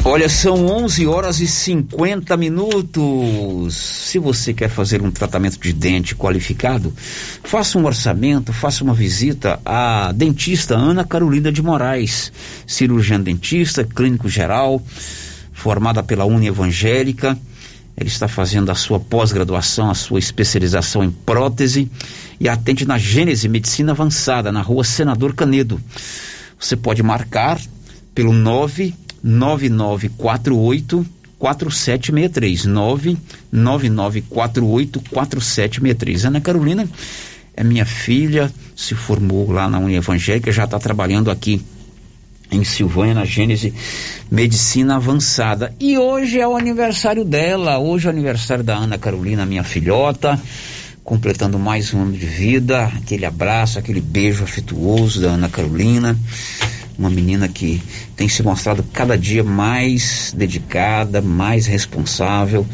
Olha, 0.06 0.30
são 0.30 0.66
11 0.66 1.06
horas 1.08 1.40
e 1.42 1.48
50 1.48 2.36
minutos. 2.38 3.76
Se 3.76 4.18
você 4.18 4.54
quer 4.54 4.70
fazer 4.70 5.02
um 5.02 5.12
tratamento 5.12 5.60
de 5.60 5.74
dente 5.74 6.16
qualificado, 6.16 6.94
faça 7.44 7.78
um 7.78 7.86
orçamento, 7.86 8.54
faça 8.54 8.84
uma 8.84 8.94
visita 8.94 9.60
à 9.66 10.12
dentista 10.14 10.76
Ana 10.76 11.04
Carolina 11.04 11.52
de 11.52 11.62
Moraes, 11.62 12.32
cirurgiã 12.66 13.20
dentista, 13.20 13.84
clínico 13.84 14.30
geral, 14.30 14.82
formada 15.60 16.02
pela 16.02 16.26
Uni 16.26 16.48
Evangélica. 16.48 17.38
Ele 17.98 18.08
está 18.08 18.30
fazendo 18.30 18.72
a 18.72 18.76
sua 18.76 19.00
pós-graduação, 19.00 19.92
a 19.92 19.94
sua 19.94 20.18
especialização 20.20 21.04
em 21.04 21.12
prótese 21.12 21.92
e 22.40 22.48
atende 22.48 22.88
na 22.88 22.98
Gênese 22.98 23.50
Medicina 23.50 23.92
Avançada, 23.92 24.54
na 24.54 24.62
rua 24.62 24.86
Senador 24.86 25.36
Canedo. 25.36 25.82
Você 26.58 26.78
pode 26.78 27.04
marcar 27.04 27.60
pelo 28.16 28.32
99948 28.32 31.06
4763 31.38 32.66
99948 32.66 35.02
4763. 35.12 36.26
Ana 36.26 36.40
Carolina 36.40 36.88
é 37.54 37.66
minha 37.66 37.86
filha, 37.86 38.50
se 38.78 38.96
formou 38.96 39.52
lá 39.52 39.70
na 39.70 39.78
Uni 39.78 39.96
Evangélica, 39.96 40.54
já 40.54 40.64
está 40.64 40.80
trabalhando 40.80 41.30
aqui 41.30 41.62
em 42.52 42.64
Silvânia, 42.64 43.14
na 43.14 43.26
Gênese 43.26 43.74
Medicina 44.32 44.96
Avançada. 44.96 45.74
E 45.80 45.98
hoje 45.98 46.40
é 46.40 46.48
o 46.48 46.56
aniversário 46.56 47.24
dela, 47.24 47.78
hoje 47.78 48.08
é 48.08 48.10
o 48.10 48.14
aniversário 48.14 48.64
da 48.64 48.76
Ana 48.76 48.98
Carolina, 48.98 49.46
minha 49.46 49.64
filhota, 49.64 50.40
completando 51.04 51.60
mais 51.60 51.94
um 51.94 52.02
ano 52.02 52.14
de 52.14 52.26
vida. 52.26 52.86
Aquele 52.86 53.26
abraço, 53.26 53.80
aquele 53.80 54.02
beijo 54.02 54.44
afetuoso 54.44 55.22
da 55.22 55.30
Ana 55.30 55.50
Carolina. 55.50 56.18
Uma 56.98 57.10
menina 57.10 57.48
que 57.48 57.82
tem 58.16 58.28
se 58.28 58.44
mostrado 58.44 58.84
cada 58.92 59.18
dia 59.18 59.44
mais 59.44 60.34
dedicada, 60.36 61.22
mais 61.22 61.66
responsável, 61.66 62.66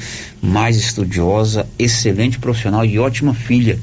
mais 0.42 0.78
estudiosa, 0.78 1.68
excelente 1.78 2.40
profissional 2.40 2.84
e 2.84 2.98
ótima 2.98 3.36
filha. 3.36 3.78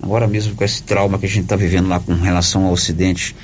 Agora 0.00 0.26
mesmo 0.26 0.54
com 0.54 0.62
esse 0.62 0.82
trauma 0.82 1.18
que 1.18 1.26
a 1.26 1.28
gente 1.28 1.44
está 1.44 1.56
vivendo 1.56 1.88
lá 1.88 1.98
com 1.98 2.14
relação 2.14 2.66
ao 2.66 2.74
acidente 2.74 3.34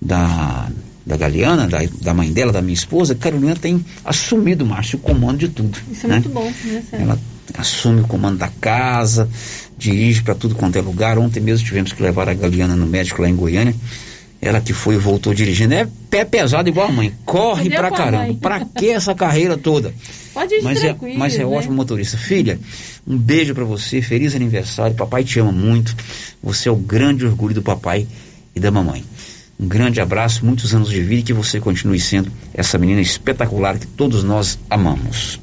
da 0.00 0.68
da 1.06 1.16
Galeana, 1.16 1.68
da, 1.68 1.78
da 2.02 2.12
mãe 2.12 2.32
dela, 2.32 2.52
da 2.52 2.60
minha 2.60 2.74
esposa, 2.74 3.14
Carolina 3.14 3.54
tem 3.54 3.82
assumido, 4.04 4.66
Márcio, 4.66 4.98
o 4.98 5.00
comando 5.00 5.38
de 5.38 5.48
tudo. 5.48 5.78
Isso 5.90 6.06
é 6.06 6.08
né? 6.08 6.14
muito 6.16 6.28
bom, 6.30 6.52
né? 6.64 6.82
Ela 6.92 7.18
assume 7.56 8.00
o 8.00 8.08
comando 8.08 8.38
da 8.38 8.48
casa, 8.60 9.28
dirige 9.78 10.22
para 10.22 10.34
tudo 10.34 10.56
quanto 10.56 10.76
é 10.76 10.80
lugar. 10.80 11.16
Ontem 11.16 11.38
mesmo 11.38 11.64
tivemos 11.64 11.92
que 11.92 12.02
levar 12.02 12.28
a 12.28 12.34
Galeana 12.34 12.74
no 12.74 12.86
médico 12.86 13.22
lá 13.22 13.28
em 13.28 13.36
Goiânia. 13.36 13.74
Ela 14.42 14.60
que 14.60 14.72
foi 14.72 14.96
e 14.96 14.98
voltou 14.98 15.32
dirigindo. 15.32 15.74
É 15.74 15.88
pé 16.10 16.24
pesado 16.24 16.68
igual 16.68 16.88
a 16.88 16.92
mãe. 16.92 17.12
Corre 17.24 17.70
pra 17.70 17.90
caramba. 17.90 18.24
mãe? 18.24 18.34
Pra 18.34 18.64
que 18.64 18.90
essa 18.90 19.14
carreira 19.14 19.56
toda? 19.56 19.94
Pode 20.34 20.54
ir 20.54 20.62
Mas 20.62 20.84
é, 20.84 20.94
mas 21.16 21.34
é 21.36 21.38
né? 21.38 21.44
ótimo 21.46 21.74
motorista. 21.74 22.18
Filha, 22.18 22.58
um 23.06 23.16
beijo 23.16 23.54
pra 23.54 23.64
você, 23.64 24.02
feliz 24.02 24.34
aniversário. 24.34 24.94
Papai 24.94 25.24
te 25.24 25.38
ama 25.38 25.52
muito. 25.52 25.96
Você 26.42 26.68
é 26.68 26.72
o 26.72 26.76
grande 26.76 27.24
orgulho 27.24 27.54
do 27.54 27.62
papai 27.62 28.06
e 28.54 28.60
da 28.60 28.70
mamãe. 28.70 29.04
Um 29.58 29.66
grande 29.66 30.00
abraço, 30.00 30.44
muitos 30.44 30.74
anos 30.74 30.90
de 30.90 31.00
vida 31.00 31.20
e 31.20 31.24
que 31.24 31.32
você 31.32 31.58
continue 31.58 31.98
sendo 31.98 32.30
essa 32.52 32.76
menina 32.76 33.00
espetacular 33.00 33.78
que 33.78 33.86
todos 33.86 34.22
nós 34.22 34.58
amamos. 34.68 35.40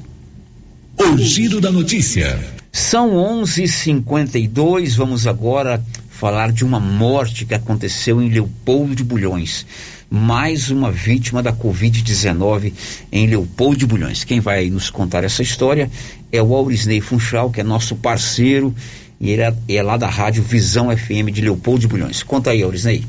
O 0.96 1.18
Giro 1.18 1.60
da 1.60 1.72
Notícia. 1.72 2.38
São 2.70 3.10
11:52. 3.16 4.94
Vamos 4.94 5.26
agora 5.26 5.84
falar 6.08 6.52
de 6.52 6.64
uma 6.64 6.78
morte 6.78 7.44
que 7.44 7.54
aconteceu 7.54 8.22
em 8.22 8.28
Leopoldo 8.28 8.94
de 8.94 9.02
Bulhões. 9.02 9.66
Mais 10.08 10.70
uma 10.70 10.92
vítima 10.92 11.42
da 11.42 11.52
Covid-19 11.52 12.72
em 13.10 13.26
Leopoldo 13.26 13.78
de 13.78 13.86
Bulhões. 13.86 14.22
Quem 14.22 14.38
vai 14.38 14.70
nos 14.70 14.90
contar 14.90 15.24
essa 15.24 15.42
história 15.42 15.90
é 16.30 16.40
o 16.40 16.54
Aurisney 16.54 17.00
Funchal, 17.00 17.50
que 17.50 17.60
é 17.60 17.64
nosso 17.64 17.96
parceiro 17.96 18.72
e 19.20 19.30
ele 19.30 19.42
é, 19.42 19.54
é 19.68 19.82
lá 19.82 19.96
da 19.96 20.08
rádio 20.08 20.42
Visão 20.42 20.96
FM 20.96 21.32
de 21.32 21.40
Leopoldo 21.40 21.80
de 21.80 21.88
Bulhões. 21.88 22.22
Conta 22.22 22.50
aí, 22.50 22.62
Aurisney. 22.62 23.04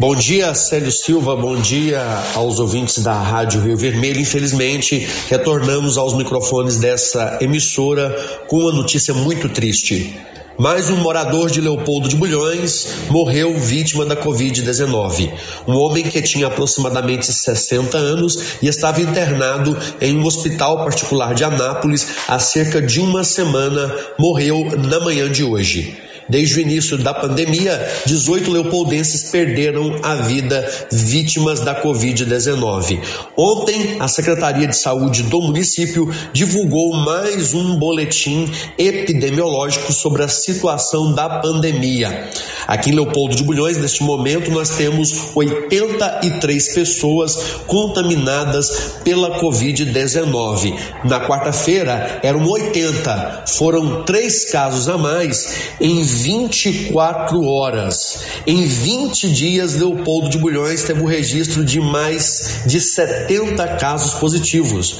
Bom 0.00 0.14
dia, 0.14 0.54
Célio 0.54 0.92
Silva. 0.92 1.34
Bom 1.34 1.56
dia 1.56 2.00
aos 2.36 2.60
ouvintes 2.60 3.02
da 3.02 3.14
Rádio 3.14 3.60
Rio 3.60 3.76
Vermelho. 3.76 4.20
Infelizmente, 4.20 5.04
retornamos 5.28 5.98
aos 5.98 6.14
microfones 6.14 6.76
dessa 6.76 7.36
emissora 7.40 8.16
com 8.46 8.58
uma 8.58 8.70
notícia 8.70 9.12
muito 9.12 9.48
triste. 9.48 10.16
Mais 10.56 10.88
um 10.88 10.98
morador 10.98 11.50
de 11.50 11.60
Leopoldo 11.60 12.08
de 12.08 12.14
Bulhões 12.14 12.86
morreu 13.10 13.58
vítima 13.58 14.06
da 14.06 14.14
Covid-19. 14.14 15.32
Um 15.66 15.74
homem 15.74 16.04
que 16.04 16.22
tinha 16.22 16.46
aproximadamente 16.46 17.26
60 17.26 17.98
anos 17.98 18.38
e 18.62 18.68
estava 18.68 19.00
internado 19.00 19.76
em 20.00 20.16
um 20.16 20.24
hospital 20.24 20.84
particular 20.84 21.34
de 21.34 21.42
Anápolis 21.42 22.06
há 22.28 22.38
cerca 22.38 22.80
de 22.80 23.00
uma 23.00 23.24
semana 23.24 23.92
morreu 24.16 24.64
na 24.78 25.00
manhã 25.00 25.28
de 25.28 25.42
hoje. 25.42 26.07
Desde 26.28 26.58
o 26.58 26.60
início 26.60 26.98
da 26.98 27.14
pandemia, 27.14 27.88
18 28.04 28.50
leopoldenses 28.50 29.30
perderam 29.30 29.96
a 30.02 30.16
vida 30.16 30.68
vítimas 30.92 31.60
da 31.60 31.80
Covid-19. 31.82 33.00
Ontem, 33.36 33.96
a 33.98 34.06
Secretaria 34.08 34.66
de 34.66 34.76
Saúde 34.76 35.22
do 35.22 35.40
município 35.40 36.12
divulgou 36.32 36.94
mais 36.94 37.54
um 37.54 37.76
boletim 37.78 38.50
epidemiológico 38.76 39.92
sobre 39.92 40.22
a 40.22 40.28
situação 40.28 41.14
da 41.14 41.40
pandemia. 41.40 42.28
Aqui 42.66 42.90
em 42.90 42.94
Leopoldo 42.94 43.34
de 43.34 43.42
Bulhões, 43.42 43.78
neste 43.78 44.02
momento, 44.02 44.50
nós 44.50 44.70
temos 44.70 45.34
83 45.34 46.74
pessoas 46.74 47.38
contaminadas 47.66 48.98
pela 49.02 49.40
Covid-19. 49.40 50.76
Na 51.04 51.26
quarta-feira 51.26 52.20
eram 52.22 52.46
80, 52.46 53.44
foram 53.46 54.02
três 54.04 54.50
casos 54.50 54.88
a 54.88 54.98
mais 54.98 55.72
em 55.80 56.04
24 56.22 57.42
horas. 57.44 58.20
Em 58.46 58.64
20 58.64 59.30
dias, 59.30 59.74
Leopoldo 59.74 60.28
de 60.28 60.38
Bulhões 60.38 60.82
teve 60.82 61.00
o 61.02 61.06
registro 61.06 61.64
de 61.64 61.80
mais 61.80 62.62
de 62.66 62.80
70 62.80 63.76
casos 63.76 64.14
positivos. 64.14 64.98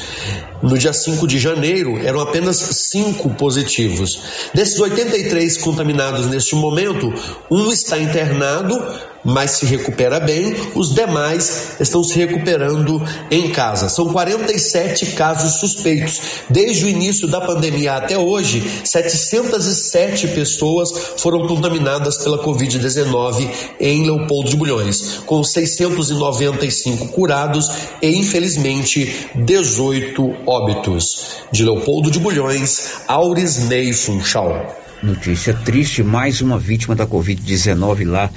No 0.63 0.77
dia 0.77 0.93
5 0.93 1.27
de 1.27 1.39
janeiro, 1.39 1.99
eram 2.05 2.21
apenas 2.21 2.57
5 2.57 3.31
positivos. 3.31 4.21
Desses 4.53 4.79
83 4.79 5.59
contaminados 5.59 6.27
neste 6.27 6.55
momento, 6.55 7.13
um 7.51 7.71
está 7.71 7.99
internado 7.99 8.81
mas 9.25 9.53
se 9.53 9.67
recupera 9.67 10.21
bem, 10.21 10.55
os 10.75 10.95
demais 10.95 11.77
estão 11.81 12.03
se 12.03 12.19
recuperando 12.19 13.03
em 13.31 13.51
casa. 13.51 13.89
São 13.89 14.13
47 14.13 15.07
casos 15.13 15.61
suspeitos. 15.61 16.21
Desde 16.49 16.85
o 16.85 16.89
início 16.89 17.29
da 17.29 17.41
pandemia 17.41 17.95
até 17.95 18.17
hoje, 18.17 18.63
707 18.85 20.29
pessoas 20.29 20.93
foram 21.17 21.47
contaminadas 21.47 22.19
pela 22.19 22.43
Covid-19 22.45 23.49
em 23.81 24.05
Leopoldo 24.05 24.51
de 24.51 24.57
Bulhões, 24.57 25.21
com 25.27 25.43
695 25.43 27.09
curados 27.09 27.71
e, 28.01 28.17
infelizmente, 28.17 29.29
18 29.35 30.37
óbitos. 30.47 31.39
De 31.51 31.65
Leopoldo 31.65 32.11
de 32.11 32.19
Bulhões, 32.19 32.93
Aurisnei 33.07 33.93
Funchal. 33.93 34.88
Notícia 35.01 35.55
triste, 35.55 36.03
mais 36.03 36.41
uma 36.41 36.59
vítima 36.59 36.93
da 36.97 37.07
Covid-19 37.07 38.05
lá 38.05 38.29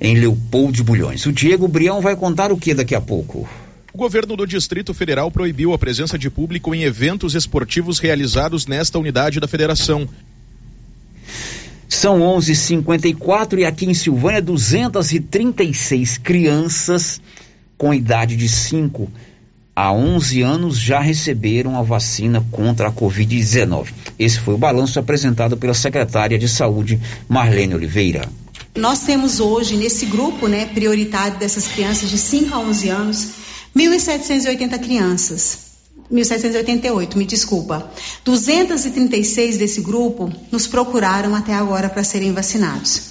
em 0.00 0.18
Leopoldo 0.18 0.72
de 0.72 0.82
Bulhões. 0.82 1.24
O 1.26 1.32
Diego 1.32 1.68
Brião 1.68 2.00
vai 2.00 2.16
contar 2.16 2.50
o 2.50 2.56
que 2.56 2.74
daqui 2.74 2.92
a 2.92 3.00
pouco? 3.00 3.48
O 3.94 3.98
governo 3.98 4.36
do 4.36 4.44
Distrito 4.44 4.92
Federal 4.92 5.30
proibiu 5.30 5.72
a 5.72 5.78
presença 5.78 6.18
de 6.18 6.28
público 6.28 6.74
em 6.74 6.82
eventos 6.82 7.36
esportivos 7.36 8.00
realizados 8.00 8.66
nesta 8.66 8.98
unidade 8.98 9.38
da 9.38 9.46
federação. 9.46 10.08
São 11.88 12.20
11:54 12.20 13.60
e 13.60 13.64
aqui 13.64 13.86
em 13.86 13.94
Silvânia 13.94 14.42
236 14.42 16.18
crianças 16.18 17.20
com 17.76 17.94
idade 17.94 18.34
de 18.34 18.48
5 18.48 19.08
há 19.78 19.92
11 19.92 20.42
anos 20.42 20.76
já 20.76 20.98
receberam 20.98 21.78
a 21.78 21.82
vacina 21.82 22.44
contra 22.50 22.88
a 22.88 22.92
Covid-19. 22.92 23.90
Esse 24.18 24.40
foi 24.40 24.54
o 24.54 24.58
balanço 24.58 24.98
apresentado 24.98 25.56
pela 25.56 25.72
secretária 25.72 26.36
de 26.36 26.48
Saúde, 26.48 27.00
Marlene 27.28 27.76
Oliveira. 27.76 28.28
Nós 28.76 29.02
temos 29.02 29.38
hoje, 29.38 29.76
nesse 29.76 30.06
grupo 30.06 30.48
né, 30.48 30.66
prioritário 30.66 31.38
dessas 31.38 31.68
crianças 31.68 32.10
de 32.10 32.18
5 32.18 32.52
a 32.56 32.58
11 32.58 32.88
anos, 32.88 33.28
1.780 33.76 34.80
crianças. 34.80 35.58
1788, 36.10 37.16
me 37.16 37.24
desculpa. 37.24 37.88
236 38.24 39.58
desse 39.58 39.80
grupo 39.80 40.28
nos 40.50 40.66
procuraram 40.66 41.36
até 41.36 41.54
agora 41.54 41.88
para 41.88 42.02
serem 42.02 42.32
vacinados. 42.32 43.10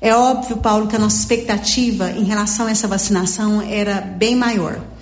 É 0.00 0.14
óbvio, 0.14 0.56
Paulo, 0.56 0.86
que 0.86 0.96
a 0.96 0.98
nossa 0.98 1.18
expectativa 1.18 2.10
em 2.10 2.24
relação 2.24 2.68
a 2.68 2.70
essa 2.70 2.88
vacinação 2.88 3.60
era 3.60 4.00
bem 4.00 4.34
maior 4.34 4.95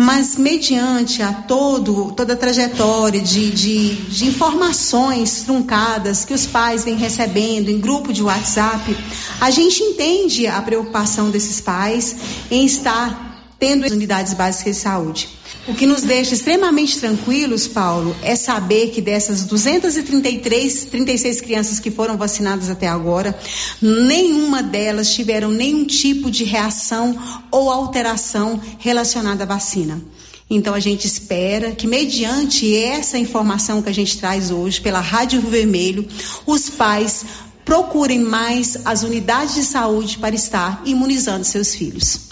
mas 0.00 0.34
mediante 0.38 1.22
a 1.22 1.30
todo, 1.30 2.10
toda 2.12 2.32
a 2.32 2.36
trajetória 2.36 3.20
de, 3.20 3.50
de, 3.50 3.94
de, 3.96 4.28
informações 4.28 5.42
truncadas 5.42 6.24
que 6.24 6.32
os 6.32 6.46
pais 6.46 6.84
vêm 6.84 6.96
recebendo 6.96 7.68
em 7.68 7.78
grupo 7.78 8.10
de 8.10 8.22
WhatsApp, 8.22 8.96
a 9.38 9.50
gente 9.50 9.82
entende 9.82 10.46
a 10.46 10.62
preocupação 10.62 11.28
desses 11.28 11.60
pais 11.60 12.16
em 12.50 12.64
estar 12.64 13.29
tendo 13.60 13.86
unidades 13.92 14.32
básicas 14.32 14.76
de 14.76 14.82
saúde. 14.82 15.28
O 15.68 15.74
que 15.74 15.86
nos 15.86 16.00
deixa 16.00 16.34
extremamente 16.34 16.98
tranquilos, 16.98 17.68
Paulo, 17.68 18.16
é 18.22 18.34
saber 18.34 18.90
que 18.90 19.02
dessas 19.02 19.44
233, 19.44 20.86
36 20.86 21.40
crianças 21.42 21.78
que 21.78 21.90
foram 21.90 22.16
vacinadas 22.16 22.70
até 22.70 22.88
agora, 22.88 23.38
nenhuma 23.80 24.62
delas 24.62 25.14
tiveram 25.14 25.50
nenhum 25.50 25.84
tipo 25.84 26.30
de 26.30 26.44
reação 26.44 27.16
ou 27.50 27.70
alteração 27.70 28.58
relacionada 28.78 29.44
à 29.44 29.46
vacina. 29.46 30.00
Então 30.48 30.74
a 30.74 30.80
gente 30.80 31.06
espera 31.06 31.72
que, 31.72 31.86
mediante 31.86 32.74
essa 32.76 33.18
informação 33.18 33.82
que 33.82 33.90
a 33.90 33.94
gente 33.94 34.18
traz 34.18 34.50
hoje 34.50 34.80
pela 34.80 34.98
Rádio 34.98 35.40
Rio 35.40 35.50
Vermelho, 35.50 36.08
os 36.46 36.70
pais 36.70 37.24
procurem 37.64 38.18
mais 38.18 38.78
as 38.84 39.02
unidades 39.02 39.54
de 39.54 39.62
saúde 39.62 40.18
para 40.18 40.34
estar 40.34 40.82
imunizando 40.84 41.44
seus 41.44 41.74
filhos. 41.74 42.30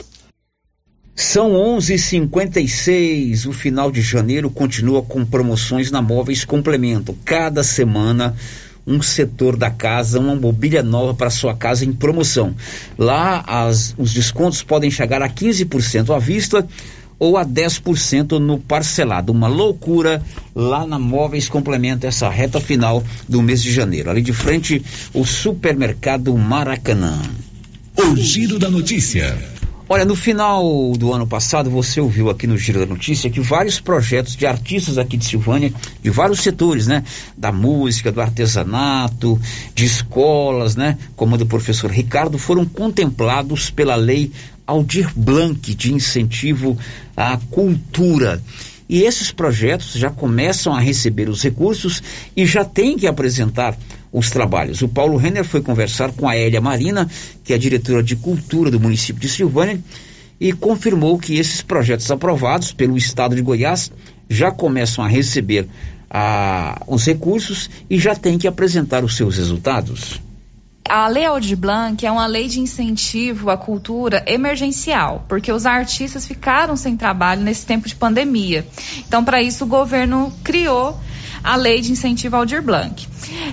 São 1.19 1.51
11:56. 1.51 3.45
O 3.47 3.53
final 3.53 3.91
de 3.91 4.01
janeiro 4.01 4.49
continua 4.49 5.03
com 5.03 5.25
promoções 5.25 5.91
na 5.91 6.01
Móveis 6.01 6.45
Complemento. 6.45 7.13
Cada 7.25 7.65
semana 7.65 8.37
um 8.87 9.03
setor 9.03 9.57
da 9.57 9.69
casa, 9.69 10.21
uma 10.21 10.37
mobília 10.37 10.81
nova 10.81 11.13
para 11.15 11.29
sua 11.29 11.57
casa 11.57 11.85
em 11.85 11.93
promoção. 11.93 12.55
Lá 12.97 13.43
as, 13.49 13.97
os 13.99 14.15
descontos 14.15 14.63
podem 14.63 14.93
chegar 14.93 15.21
a 15.21 15.29
15% 15.29 16.15
à 16.15 16.21
vista 16.21 16.65
ou 17.19 17.37
a 17.37 17.45
10% 17.45 18.39
no 18.39 18.61
parcelado. 18.61 19.33
Uma 19.33 19.49
loucura 19.49 20.23
lá 20.55 20.87
na 20.87 21.01
Móveis 21.01 21.49
Complemento 21.49 22.07
essa 22.07 22.29
reta 22.29 22.61
final 22.61 23.03
do 23.29 23.43
mês 23.43 23.61
de 23.61 23.73
janeiro. 23.73 24.09
Ali 24.09 24.23
de 24.23 24.33
frente, 24.33 24.81
o 25.13 25.25
supermercado 25.25 26.33
Maracanã. 26.39 27.21
O 27.97 28.15
giro 28.15 28.57
da 28.57 28.71
notícia. 28.71 29.58
Olha, 29.91 30.05
no 30.05 30.15
final 30.15 30.93
do 30.99 31.15
ano 31.15 31.27
passado, 31.27 31.71
você 31.71 31.99
ouviu 31.99 32.29
aqui 32.29 32.47
no 32.47 32.59
Giro 32.59 32.79
da 32.79 32.85
Notícia 32.85 33.31
que 33.31 33.41
vários 33.41 33.81
projetos 33.81 34.37
de 34.37 34.45
artistas 34.45 34.99
aqui 34.99 35.17
de 35.17 35.25
Silvânia, 35.25 35.73
de 36.03 36.11
vários 36.11 36.41
setores, 36.41 36.87
né? 36.87 37.03
Da 37.35 37.51
música, 37.51 38.13
do 38.13 38.21
artesanato, 38.21 39.41
de 39.75 39.87
escolas, 39.87 40.77
né? 40.77 40.99
Como 41.17 41.39
do 41.39 41.47
professor 41.47 41.91
Ricardo, 41.91 42.37
foram 42.37 42.67
contemplados 42.67 43.71
pela 43.71 43.97
lei 43.97 44.31
Aldir 44.67 45.11
Blanc 45.17 45.75
de 45.75 45.95
incentivo 45.95 46.77
à 47.17 47.39
cultura. 47.51 48.43
E 48.91 49.05
esses 49.05 49.33
projetos 49.33 49.93
já 49.95 50.11
começam 50.11 50.75
a 50.75 50.81
receber 50.81 51.31
os 51.31 51.43
recursos 51.43 52.03
e 52.37 52.45
já 52.45 52.63
têm 52.63 52.99
que 52.99 53.07
apresentar 53.07 53.75
os 54.13 54.31
trabalhos. 54.31 54.83
O 54.83 54.89
Paulo 54.89 55.17
Renner 55.17 55.45
foi 55.45 55.61
conversar 55.61 56.13
com 56.13 56.29
a 56.29 56.37
Elia 56.37 56.61
Marina, 56.61 57.09
que 57.45 57.53
é 57.53 57.59
diretora 57.59 58.03
de 58.03 58.17
cultura 58.17 58.71
do 58.71 58.81
município 58.81 59.21
de 59.21 59.29
Silvânia, 59.29 59.81
e 60.41 60.53
confirmou 60.53 61.19
que 61.19 61.37
esses 61.37 61.63
projetos 61.63 62.11
aprovados 62.11 62.73
pelo 62.73 62.97
Estado 62.97 63.35
de 63.35 63.43
Goiás 63.43 63.91
já 64.29 64.51
começam 64.51 65.05
a 65.05 65.09
receber 65.09 65.67
ah, 66.11 66.81
os 66.87 67.05
recursos 67.05 67.69
e 67.91 67.99
já 67.99 68.15
têm 68.15 68.39
que 68.39 68.47
apresentar 68.47 69.05
os 69.05 69.17
seus 69.17 69.37
resultados 69.37 70.21
a 70.89 71.07
Lei 71.07 71.27
Aldir 71.27 71.57
Blanc 71.57 72.05
é 72.05 72.11
uma 72.11 72.27
lei 72.27 72.49
de 72.49 72.61
incentivo 72.61 73.51
à 73.51 73.57
cultura 73.57 74.25
emergencial, 74.27 75.25
porque 75.29 75.53
os 75.53 75.67
artistas 75.67 76.27
ficaram 76.27 76.77
sem 76.77 76.97
trabalho 76.97 77.43
nesse 77.43 77.67
tempo 77.67 77.87
de 77.87 77.95
pandemia. 77.95 78.67
Então, 79.07 79.23
para 79.23 79.43
isso, 79.43 79.65
o 79.65 79.69
governo 79.69 80.33
criou 80.43 80.99
a 81.43 81.57
lei 81.57 81.81
de 81.81 81.93
incentivo 81.93 82.37
ao 82.37 82.43
Aldir 82.43 82.63
Blanc. 82.63 83.07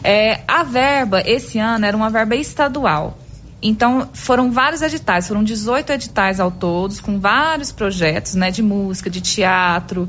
É, 0.04 0.42
a 0.48 0.64
verba, 0.64 1.22
esse 1.26 1.60
ano, 1.60 1.86
era 1.86 1.96
uma 1.96 2.10
verba 2.10 2.36
estadual. 2.36 3.18
Então, 3.62 4.10
foram 4.14 4.52
vários 4.52 4.82
editais, 4.82 5.28
foram 5.28 5.44
18 5.44 5.92
editais 5.94 6.40
ao 6.40 6.52
todos, 6.52 7.00
com 7.00 7.20
vários 7.20 7.72
projetos, 7.72 8.36
né, 8.36 8.52
de 8.52 8.62
música, 8.62 9.10
de 9.10 9.22
teatro, 9.22 10.08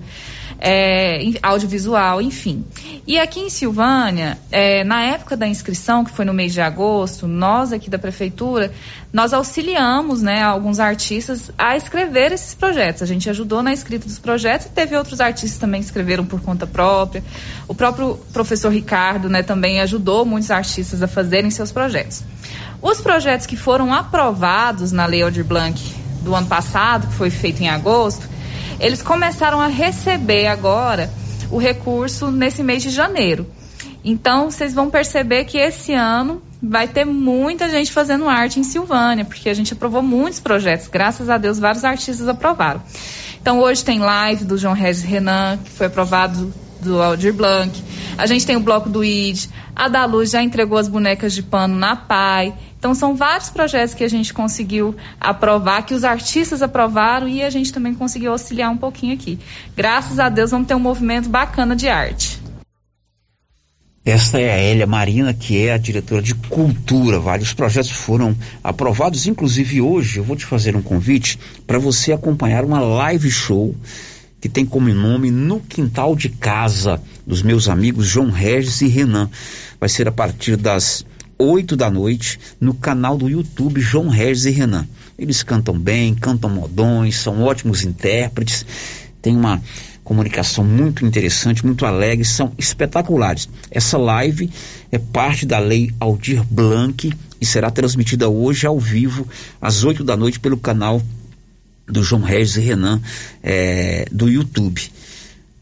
é, 0.59 1.21
audiovisual, 1.43 2.21
enfim. 2.21 2.65
E 3.07 3.19
aqui 3.19 3.41
em 3.41 3.51
Silvânia, 3.51 4.39
é, 4.51 4.83
na 4.85 5.03
época 5.03 5.37
da 5.37 5.47
inscrição, 5.47 6.05
que 6.05 6.11
foi 6.11 6.25
no 6.25 6.33
mês 6.33 6.53
de 6.53 6.61
agosto, 6.61 7.27
nós 7.27 7.73
aqui 7.73 7.89
da 7.89 7.99
prefeitura, 7.99 8.73
nós 9.13 9.33
auxiliamos 9.33 10.23
né, 10.23 10.43
alguns 10.43 10.81
artistas 10.81 11.51
a 11.57 11.77
escrever 11.77 12.33
esses 12.33 12.55
projetos. 12.55 13.03
A 13.03 13.07
gente 13.07 13.31
ajudou 13.31 13.63
na 13.63 13.73
escrita 13.73 14.07
dos 14.07 14.19
projetos 14.19 14.67
e 14.67 14.71
teve 14.71 14.97
outros 14.97 15.21
artistas 15.21 15.59
também 15.59 15.81
que 15.81 15.87
escreveram 15.87 16.25
por 16.25 16.41
conta 16.41 16.67
própria. 16.67 17.23
O 17.69 17.75
próprio 17.75 18.19
professor 18.33 18.73
Ricardo 18.73 19.29
né, 19.29 19.43
também 19.43 19.81
ajudou 19.81 20.25
muitos 20.25 20.51
artistas 20.51 21.03
a 21.03 21.07
fazerem 21.07 21.51
seus 21.51 21.71
projetos. 21.71 22.25
Os 22.83 23.01
projetos 23.01 23.47
que 23.47 23.57
foram 23.57 23.93
aprovados 23.93 24.93
na 24.93 25.07
Lei 25.07 25.23
Aldir 25.23 25.45
Blanc 25.45 25.81
do 26.23 26.35
ano 26.35 26.47
passado, 26.47 27.07
que 27.07 27.15
foi 27.15 27.31
feito 27.31 27.63
em 27.63 27.69
agosto, 27.69 28.29
eles 28.79 29.03
começaram 29.03 29.61
a 29.61 29.67
receber 29.67 30.47
agora 30.47 31.11
o 31.51 31.59
recurso 31.59 32.31
nesse 32.31 32.63
mês 32.63 32.83
de 32.83 32.91
janeiro. 32.91 33.47
Então, 34.05 34.51
vocês 34.51 34.73
vão 34.73 34.89
perceber 34.89 35.45
que 35.45 35.59
esse 35.59 35.93
ano 35.93 36.41
vai 36.63 36.87
ter 36.87 37.05
muita 37.05 37.69
gente 37.69 37.91
fazendo 37.93 38.29
arte 38.29 38.61
em 38.61 38.63
Silvânia, 38.63 39.25
porque 39.25 39.49
a 39.49 39.55
gente 39.55 39.73
aprovou 39.73 40.03
muitos 40.03 40.39
projetos. 40.39 40.89
Graças 40.89 41.29
a 41.29 41.37
Deus, 41.39 41.59
vários 41.59 41.85
artistas 41.85 42.29
aprovaram. 42.29 42.81
Então, 43.41 43.61
hoje 43.61 43.85
tem 43.85 43.99
live 43.99 44.45
do 44.45 44.57
João 44.57 44.75
Regis 44.75 45.03
Renan, 45.03 45.59
que 45.59 45.71
foi 45.71 45.87
aprovado 45.87 46.53
do 46.81 47.03
Aldir 47.03 47.33
Blanc. 47.33 47.83
A 48.17 48.27
gente 48.27 48.47
tem 48.47 48.57
o 48.57 48.61
bloco 48.61 48.89
do 48.89 49.05
ID. 49.05 49.47
A 49.75 49.89
da 49.89 50.05
Luz 50.05 50.31
já 50.31 50.43
entregou 50.43 50.79
as 50.79 50.89
bonecas 50.89 51.35
de 51.35 51.43
pano 51.43 51.77
na 51.77 51.97
PAI. 51.97 52.55
Então 52.87 52.95
são 52.95 53.17
vários 53.17 53.51
projetos 53.51 53.95
que 53.97 54.05
a 54.05 54.09
gente 54.09 54.33
conseguiu 54.33 54.95
aprovar, 55.21 55.83
que 55.83 55.93
os 55.93 56.05
artistas 56.05 56.63
aprovaram 56.63 57.27
e 57.27 57.43
a 57.43 57.51
gente 57.51 57.73
também 57.73 57.93
conseguiu 57.93 58.31
auxiliar 58.31 58.71
um 58.71 58.77
pouquinho 58.77 59.13
aqui. 59.13 59.41
Graças 59.77 60.21
a 60.21 60.29
Deus 60.29 60.53
vamos 60.53 60.69
ter 60.69 60.77
um 60.77 60.79
movimento 60.79 61.29
bacana 61.29 61.75
de 61.75 61.89
arte. 61.89 62.41
Esta 64.05 64.39
é 64.41 64.53
a 64.53 64.63
Elia 64.63 64.87
Marina, 64.87 65.35
que 65.35 65.67
é 65.67 65.73
a 65.73 65.79
diretora 65.79 66.23
de 66.23 66.37
cultura. 66.37 67.19
Vários 67.19 67.53
projetos 67.53 67.91
foram 67.91 68.37
aprovados, 68.63 69.27
inclusive 69.27 69.81
hoje 69.81 70.19
eu 70.19 70.25
vou 70.25 70.37
te 70.37 70.47
fazer 70.47 70.77
um 70.77 70.83
convite 70.83 71.41
para 71.67 71.81
você 71.81 72.13
acompanhar 72.13 72.65
uma 72.65 72.79
live 72.79 73.29
show 73.33 73.75
que 74.41 74.49
tem 74.49 74.65
como 74.65 74.95
nome 74.95 75.33
No 75.33 75.59
Quintal 75.59 76.15
de 76.15 76.29
Casa, 76.29 77.03
dos 77.27 77.43
meus 77.43 77.69
amigos 77.69 78.07
João 78.07 78.31
Regis 78.31 78.81
e 78.81 78.87
Renan. 78.87 79.29
Vai 79.81 79.89
ser 79.89 80.07
a 80.07 80.13
partir 80.13 80.57
das 80.57 81.05
8 81.39 81.77
da 81.77 81.91
noite 81.91 82.39
no 82.61 82.75
canal 82.75 83.17
do 83.17 83.29
YouTube 83.29 83.81
João 83.81 84.09
Regis 84.09 84.47
e 84.47 84.51
Renan. 84.51 84.87
Eles 85.19 85.43
cantam 85.43 85.79
bem, 85.79 86.15
cantam 86.15 86.51
modões, 86.51 87.17
são 87.17 87.43
ótimos 87.43 87.83
intérpretes, 87.83 88.65
tem 89.21 89.37
uma 89.37 89.61
comunicação 90.05 90.63
muito 90.63 91.05
interessante, 91.05 91.67
muito 91.67 91.85
alegre, 91.85 92.25
são 92.25 92.53
espetaculares. 92.57 93.49
Essa 93.71 93.99
live 93.99 94.49
é 94.93 94.99
parte 94.99 95.45
da 95.45 95.59
Lei 95.59 95.93
Aldir 95.99 96.45
Blanc 96.45 97.13
e 97.41 97.45
será 97.45 97.71
transmitida 97.71 98.29
hoje 98.29 98.67
ao 98.67 98.79
vivo 98.79 99.27
às 99.61 99.85
8 99.85 100.05
da 100.05 100.17
noite 100.17 100.39
pelo 100.39 100.57
canal 100.57 101.03
do 101.87 102.03
João 102.03 102.23
Regis 102.23 102.57
e 102.57 102.61
Renan 102.61 103.01
é, 103.43 104.07
do 104.11 104.29
YouTube. 104.29 104.91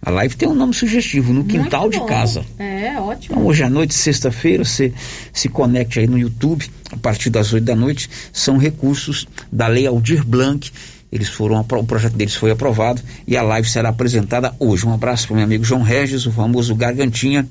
A 0.07 0.11
live 0.11 0.36
tem 0.36 0.46
um 0.46 0.55
nome 0.55 0.74
sugestivo, 0.74 1.32
no 1.32 1.44
quintal 1.44 1.88
de 1.88 1.98
casa. 2.05 2.44
É, 2.59 3.00
ótimo. 3.00 3.36
Então, 3.36 3.46
hoje 3.46 3.62
à 3.62 3.70
noite, 3.70 3.94
sexta-feira, 3.94 4.62
você 4.62 4.92
se 5.32 5.48
conecte 5.48 5.98
aí 5.98 6.07
no 6.07 6.18
YouTube, 6.18 6.70
a 6.92 6.96
partir 6.98 7.30
das 7.30 7.55
8 7.55 7.64
da 7.64 7.74
noite. 7.74 8.11
São 8.30 8.59
recursos 8.59 9.26
da 9.50 9.66
Lei 9.66 9.86
Aldir 9.86 10.22
Blanc. 10.22 10.70
Eles 11.11 11.30
foram, 11.30 11.59
o 11.59 11.84
projeto 11.84 12.16
deles 12.16 12.34
foi 12.34 12.50
aprovado 12.50 13.00
e 13.26 13.34
a 13.34 13.42
live 13.42 13.66
será 13.66 13.88
apresentada 13.88 14.55
hoje. 14.59 14.86
Um 14.86 14.92
abraço 14.92 15.26
para 15.26 15.34
o 15.34 15.36
meu 15.36 15.44
amigo 15.46 15.64
João 15.64 15.80
Regis, 15.80 16.26
o 16.26 16.32
famoso 16.32 16.74
Gargantinha 16.74 17.48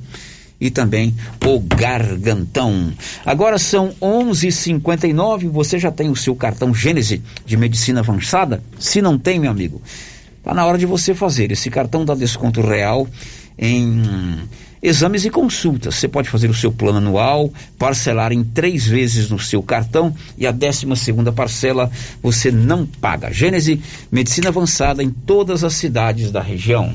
e 0.62 0.70
também 0.70 1.16
o 1.44 1.60
Gargantão. 1.60 2.94
Agora 3.26 3.58
são 3.58 3.96
11:59. 4.00 5.48
Você 5.48 5.80
já 5.80 5.92
tem 5.92 6.10
o 6.10 6.16
seu 6.16 6.36
cartão 6.36 6.72
Gênese 6.72 7.24
de 7.46 7.58
medicina 7.58 8.02
avançada? 8.02 8.62
Se 8.78 9.02
não 9.02 9.18
tem, 9.18 9.40
meu 9.40 9.50
amigo, 9.50 9.82
tá 10.44 10.54
na 10.54 10.66
hora 10.66 10.78
de 10.78 10.86
você 10.86 11.16
fazer. 11.16 11.52
Esse 11.52 11.70
cartão 11.70 12.06
dá 12.06 12.14
desconto 12.14 12.62
real 12.62 13.08
em 13.58 14.02
exames 14.84 15.24
e 15.24 15.30
consultas. 15.30 15.96
Você 15.96 16.10
pode 16.10 16.30
fazer 16.30 16.50
o 16.50 16.54
seu 16.54 16.72
plano 16.72 16.98
anual, 16.98 17.50
parcelar 17.80 18.34
em 18.34 18.44
três 18.44 18.86
vezes 18.86 19.30
no 19.30 19.40
seu 19.40 19.64
cartão 19.64 20.14
e 20.38 20.46
a 20.46 20.52
décima 20.52 20.98
segunda 20.98 21.32
parcela 21.32 21.90
você 22.22 22.52
não 22.52 22.86
paga. 22.86 23.32
Gênese, 23.32 23.82
medicina 24.12 24.50
avançada 24.50 25.02
em 25.02 25.10
todas 25.10 25.64
as 25.64 25.74
cidades 25.74 26.30
da 26.32 26.42
região. 26.42 26.94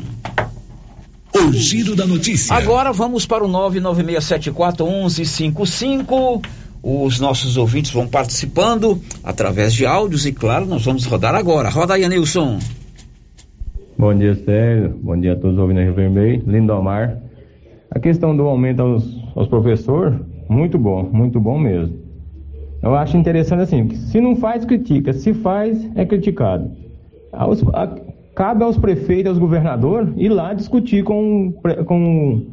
O 1.35 1.53
giro 1.53 1.97
da 1.97 2.07
notícia. 2.07 2.55
Agora 2.55 2.93
vamos 2.93 3.25
para 3.25 3.43
o 3.45 3.49
996741155. 3.49 6.45
Os 6.83 7.19
nossos 7.19 7.57
ouvintes 7.57 7.91
vão 7.91 8.07
participando 8.07 9.03
através 9.23 9.73
de 9.75 9.85
áudios 9.85 10.25
e, 10.27 10.33
claro, 10.33 10.65
nós 10.67 10.85
vamos 10.85 11.05
rodar 11.05 11.35
agora. 11.35 11.69
Roda 11.69 11.95
aí, 11.95 12.09
Nilson. 12.09 12.61
Bom 13.99 14.15
dia, 14.15 14.33
Sérgio. 14.33 14.97
Bom 15.03 15.19
dia 15.19 15.33
a 15.33 15.37
todos 15.37 15.59
ouvindo 15.59 15.81
Rio 15.81 15.93
Vermelho. 15.93 16.45
Lindomar. 16.47 17.21
A 17.91 17.99
questão 17.99 18.37
do 18.37 18.45
aumento 18.45 18.81
aos, 18.81 19.21
aos 19.35 19.49
professores, 19.49 20.17
muito 20.49 20.79
bom, 20.79 21.03
muito 21.03 21.41
bom 21.41 21.59
mesmo. 21.59 21.99
Eu 22.81 22.95
acho 22.95 23.17
interessante 23.17 23.63
assim, 23.63 23.91
se 23.91 24.21
não 24.21 24.37
faz, 24.37 24.65
critica. 24.65 25.13
Se 25.13 25.35
faz, 25.35 25.91
é 25.97 26.07
criticado. 26.07 26.71
Aos, 27.33 27.61
a, 27.75 27.93
cabe 28.37 28.63
aos 28.63 28.79
prefeitos, 28.79 29.31
aos 29.31 29.39
governadores, 29.39 30.15
ir 30.17 30.29
lá 30.29 30.55
discutir 30.55 31.03
com, 31.03 31.53
com, 31.85 32.47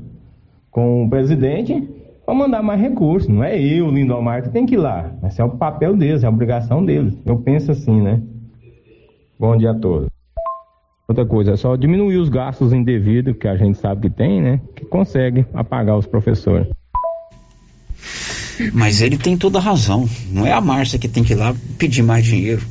com 0.71 1.05
o 1.05 1.09
presidente 1.11 1.87
para 2.25 2.33
mandar 2.33 2.63
mais 2.63 2.81
recursos. 2.81 3.29
Não 3.29 3.43
é 3.43 3.55
eu, 3.55 3.91
Lindomar, 3.91 4.41
que 4.41 4.49
tem 4.49 4.65
que 4.65 4.73
ir 4.73 4.79
lá. 4.79 5.11
Esse 5.23 5.41
é 5.41 5.43
o 5.43 5.51
papel 5.51 5.95
deles, 5.95 6.23
é 6.23 6.25
a 6.25 6.29
obrigação 6.31 6.83
deles. 6.83 7.15
Eu 7.23 7.37
penso 7.37 7.71
assim, 7.71 8.01
né? 8.01 8.19
Bom 9.39 9.55
dia 9.55 9.69
a 9.69 9.75
todos. 9.75 10.14
Outra 11.07 11.25
coisa, 11.25 11.51
é 11.51 11.57
só 11.57 11.75
diminuir 11.75 12.17
os 12.17 12.29
gastos 12.29 12.73
indevidos 12.73 13.35
que 13.37 13.47
a 13.47 13.55
gente 13.55 13.77
sabe 13.77 14.09
que 14.09 14.15
tem, 14.15 14.41
né? 14.41 14.59
Que 14.75 14.85
consegue 14.85 15.45
apagar 15.53 15.97
os 15.97 16.07
professores. 16.07 16.67
Mas 18.73 19.01
ele 19.01 19.17
tem 19.17 19.37
toda 19.37 19.59
a 19.59 19.61
razão. 19.61 20.09
Não 20.31 20.47
é 20.47 20.51
a 20.51 20.61
Márcia 20.61 20.97
que 20.97 21.07
tem 21.07 21.23
que 21.23 21.33
ir 21.33 21.35
lá 21.35 21.55
pedir 21.77 22.01
mais 22.01 22.25
dinheiro. 22.25 22.65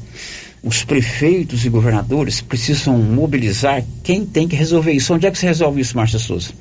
Os 0.62 0.82
prefeitos 0.82 1.64
e 1.64 1.68
governadores 1.68 2.40
precisam 2.40 2.98
mobilizar 2.98 3.84
quem 4.02 4.24
tem 4.24 4.48
que 4.48 4.56
resolver 4.56 4.92
isso. 4.92 5.14
Onde 5.14 5.26
é 5.26 5.30
que 5.30 5.38
se 5.38 5.46
resolve 5.46 5.80
isso, 5.80 5.96
Márcia 5.96 6.18
Souza? 6.18 6.52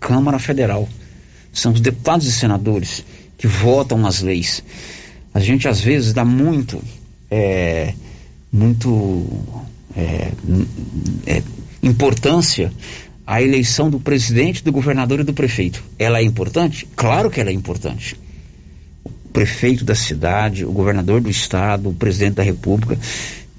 Câmara 0.00 0.38
Federal. 0.38 0.88
São 1.52 1.72
os 1.72 1.80
deputados 1.80 2.26
e 2.26 2.32
senadores 2.32 3.04
que 3.36 3.46
votam 3.46 4.06
as 4.06 4.22
leis. 4.22 4.64
A 5.32 5.38
gente 5.38 5.68
às 5.68 5.80
vezes 5.80 6.12
dá 6.12 6.24
muito, 6.24 6.82
é, 7.30 7.92
muito 8.50 9.28
é, 9.96 10.32
é, 11.26 11.42
importância 11.82 12.72
à 13.26 13.42
eleição 13.42 13.90
do 13.90 14.00
presidente, 14.00 14.62
do 14.62 14.72
governador 14.72 15.20
e 15.20 15.24
do 15.24 15.32
prefeito. 15.32 15.82
Ela 15.98 16.18
é 16.18 16.22
importante? 16.22 16.86
Claro 16.96 17.30
que 17.30 17.40
ela 17.40 17.50
é 17.50 17.52
importante. 17.52 18.16
O 19.04 19.10
prefeito 19.32 19.84
da 19.84 19.94
cidade, 19.94 20.64
o 20.64 20.72
governador 20.72 21.20
do 21.20 21.30
estado, 21.30 21.90
o 21.90 21.94
presidente 21.94 22.34
da 22.34 22.42
república 22.42 22.98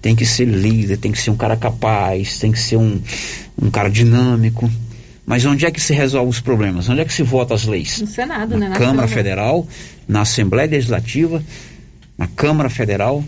tem 0.01 0.15
que 0.15 0.25
ser 0.25 0.45
líder, 0.45 0.97
tem 0.97 1.11
que 1.11 1.21
ser 1.21 1.29
um 1.29 1.37
cara 1.37 1.55
capaz, 1.55 2.39
tem 2.39 2.51
que 2.51 2.59
ser 2.59 2.77
um, 2.77 2.99
um 3.61 3.69
cara 3.69 3.89
dinâmico. 3.89 4.69
Mas 5.25 5.45
onde 5.45 5.65
é 5.65 5.71
que 5.71 5.79
se 5.79 5.93
resolve 5.93 6.29
os 6.29 6.41
problemas? 6.41 6.89
Onde 6.89 7.01
é 7.01 7.05
que 7.05 7.13
se 7.13 7.23
vota 7.23 7.53
as 7.53 7.65
leis? 7.65 8.01
No 8.01 8.07
Senado, 8.07 8.57
na 8.57 8.57
né? 8.57 8.69
Na 8.69 8.75
Câmara 8.75 9.07
Federal, 9.07 9.67
na 10.07 10.21
Assembleia 10.21 10.69
Legislativa, 10.69 11.41
na 12.17 12.27
Câmara 12.27 12.69
Federal 12.69 13.23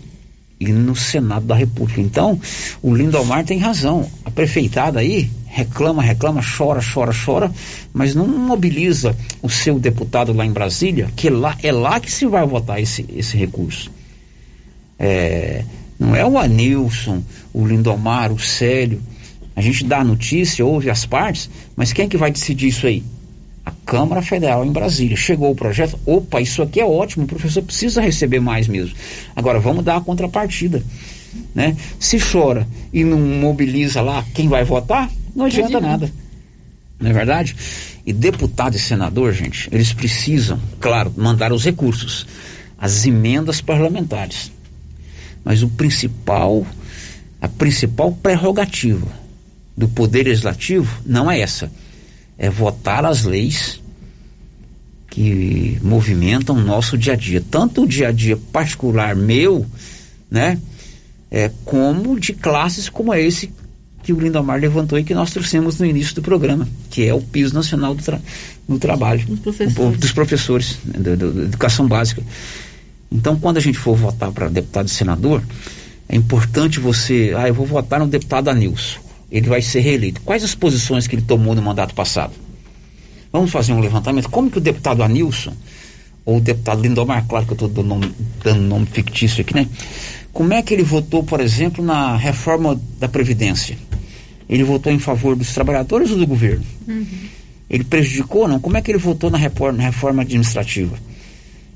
e 0.70 0.72
no 0.72 0.94
Senado 0.94 1.46
da 1.46 1.54
República. 1.54 2.00
Então, 2.00 2.40
o 2.82 2.94
Lindomar 2.94 3.44
tem 3.44 3.58
razão. 3.58 4.08
A 4.24 4.30
prefeitada 4.30 5.00
aí 5.00 5.30
reclama, 5.46 6.02
reclama, 6.02 6.40
chora, 6.42 6.80
chora, 6.82 7.12
chora, 7.12 7.52
mas 7.92 8.14
não 8.14 8.26
mobiliza 8.26 9.16
o 9.40 9.48
seu 9.48 9.78
deputado 9.78 10.32
lá 10.32 10.44
em 10.44 10.52
Brasília, 10.52 11.08
que 11.14 11.30
lá, 11.30 11.56
é 11.62 11.70
lá 11.70 12.00
que 12.00 12.10
se 12.10 12.26
vai 12.26 12.44
votar 12.44 12.80
esse, 12.80 13.06
esse 13.14 13.36
recurso. 13.36 13.90
É, 14.98 15.64
não 15.98 16.14
é 16.14 16.26
o 16.26 16.38
Anilson, 16.38 17.22
o 17.52 17.66
Lindomar, 17.66 18.32
o 18.32 18.38
Célio. 18.38 19.00
A 19.54 19.60
gente 19.60 19.84
dá 19.84 19.98
a 19.98 20.04
notícia, 20.04 20.66
ouve 20.66 20.90
as 20.90 21.06
partes, 21.06 21.48
mas 21.76 21.92
quem 21.92 22.06
é 22.06 22.08
que 22.08 22.16
vai 22.16 22.32
decidir 22.32 22.68
isso 22.68 22.86
aí? 22.86 23.04
A 23.64 23.72
Câmara 23.86 24.20
Federal 24.20 24.64
em 24.64 24.72
Brasília. 24.72 25.16
Chegou 25.16 25.50
o 25.50 25.54
projeto, 25.54 25.98
opa, 26.04 26.40
isso 26.40 26.62
aqui 26.62 26.80
é 26.80 26.84
ótimo, 26.84 27.24
o 27.24 27.28
professor 27.28 27.62
precisa 27.62 28.00
receber 28.00 28.40
mais 28.40 28.68
mesmo. 28.68 28.94
Agora 29.34 29.58
vamos 29.58 29.84
dar 29.84 29.96
a 29.96 30.00
contrapartida. 30.00 30.82
Né? 31.54 31.76
Se 31.98 32.18
chora 32.18 32.66
e 32.92 33.04
não 33.04 33.18
mobiliza 33.18 34.00
lá 34.02 34.24
quem 34.34 34.48
vai 34.48 34.64
votar, 34.64 35.10
não 35.34 35.46
adianta 35.46 35.80
nada. 35.80 36.12
Não 37.00 37.10
é 37.10 37.12
verdade? 37.12 37.56
E 38.06 38.12
deputado 38.12 38.76
e 38.76 38.78
senador, 38.78 39.32
gente, 39.32 39.68
eles 39.72 39.92
precisam, 39.92 40.60
claro, 40.80 41.12
mandar 41.16 41.52
os 41.52 41.64
recursos, 41.64 42.26
as 42.78 43.06
emendas 43.06 43.60
parlamentares. 43.60 44.52
Mas 45.44 45.62
o 45.62 45.68
principal, 45.68 46.66
a 47.40 47.48
principal 47.48 48.12
prerrogativa 48.12 49.06
do 49.76 49.88
Poder 49.88 50.24
Legislativo 50.24 51.00
não 51.04 51.30
é 51.30 51.40
essa 51.40 51.70
é 52.38 52.50
votar 52.50 53.04
as 53.04 53.24
leis 53.24 53.80
que 55.08 55.78
movimentam 55.80 56.56
o 56.56 56.60
nosso 56.60 56.98
dia 56.98 57.12
a 57.12 57.16
dia, 57.16 57.42
tanto 57.48 57.84
o 57.84 57.86
dia 57.86 58.08
a 58.08 58.12
dia 58.12 58.36
particular 58.36 59.14
meu, 59.14 59.64
né, 60.28 60.58
é, 61.30 61.50
como 61.64 62.18
de 62.18 62.32
classes 62.32 62.88
como 62.88 63.14
esse 63.14 63.52
que 64.02 64.12
o 64.12 64.20
Lindomar 64.20 64.60
levantou 64.60 64.98
e 64.98 65.04
que 65.04 65.14
nós 65.14 65.30
trouxemos 65.30 65.78
no 65.78 65.86
início 65.86 66.14
do 66.14 66.22
programa, 66.22 66.68
que 66.90 67.06
é 67.06 67.14
o 67.14 67.22
piso 67.22 67.54
nacional 67.54 67.94
do, 67.94 68.02
tra 68.02 68.20
do 68.68 68.78
trabalho 68.78 69.24
dos 69.24 69.40
professores, 69.40 69.98
dos 69.98 70.12
professores 70.12 70.78
né, 70.84 70.98
da, 70.98 71.14
da 71.14 71.42
educação 71.42 71.86
básica. 71.86 72.22
Então, 73.10 73.36
quando 73.38 73.56
a 73.56 73.60
gente 73.60 73.78
for 73.78 73.96
votar 73.96 74.30
para 74.32 74.48
deputado 74.48 74.88
e 74.88 74.90
senador, 74.90 75.42
é 76.08 76.16
importante 76.16 76.80
você, 76.80 77.32
ah, 77.36 77.48
eu 77.48 77.54
vou 77.54 77.64
votar 77.64 78.00
no 78.00 78.06
deputado 78.06 78.48
Anilson 78.48 79.03
ele 79.34 79.48
vai 79.48 79.60
ser 79.60 79.80
reeleito. 79.80 80.20
Quais 80.20 80.44
as 80.44 80.54
posições 80.54 81.08
que 81.08 81.16
ele 81.16 81.22
tomou 81.22 81.56
no 81.56 81.60
mandato 81.60 81.92
passado? 81.92 82.32
Vamos 83.32 83.50
fazer 83.50 83.72
um 83.72 83.80
levantamento. 83.80 84.30
Como 84.30 84.48
que 84.48 84.58
o 84.58 84.60
deputado 84.60 85.02
Anilson, 85.02 85.52
ou 86.24 86.36
o 86.36 86.40
deputado 86.40 86.80
Lindomar, 86.80 87.26
claro 87.26 87.44
que 87.44 87.50
eu 87.50 87.54
estou 87.54 87.68
dando 87.68 87.88
nome, 87.88 88.12
dando 88.44 88.62
nome 88.62 88.86
fictício 88.86 89.40
aqui, 89.40 89.52
né? 89.52 89.66
Como 90.32 90.54
é 90.54 90.62
que 90.62 90.72
ele 90.72 90.84
votou, 90.84 91.24
por 91.24 91.40
exemplo, 91.40 91.84
na 91.84 92.16
reforma 92.16 92.80
da 93.00 93.08
Previdência? 93.08 93.76
Ele 94.48 94.62
votou 94.62 94.92
em 94.92 95.00
favor 95.00 95.34
dos 95.34 95.52
trabalhadores 95.52 96.12
ou 96.12 96.16
do 96.16 96.26
governo? 96.26 96.64
Uhum. 96.86 97.04
Ele 97.68 97.82
prejudicou 97.82 98.42
ou 98.42 98.48
não? 98.48 98.60
Como 98.60 98.76
é 98.76 98.82
que 98.82 98.92
ele 98.92 98.98
votou 98.98 99.30
na 99.30 99.38
reforma, 99.38 99.78
na 99.78 99.84
reforma 99.84 100.22
administrativa? 100.22 100.96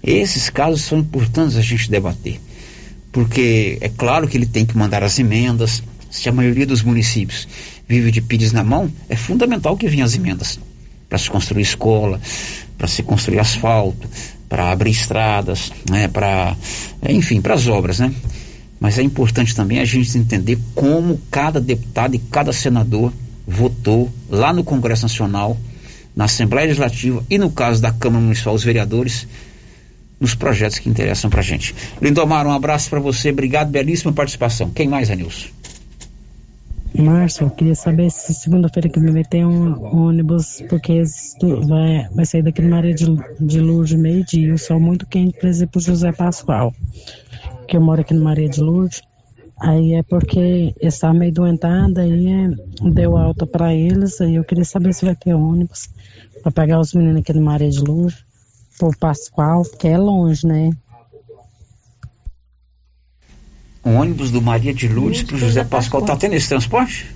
Esses 0.01 0.49
casos 0.49 0.83
são 0.83 0.99
importantes 0.99 1.57
a 1.57 1.61
gente 1.61 1.91
debater, 1.91 2.41
porque 3.11 3.79
é 3.81 3.89
claro 3.89 4.29
que 4.29 4.37
ele 4.37 4.47
tem 4.47 4.65
que 4.65 4.79
mandar 4.79 5.03
as 5.03 5.19
emendas. 5.19 5.83
Se 6.11 6.29
a 6.29 6.33
maioria 6.33 6.67
dos 6.67 6.83
municípios 6.83 7.47
vive 7.87 8.11
de 8.11 8.21
pires 8.21 8.53
na 8.53 8.65
mão, 8.65 8.91
é 9.09 9.17
fundamental 9.17 9.77
que 9.77 9.89
venham 9.89 10.05
as 10.07 10.15
emendas 10.15 10.59
para 11.09 11.19
se 11.19 11.31
construir 11.31 11.63
escola, 11.63 12.21
para 12.77 12.87
se 12.87 13.03
construir 13.03 13.39
asfalto, 13.39 14.09
para 14.49 14.71
abrir 14.71 14.91
estradas, 14.91 15.73
né, 15.91 16.09
para, 16.09 16.57
enfim, 17.09 17.41
para 17.41 17.55
as 17.55 17.67
obras, 17.67 17.99
né? 17.99 18.13
Mas 18.81 18.99
é 18.99 19.03
importante 19.03 19.55
também 19.55 19.81
a 19.81 19.85
gente 19.85 20.17
entender 20.17 20.59
como 20.75 21.21
cada 21.31 21.61
deputado 21.61 22.15
e 22.15 22.19
cada 22.19 22.53
senador 22.53 23.13
votou 23.47 24.11
lá 24.29 24.53
no 24.53 24.63
Congresso 24.63 25.03
Nacional, 25.03 25.57
na 26.15 26.25
Assembleia 26.25 26.67
Legislativa 26.67 27.25
e 27.29 27.39
no 27.39 27.51
caso 27.51 27.83
da 27.83 27.91
Câmara 27.91 28.23
Municipal, 28.23 28.55
os 28.55 28.63
vereadores, 28.63 29.27
nos 30.21 30.35
projetos 30.35 30.79
que 30.79 30.89
interessam 30.89 31.31
para 31.31 31.41
a 31.41 31.45
gente. 31.45 31.75
Lindomar, 32.01 32.47
um 32.47 32.53
abraço 32.53 32.91
para 32.91 33.01
você, 33.01 33.31
obrigado, 33.31 33.71
belíssima 33.71 34.13
participação. 34.13 34.71
Quem 34.71 34.89
mais, 34.89 35.11
Anilson? 35.11 35.49
Márcio, 36.97 37.47
eu 37.47 37.51
queria 37.51 37.75
saber 37.75 38.11
se 38.11 38.33
segunda-feira 38.35 38.89
que 38.89 38.99
vem 38.99 39.23
tem 39.23 39.45
um 39.45 39.95
ônibus, 39.95 40.63
porque 40.69 41.03
vai, 41.67 42.09
vai 42.15 42.25
sair 42.25 42.43
daqui 42.43 42.63
de 42.63 42.69
Maria 42.69 42.95
de, 42.95 43.07
de 43.41 43.61
Lourdes 43.61 43.99
meio-dia, 43.99 44.55
o 44.55 44.59
sol 44.59 44.81
muito 44.81 45.07
quente 45.07 45.39
ir 45.47 45.67
para 45.67 45.81
José 45.81 46.13
Pascoal, 46.13 46.75
que 47.67 47.77
eu 47.77 47.81
moro 47.81 48.01
aqui 48.01 48.15
no 48.15 48.25
Maria 48.25 48.49
de 48.49 48.61
Lourdes. 48.61 49.03
Aí 49.61 49.95
é 49.95 50.05
porque 50.05 50.73
está 50.81 51.13
meio 51.13 51.33
doentada, 51.33 52.03
aí 52.03 52.29
é, 52.29 52.51
deu 52.91 53.17
alta 53.17 53.45
para 53.45 53.75
eles, 53.75 54.21
aí 54.21 54.37
eu 54.37 54.45
queria 54.45 54.65
saber 54.65 54.95
se 54.95 55.05
vai 55.05 55.17
ter 55.17 55.35
ônibus 55.35 55.91
para 56.43 56.53
pegar 56.53 56.79
os 56.79 56.95
meninos 56.95 57.21
aqui 57.21 57.33
no 57.33 57.43
Maria 57.43 57.69
de 57.69 57.81
Lourdes, 57.81 58.25
por 58.79 58.97
Pascoal, 58.97 59.63
porque 59.63 59.89
é 59.89 59.99
longe, 59.99 60.47
né? 60.47 60.71
Um 63.89 63.97
ônibus 63.97 64.31
do 64.31 64.43
Maria 64.43 64.75
de 64.75 64.87
Lourdes 64.89 65.23
para 65.23 65.37
o 65.37 65.39
José 65.39 65.65
Pascoal. 65.65 66.03
Está 66.03 66.17
tendo 66.17 66.35
esse 66.35 66.49
transporte? 66.49 67.07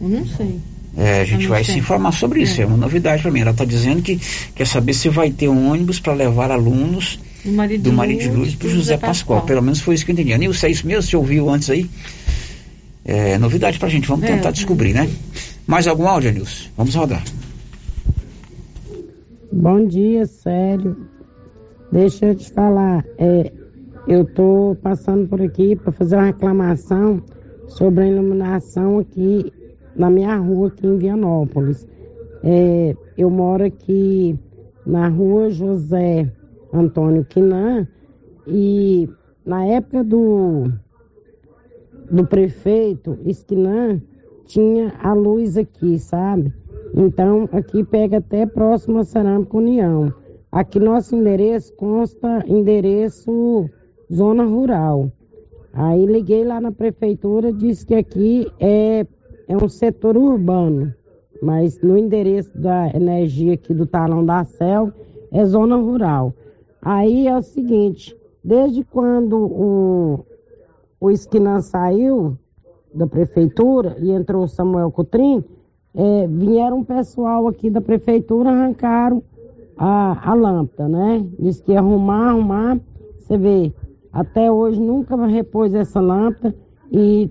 Eu 0.00 0.08
não 0.08 0.26
sei. 0.26 0.58
É, 0.96 1.20
a 1.20 1.24
gente 1.24 1.46
vai 1.46 1.62
sei. 1.62 1.74
se 1.74 1.80
informar 1.80 2.12
sobre 2.12 2.42
isso, 2.42 2.60
é, 2.60 2.64
é 2.64 2.66
uma 2.66 2.76
novidade 2.76 3.22
para 3.22 3.30
mim. 3.30 3.40
Ela 3.40 3.52
está 3.52 3.64
dizendo 3.64 4.02
que 4.02 4.20
quer 4.54 4.66
saber 4.66 4.94
se 4.94 5.08
vai 5.08 5.30
ter 5.30 5.48
um 5.48 5.70
ônibus 5.70 6.00
para 6.00 6.14
levar 6.14 6.50
alunos 6.50 7.18
do 7.44 7.52
Maria 7.92 8.18
de, 8.18 8.28
Lourdes 8.28 8.54
para 8.54 8.68
o 8.68 8.70
José, 8.70 8.96
Pascoal. 8.96 9.40
Pascoal. 9.40 9.42
Pelo 9.42 9.62
menos 9.62 9.80
foi 9.80 9.94
isso 9.94 10.04
que 10.04 10.10
eu 10.10 10.14
entendi. 10.14 10.36
Nilson, 10.36 10.66
é 10.66 10.70
isso 10.70 10.86
mesmo? 10.86 11.02
Você 11.02 11.16
ouviu 11.16 11.48
antes 11.48 11.70
aí? 11.70 11.88
É 13.04 13.38
novidade 13.38 13.78
para 13.78 13.88
a 13.88 13.90
gente, 13.90 14.06
vamos 14.06 14.24
é, 14.24 14.34
tentar 14.34 14.50
descobrir, 14.50 14.92
né? 14.92 15.08
Mais 15.66 15.86
algum 15.86 16.06
áudio, 16.06 16.32
Nilson? 16.32 16.68
Vamos 16.76 16.94
rodar. 16.94 17.22
Bom 19.52 19.86
dia, 19.86 20.26
sério. 20.26 20.96
Deixa 21.92 22.26
eu 22.26 22.34
te 22.34 22.50
falar. 22.52 23.04
É, 23.18 23.52
eu 24.10 24.22
estou 24.22 24.74
passando 24.74 25.28
por 25.28 25.40
aqui 25.40 25.76
para 25.76 25.92
fazer 25.92 26.16
uma 26.16 26.24
reclamação 26.24 27.22
sobre 27.68 28.02
a 28.02 28.08
iluminação 28.08 28.98
aqui 28.98 29.52
na 29.94 30.10
minha 30.10 30.34
rua, 30.34 30.66
aqui 30.66 30.84
em 30.84 30.98
Vianópolis. 30.98 31.86
É, 32.42 32.96
eu 33.16 33.30
moro 33.30 33.64
aqui 33.64 34.36
na 34.84 35.06
rua 35.06 35.48
José 35.50 36.28
Antônio 36.72 37.24
Quinan 37.24 37.86
e 38.48 39.08
na 39.46 39.64
época 39.66 40.02
do, 40.02 40.64
do 42.10 42.26
prefeito 42.26 43.16
Esquinan 43.24 44.02
tinha 44.44 44.92
a 45.00 45.12
luz 45.12 45.56
aqui, 45.56 46.00
sabe? 46.00 46.52
Então 46.96 47.48
aqui 47.52 47.84
pega 47.84 48.16
até 48.16 48.44
próximo 48.44 48.98
a 48.98 49.04
Cerâmica 49.04 49.56
União. 49.56 50.12
Aqui 50.50 50.80
nosso 50.80 51.14
endereço 51.14 51.72
consta 51.74 52.42
endereço 52.48 53.70
zona 54.12 54.44
rural. 54.44 55.10
Aí 55.72 56.04
liguei 56.04 56.44
lá 56.44 56.60
na 56.60 56.72
prefeitura, 56.72 57.52
disse 57.52 57.86
que 57.86 57.94
aqui 57.94 58.46
é, 58.58 59.06
é 59.48 59.56
um 59.56 59.68
setor 59.68 60.16
urbano, 60.16 60.92
mas 61.42 61.80
no 61.80 61.96
endereço 61.96 62.50
da 62.58 62.88
energia 62.94 63.54
aqui 63.54 63.72
do 63.72 63.86
Talão 63.86 64.24
da 64.24 64.44
Cel 64.44 64.92
é 65.30 65.44
zona 65.44 65.76
rural. 65.76 66.34
Aí 66.82 67.28
é 67.28 67.36
o 67.36 67.42
seguinte, 67.42 68.16
desde 68.42 68.82
quando 68.82 69.36
o, 69.38 70.26
o 71.00 71.10
Esquinan 71.10 71.60
saiu 71.60 72.36
da 72.92 73.06
prefeitura 73.06 73.96
e 74.00 74.10
entrou 74.10 74.44
o 74.44 74.48
Samuel 74.48 74.90
Cotrim, 74.90 75.44
é, 75.94 76.26
vieram 76.26 76.78
um 76.78 76.84
pessoal 76.84 77.46
aqui 77.46 77.70
da 77.70 77.80
prefeitura, 77.80 78.50
arrancaram 78.50 79.22
a, 79.76 80.30
a 80.30 80.34
lâmpada, 80.34 80.88
né? 80.88 81.26
Diz 81.38 81.60
que 81.60 81.72
ia 81.72 81.78
arrumar, 81.78 82.30
arrumar. 82.30 82.78
Você 83.18 83.36
vê, 83.36 83.72
até 84.12 84.50
hoje 84.50 84.80
nunca 84.80 85.16
repôs 85.26 85.74
essa 85.74 86.00
lâmpada 86.00 86.54
e 86.90 87.30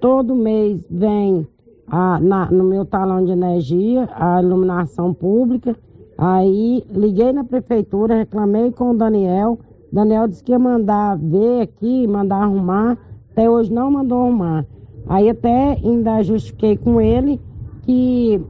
todo 0.00 0.34
mês 0.34 0.84
vem 0.90 1.46
a, 1.86 2.18
na, 2.18 2.50
no 2.50 2.64
meu 2.64 2.84
talão 2.84 3.24
de 3.24 3.30
energia 3.30 4.08
a 4.14 4.42
iluminação 4.42 5.14
pública. 5.14 5.76
Aí 6.18 6.84
liguei 6.90 7.32
na 7.32 7.44
prefeitura, 7.44 8.16
reclamei 8.16 8.72
com 8.72 8.90
o 8.90 8.96
Daniel. 8.96 9.58
Daniel 9.92 10.26
disse 10.26 10.42
que 10.42 10.52
ia 10.52 10.58
mandar 10.58 11.16
ver 11.16 11.62
aqui, 11.62 12.06
mandar 12.06 12.42
arrumar. 12.42 12.98
Até 13.32 13.48
hoje 13.48 13.72
não 13.72 13.90
mandou 13.90 14.22
arrumar. 14.22 14.66
Aí 15.08 15.28
até 15.28 15.72
ainda 15.72 16.22
justifiquei 16.22 16.76
com 16.76 17.00
ele 17.00 17.40
que 17.82 18.40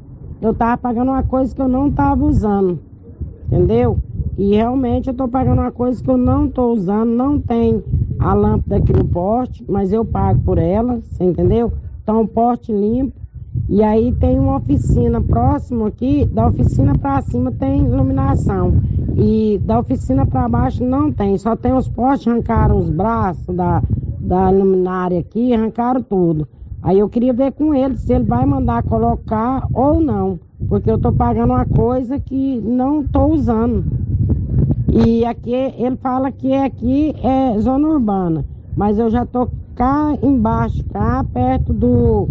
eu 0.40 0.52
estava 0.52 0.78
pagando 0.78 1.10
uma 1.10 1.22
coisa 1.22 1.54
que 1.54 1.60
eu 1.60 1.68
não 1.68 1.88
estava 1.88 2.24
usando. 2.24 2.78
Entendeu? 3.46 3.98
E 4.38 4.54
realmente 4.54 5.08
eu 5.08 5.12
estou 5.12 5.26
pagando 5.28 5.60
uma 5.60 5.72
coisa 5.72 6.02
que 6.02 6.10
eu 6.10 6.16
não 6.16 6.46
estou 6.46 6.74
usando, 6.74 7.10
não 7.10 7.40
tem 7.40 7.82
a 8.18 8.34
lâmpada 8.34 8.76
aqui 8.76 8.92
no 8.92 9.04
poste, 9.04 9.64
mas 9.68 9.92
eu 9.92 10.04
pago 10.04 10.40
por 10.42 10.58
ela, 10.58 11.00
você 11.00 11.24
entendeu? 11.24 11.72
Então, 12.02 12.20
um 12.20 12.26
poste 12.26 12.72
limpo. 12.72 13.14
E 13.68 13.82
aí 13.82 14.12
tem 14.12 14.38
uma 14.38 14.56
oficina 14.56 15.20
próximo 15.20 15.86
aqui, 15.86 16.26
da 16.26 16.46
oficina 16.46 16.96
para 16.96 17.22
cima 17.22 17.50
tem 17.50 17.84
iluminação. 17.86 18.74
E 19.16 19.58
da 19.64 19.80
oficina 19.80 20.26
para 20.26 20.48
baixo 20.48 20.84
não 20.84 21.10
tem, 21.10 21.38
só 21.38 21.56
tem 21.56 21.72
os 21.72 21.88
postes, 21.88 22.28
arrancaram 22.28 22.78
os 22.78 22.90
braços 22.90 23.54
da, 23.54 23.82
da 24.20 24.50
luminária 24.50 25.18
aqui, 25.18 25.54
arrancaram 25.54 26.02
tudo. 26.02 26.46
Aí 26.82 26.98
eu 26.98 27.08
queria 27.08 27.32
ver 27.32 27.52
com 27.52 27.74
ele 27.74 27.96
se 27.96 28.12
ele 28.12 28.24
vai 28.24 28.44
mandar 28.44 28.82
colocar 28.82 29.66
ou 29.72 30.00
não, 30.00 30.38
porque 30.68 30.90
eu 30.90 30.96
estou 30.96 31.12
pagando 31.12 31.52
uma 31.52 31.66
coisa 31.66 32.20
que 32.20 32.60
não 32.60 33.00
estou 33.00 33.32
usando. 33.32 33.84
E 34.98 35.26
aqui 35.26 35.52
ele 35.52 35.94
fala 35.96 36.32
que 36.32 36.54
aqui 36.54 37.14
é 37.22 37.58
zona 37.60 37.86
urbana, 37.86 38.46
mas 38.74 38.98
eu 38.98 39.10
já 39.10 39.26
tô 39.26 39.46
cá 39.74 40.16
embaixo, 40.22 40.82
cá 40.86 41.22
perto 41.22 41.74
do 41.74 42.30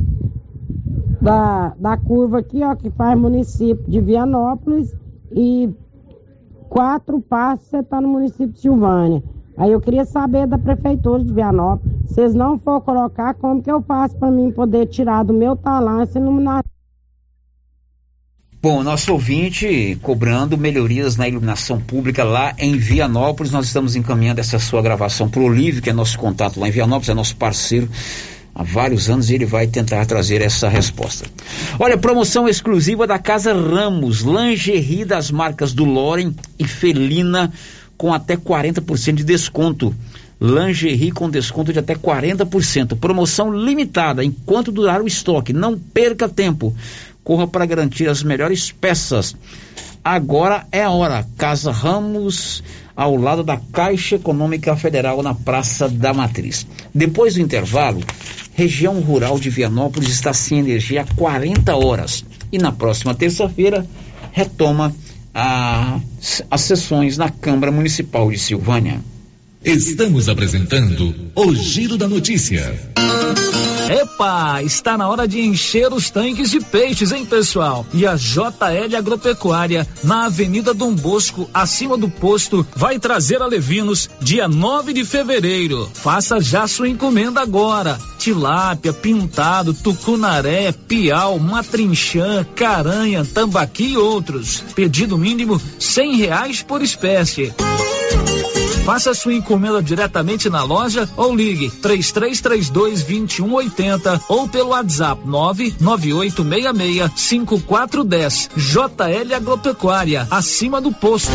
da, 1.22 1.76
da 1.78 1.96
curva 1.96 2.40
aqui, 2.40 2.64
ó, 2.64 2.76
que 2.76 2.90
faz 2.90 3.20
município 3.20 3.84
de 3.88 4.02
Vianópolis 4.02 4.96
e 5.32 5.70
quatro 6.68 7.22
passos 7.22 7.68
você 7.68 7.84
tá 7.84 8.02
no 8.02 8.08
município 8.08 8.48
de 8.48 8.60
Silvânia. 8.60 9.24
Aí 9.56 9.72
eu 9.72 9.80
queria 9.80 10.04
saber 10.04 10.48
da 10.48 10.58
prefeitura 10.58 11.24
de 11.24 11.32
Vianópolis, 11.32 11.86
se 12.08 12.22
eles 12.22 12.34
não 12.34 12.58
for 12.58 12.82
colocar, 12.82 13.36
como 13.36 13.62
que 13.62 13.72
eu 13.72 13.80
faço 13.84 14.18
para 14.18 14.32
mim 14.32 14.52
poder 14.52 14.88
tirar 14.88 15.24
do 15.24 15.34
meu 15.34 15.56
talão 15.56 16.02
essa 16.02 16.18
iluminação? 16.18 16.75
Bom, 18.66 18.82
nosso 18.82 19.14
ouvinte 19.14 19.96
cobrando 20.02 20.58
melhorias 20.58 21.16
na 21.16 21.28
iluminação 21.28 21.80
pública 21.80 22.24
lá 22.24 22.52
em 22.58 22.76
Vianópolis. 22.76 23.52
Nós 23.52 23.68
estamos 23.68 23.96
encaminhando 23.96 24.40
essa 24.40 24.58
sua 24.58 24.82
gravação 24.82 25.30
para 25.30 25.40
o 25.40 25.46
Olívio, 25.46 25.84
que 25.84 25.90
é 25.92 25.94
nosso 25.94 26.18
contato 26.18 26.60
lá 26.60 26.68
em 26.68 26.72
Vianópolis, 26.72 27.10
é 27.10 27.14
nosso 27.14 27.36
parceiro 27.36 27.88
há 28.56 28.64
vários 28.64 29.08
anos 29.08 29.30
e 29.30 29.36
ele 29.36 29.46
vai 29.46 29.68
tentar 29.68 30.04
trazer 30.08 30.42
essa 30.42 30.68
resposta. 30.68 31.28
Olha, 31.78 31.96
promoção 31.96 32.50
exclusiva 32.50 33.06
da 33.06 33.20
Casa 33.20 33.54
Ramos, 33.54 34.22
lingerie 34.22 35.06
das 35.06 35.30
marcas 35.30 35.72
do 35.72 35.86
Loren 35.86 36.34
e 36.58 36.66
Felina 36.66 37.54
com 37.96 38.12
até 38.16 38.36
40% 38.36 39.14
de 39.14 39.24
desconto. 39.24 39.96
Lingerie 40.42 41.12
com 41.12 41.30
desconto 41.30 41.72
de 41.72 41.78
até 41.78 41.94
40%. 41.94 42.98
Promoção 42.98 43.56
limitada 43.56 44.24
enquanto 44.24 44.72
durar 44.72 45.04
o 45.04 45.08
estoque. 45.08 45.54
Não 45.54 45.78
perca 45.78 46.28
tempo 46.28 46.76
corra 47.26 47.48
para 47.48 47.66
garantir 47.66 48.08
as 48.08 48.24
melhores 48.24 48.72
peças. 48.72 49.36
Agora 50.04 50.68
é 50.72 50.84
a 50.84 50.92
hora. 50.92 51.26
Casa 51.36 51.72
Ramos, 51.72 52.64
ao 52.96 53.16
lado 53.18 53.44
da 53.44 53.58
Caixa 53.74 54.16
Econômica 54.16 54.78
Federal, 54.78 55.24
na 55.24 55.34
Praça 55.34 55.90
da 55.90 56.14
Matriz. 56.14 56.68
Depois 56.94 57.34
do 57.34 57.42
intervalo, 57.42 58.02
região 58.54 59.02
rural 59.02 59.40
de 59.40 59.50
Vianópolis 59.50 60.10
está 60.10 60.32
sem 60.32 60.60
energia 60.60 61.02
há 61.02 61.16
40 61.16 61.76
horas. 61.76 62.24
E 62.52 62.60
na 62.60 62.72
próxima 62.72 63.16
terça-feira, 63.16 63.86
retoma 64.32 64.94
a, 65.34 66.00
as 66.52 66.62
sessões 66.62 67.18
na 67.18 67.30
Câmara 67.30 67.72
Municipal 67.72 68.30
de 68.30 68.38
Silvânia. 68.38 69.02
Estamos 69.66 70.30
apresentando 70.30 71.16
o 71.34 71.56
Giro 71.56 71.98
da 71.98 72.08
Notícia. 72.08 72.80
Epa, 73.90 74.62
está 74.62 74.96
na 74.96 75.10
hora 75.10 75.28
de 75.28 75.42
encher 75.42 75.92
os 75.92 76.12
tanques 76.12 76.52
de 76.52 76.60
peixes, 76.60 77.12
hein, 77.12 77.26
pessoal? 77.26 77.84
E 77.92 78.06
a 78.06 78.16
JL 78.16 78.96
Agropecuária, 78.96 79.88
na 80.04 80.26
Avenida 80.26 80.72
Dom 80.72 80.94
Bosco, 80.94 81.50
acima 81.52 81.98
do 81.98 82.08
posto, 82.08 82.66
vai 82.76 83.00
trazer 83.00 83.42
a 83.42 83.48
Levinos 83.48 84.08
dia 84.22 84.48
9 84.48 84.94
de 84.94 85.04
fevereiro. 85.04 85.90
Faça 85.96 86.40
já 86.40 86.68
sua 86.68 86.88
encomenda 86.88 87.42
agora. 87.42 88.00
Tilápia, 88.20 88.94
pintado, 88.94 89.74
tucunaré, 89.74 90.72
piau, 90.72 91.40
matrinchã, 91.40 92.46
caranha, 92.56 93.26
tambaqui 93.26 93.94
e 93.94 93.98
outros. 93.98 94.64
Pedido 94.76 95.18
mínimo 95.18 95.60
cem 95.80 96.18
reais 96.18 96.62
por 96.62 96.84
espécie. 96.84 97.52
Faça 98.86 99.14
sua 99.16 99.34
encomenda 99.34 99.82
diretamente 99.82 100.48
na 100.48 100.64
loja 100.64 101.10
ou 101.18 101.36
ligue 101.36 101.72
3332 101.72 103.02
2180 103.08 104.22
ou 104.30 104.48
pelo 104.48 104.70
WhatsApp 104.70 105.22
99866 105.26 107.12
5410. 107.16 108.50
JL 108.56 109.34
Agropecuária, 109.36 110.28
acima 110.30 110.80
do 110.80 110.92
posto. 110.92 111.32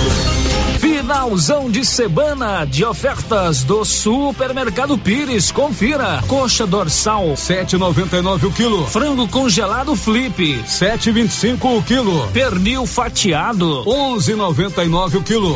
Finalzão 0.79 1.69
de 1.69 1.85
semana 1.85 2.65
de 2.65 2.85
ofertas 2.85 3.65
do 3.65 3.85
Supermercado 3.85 4.97
Pires. 4.97 5.51
Confira. 5.51 6.23
Coxa 6.29 6.65
dorsal 6.69 7.33
7,99 7.33 8.45
o 8.45 8.53
quilo. 8.53 8.87
Frango 8.87 9.27
congelado 9.27 9.97
flip 9.97 10.63
7,25 10.65 11.79
o 11.79 11.83
quilo. 11.83 12.29
Pernil 12.29 12.87
fatiado 12.87 13.85
11,99 13.85 15.17
o 15.17 15.23
quilo. 15.25 15.55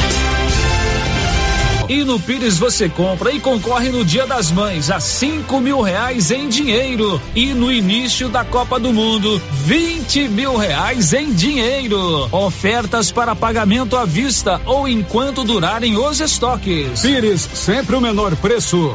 E 1.88 2.04
no 2.04 2.18
Pires 2.18 2.58
você 2.58 2.88
compra 2.88 3.32
e 3.32 3.40
concorre 3.40 3.90
no 3.90 4.04
Dia 4.04 4.26
das 4.26 4.50
Mães 4.50 4.90
a 4.90 5.00
cinco 5.00 5.60
mil 5.60 5.80
reais 5.80 6.30
em 6.30 6.48
dinheiro. 6.48 7.20
E 7.34 7.54
no 7.54 7.70
início 7.70 8.28
da 8.28 8.44
Copa 8.44 8.78
do 8.78 8.92
Mundo, 8.92 9.40
20 9.64 10.28
mil 10.28 10.56
reais 10.56 11.12
em 11.12 11.32
dinheiro. 11.32 12.28
Ofertas 12.32 13.12
para 13.12 13.34
pagamento 13.34 13.96
à 13.96 14.04
vista 14.04 14.60
ou 14.64 14.88
enquanto 14.88 15.44
durarem 15.44 15.96
os 15.96 16.20
estoques. 16.20 17.00
Pires, 17.00 17.48
sempre 17.54 17.96
o 17.96 18.00
menor 18.00 18.34
preço. 18.36 18.94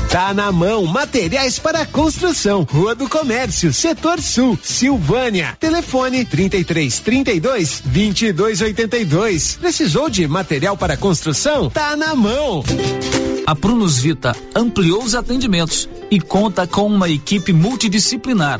Tá 0.11 0.33
na 0.33 0.51
mão, 0.51 0.85
materiais 0.85 1.57
para 1.57 1.85
construção, 1.85 2.63
Rua 2.69 2.93
do 2.93 3.07
Comércio, 3.07 3.71
Setor 3.71 4.21
Sul, 4.21 4.59
Silvânia. 4.61 5.55
Telefone 5.57 6.25
33 6.25 6.99
32 6.99 7.81
22 7.85 8.59
82. 8.59 9.55
Precisou 9.61 10.09
de 10.09 10.27
material 10.27 10.75
para 10.75 10.97
construção? 10.97 11.69
Tá 11.69 11.95
na 11.95 12.13
mão. 12.13 12.61
A 13.47 13.55
Prunus 13.55 13.99
Vita 13.99 14.35
ampliou 14.53 15.01
os 15.01 15.15
atendimentos 15.15 15.87
e 16.11 16.19
conta 16.19 16.67
com 16.67 16.87
uma 16.87 17.07
equipe 17.07 17.53
multidisciplinar, 17.53 18.59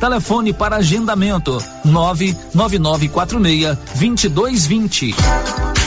Telefone 0.00 0.52
para 0.52 0.76
agendamento: 0.76 1.62
99946 1.84 3.78
2220. 3.94 5.69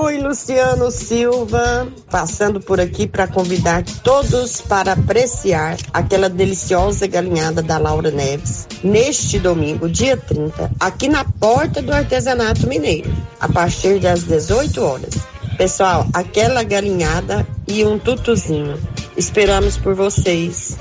Oi, 0.00 0.16
Luciano 0.18 0.92
Silva, 0.92 1.88
passando 2.08 2.60
por 2.60 2.80
aqui 2.80 3.04
para 3.04 3.26
convidar 3.26 3.82
todos 4.04 4.60
para 4.60 4.92
apreciar 4.92 5.76
aquela 5.92 6.28
deliciosa 6.28 7.04
galinhada 7.08 7.62
da 7.62 7.78
Laura 7.78 8.08
Neves 8.08 8.68
neste 8.84 9.40
domingo, 9.40 9.88
dia 9.88 10.16
30, 10.16 10.70
aqui 10.78 11.08
na 11.08 11.24
porta 11.24 11.82
do 11.82 11.92
Artesanato 11.92 12.68
Mineiro, 12.68 13.12
a 13.40 13.48
partir 13.48 13.98
das 13.98 14.22
18 14.22 14.80
horas. 14.80 15.14
Pessoal, 15.56 16.06
aquela 16.14 16.62
galinhada 16.62 17.44
e 17.66 17.84
um 17.84 17.98
tutuzinho. 17.98 18.78
Esperamos 19.16 19.76
por 19.76 19.96
vocês. 19.96 20.78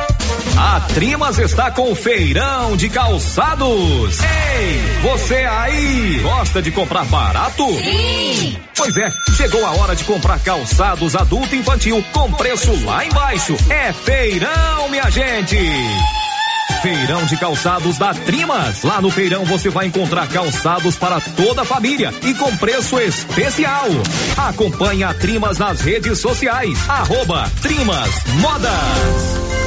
A 0.57 0.79
Trimas 0.81 1.37
está 1.37 1.69
com 1.69 1.91
o 1.91 1.95
feirão 1.95 2.75
de 2.75 2.89
calçados. 2.89 4.19
Ei, 4.19 4.81
você 5.03 5.35
aí, 5.35 6.19
gosta 6.23 6.63
de 6.63 6.71
comprar 6.71 7.05
barato? 7.05 7.63
Sim! 7.77 8.57
Pois 8.75 8.97
é, 8.97 9.07
chegou 9.35 9.63
a 9.63 9.71
hora 9.73 9.95
de 9.95 10.03
comprar 10.03 10.39
calçados 10.39 11.15
adulto 11.15 11.53
e 11.53 11.59
infantil 11.59 12.03
com 12.11 12.31
preço 12.31 12.71
lá 12.85 13.05
embaixo. 13.05 13.55
É 13.69 13.93
feirão, 13.93 14.89
minha 14.89 15.07
gente! 15.11 15.57
Feirão 16.81 17.23
de 17.25 17.37
calçados 17.37 17.99
da 17.99 18.15
Trimas. 18.15 18.81
Lá 18.81 18.99
no 18.99 19.11
feirão 19.11 19.45
você 19.45 19.69
vai 19.69 19.85
encontrar 19.85 20.27
calçados 20.27 20.95
para 20.95 21.21
toda 21.21 21.61
a 21.61 21.65
família 21.65 22.11
e 22.23 22.33
com 22.33 22.55
preço 22.57 22.99
especial. 22.99 23.85
Acompanhe 24.35 25.03
a 25.03 25.13
Trimas 25.13 25.59
nas 25.59 25.81
redes 25.81 26.17
sociais. 26.17 26.77
Arroba 26.89 27.47
Trimas 27.61 28.09
Modas. 28.41 29.66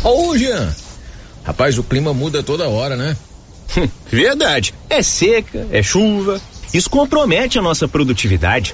Ô, 0.01 0.37
Jean. 0.37 0.73
Rapaz, 1.43 1.77
o 1.77 1.83
clima 1.83 2.13
muda 2.13 2.41
toda 2.41 2.69
hora, 2.69 2.95
né? 2.95 3.17
Verdade. 4.09 4.73
É 4.89 5.01
seca, 5.01 5.67
é 5.71 5.83
chuva. 5.83 6.39
Isso 6.73 6.89
compromete 6.89 7.59
a 7.59 7.61
nossa 7.61 7.85
produtividade. 7.85 8.73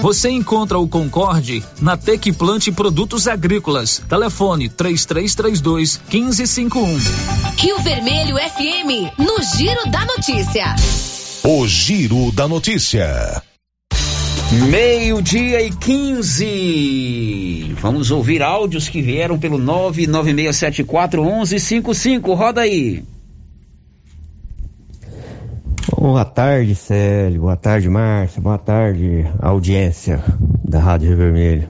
Você 0.00 0.30
encontra 0.30 0.78
o 0.78 0.88
Concorde 0.88 1.62
na 1.80 1.96
Tec 1.96 2.32
Plante 2.32 2.70
Produtos 2.70 3.26
Agrícolas. 3.26 4.00
Telefone 4.08 4.68
3332 4.68 6.00
1551. 6.12 6.98
Rio 7.56 7.78
Vermelho 7.80 8.36
FM, 8.36 9.18
no 9.18 9.42
Giro 9.56 9.90
da 9.90 10.04
Notícia. 10.04 10.76
O 11.42 11.66
Giro 11.66 12.30
da 12.32 12.46
Notícia. 12.46 13.42
Meio-dia 14.70 15.62
e 15.62 15.74
15. 15.74 17.74
Vamos 17.80 18.10
ouvir 18.10 18.42
áudios 18.42 18.88
que 18.88 19.02
vieram 19.02 19.38
pelo 19.38 19.58
99674 19.58 21.22
1155. 21.22 22.34
Roda 22.34 22.62
aí. 22.62 23.02
Boa 25.96 26.24
tarde, 26.24 26.74
Célio. 26.74 27.40
Boa 27.40 27.56
tarde, 27.56 27.88
Márcia. 27.88 28.42
Boa 28.42 28.58
tarde, 28.58 29.26
audiência 29.40 30.22
da 30.62 30.78
Rádio 30.78 31.08
Rio 31.08 31.16
Vermelho. 31.16 31.68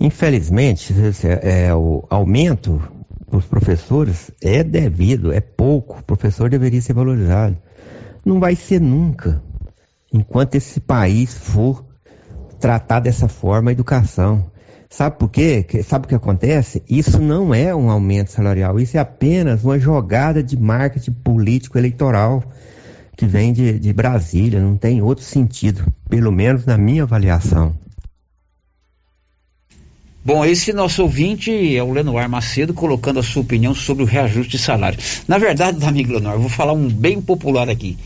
Infelizmente, 0.00 0.92
é, 1.40 1.72
o 1.72 2.04
aumento 2.10 2.82
dos 3.30 3.46
professores 3.46 4.30
é 4.42 4.64
devido, 4.64 5.32
é 5.32 5.40
pouco. 5.40 6.00
O 6.00 6.02
professor 6.02 6.50
deveria 6.50 6.82
ser 6.82 6.94
valorizado. 6.94 7.56
Não 8.24 8.40
vai 8.40 8.56
ser 8.56 8.80
nunca, 8.80 9.40
enquanto 10.12 10.56
esse 10.56 10.80
país 10.80 11.32
for 11.32 11.84
tratar 12.58 13.00
dessa 13.00 13.28
forma 13.28 13.70
a 13.70 13.72
educação. 13.72 14.50
Sabe 14.90 15.16
por 15.16 15.30
quê? 15.30 15.64
Sabe 15.84 16.06
o 16.06 16.08
que 16.08 16.14
acontece? 16.14 16.82
Isso 16.90 17.20
não 17.20 17.54
é 17.54 17.74
um 17.74 17.88
aumento 17.88 18.32
salarial, 18.32 18.80
isso 18.80 18.96
é 18.96 19.00
apenas 19.00 19.64
uma 19.64 19.78
jogada 19.78 20.42
de 20.42 20.58
marketing 20.60 21.12
político 21.12 21.78
eleitoral 21.78 22.42
que 23.22 23.26
vem 23.26 23.52
de, 23.52 23.78
de 23.78 23.92
Brasília, 23.92 24.58
não 24.58 24.76
tem 24.76 25.00
outro 25.00 25.24
sentido, 25.24 25.86
pelo 26.10 26.32
menos 26.32 26.66
na 26.66 26.76
minha 26.76 27.04
avaliação. 27.04 27.72
Bom, 30.24 30.44
esse 30.44 30.72
nosso 30.72 31.02
ouvinte 31.02 31.76
é 31.76 31.80
o 31.80 31.92
Lenoir 31.92 32.28
Macedo 32.28 32.74
colocando 32.74 33.20
a 33.20 33.22
sua 33.22 33.42
opinião 33.42 33.76
sobre 33.76 34.02
o 34.02 34.06
reajuste 34.06 34.56
de 34.56 34.58
salário. 34.58 34.98
Na 35.28 35.38
verdade, 35.38 35.78
amigo 35.86 36.12
Lenoir, 36.12 36.34
eu 36.34 36.40
vou 36.40 36.48
falar 36.48 36.72
um 36.72 36.88
bem 36.88 37.22
popular 37.22 37.70
aqui. 37.70 37.96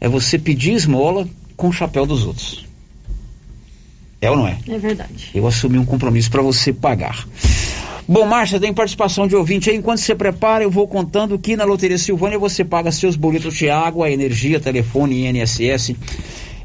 É 0.00 0.08
você 0.08 0.38
pedir 0.38 0.74
esmola 0.74 1.28
com 1.56 1.68
o 1.68 1.72
chapéu 1.72 2.06
dos 2.06 2.24
outros. 2.24 2.64
É 4.20 4.30
ou 4.30 4.36
não 4.36 4.46
é? 4.46 4.58
É 4.68 4.78
verdade. 4.78 5.30
Eu 5.34 5.44
assumi 5.48 5.76
um 5.76 5.84
compromisso 5.84 6.30
para 6.30 6.40
você 6.40 6.72
pagar. 6.72 7.26
Bom, 8.08 8.26
Márcia, 8.26 8.58
tem 8.58 8.74
participação 8.74 9.28
de 9.28 9.36
ouvinte 9.36 9.70
aí. 9.70 9.76
Enquanto 9.76 9.98
você 9.98 10.14
prepara, 10.14 10.64
eu 10.64 10.70
vou 10.70 10.88
contando 10.88 11.38
que 11.38 11.56
na 11.56 11.64
Loteria 11.64 11.98
Silvânia 11.98 12.38
você 12.38 12.64
paga 12.64 12.90
seus 12.90 13.14
boletos 13.14 13.54
de 13.54 13.70
água, 13.70 14.10
energia, 14.10 14.58
telefone, 14.58 15.26
INSS, 15.26 15.94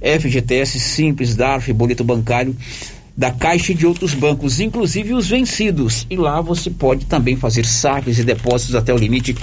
FGTS, 0.02 0.80
Simples, 0.80 1.36
DARF, 1.36 1.72
boleto 1.74 2.04
bancário 2.04 2.56
da 3.16 3.32
Caixa 3.32 3.72
e 3.72 3.76
de 3.76 3.86
outros 3.86 4.14
bancos, 4.14 4.60
inclusive 4.60 5.14
os 5.14 5.28
vencidos. 5.28 6.06
E 6.10 6.16
lá 6.16 6.40
você 6.40 6.70
pode 6.70 7.06
também 7.06 7.36
fazer 7.36 7.66
saques 7.66 8.20
e 8.20 8.24
depósitos 8.24 8.76
até 8.76 8.94
o 8.94 8.98
limite 8.98 9.36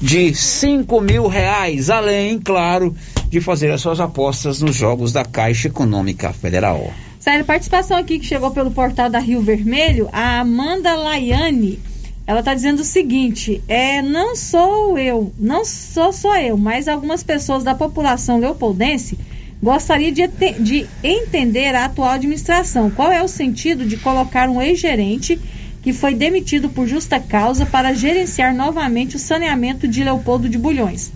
de 0.00 0.34
cinco 0.34 1.00
mil 1.00 1.28
reais, 1.28 1.90
além, 1.90 2.38
claro, 2.40 2.94
de 3.28 3.40
fazer 3.40 3.70
as 3.70 3.80
suas 3.80 4.00
apostas 4.00 4.60
nos 4.60 4.74
jogos 4.74 5.12
da 5.12 5.24
Caixa 5.24 5.68
Econômica 5.68 6.32
Federal. 6.32 6.92
Sério, 7.24 7.42
participação 7.42 7.96
aqui 7.96 8.18
que 8.18 8.26
chegou 8.26 8.50
pelo 8.50 8.70
portal 8.70 9.08
da 9.08 9.18
Rio 9.18 9.40
Vermelho, 9.40 10.10
a 10.12 10.40
Amanda 10.40 10.94
Laiane. 10.94 11.80
Ela 12.26 12.40
está 12.40 12.52
dizendo 12.52 12.80
o 12.80 12.84
seguinte: 12.84 13.62
é, 13.66 14.02
não 14.02 14.36
sou 14.36 14.98
eu, 14.98 15.32
não 15.38 15.64
sou 15.64 16.12
só 16.12 16.38
eu, 16.38 16.58
mas 16.58 16.86
algumas 16.86 17.22
pessoas 17.22 17.64
da 17.64 17.74
população 17.74 18.38
leopoldense 18.38 19.18
gostaria 19.62 20.12
de, 20.12 20.28
de 20.60 20.86
entender 21.02 21.74
a 21.74 21.86
atual 21.86 22.10
administração. 22.10 22.90
Qual 22.90 23.10
é 23.10 23.22
o 23.22 23.28
sentido 23.28 23.86
de 23.86 23.96
colocar 23.96 24.50
um 24.50 24.60
ex-gerente 24.60 25.40
que 25.80 25.94
foi 25.94 26.14
demitido 26.14 26.68
por 26.68 26.86
justa 26.86 27.18
causa 27.18 27.64
para 27.64 27.94
gerenciar 27.94 28.54
novamente 28.54 29.16
o 29.16 29.18
saneamento 29.18 29.88
de 29.88 30.04
Leopoldo 30.04 30.46
de 30.46 30.58
Bulhões? 30.58 31.10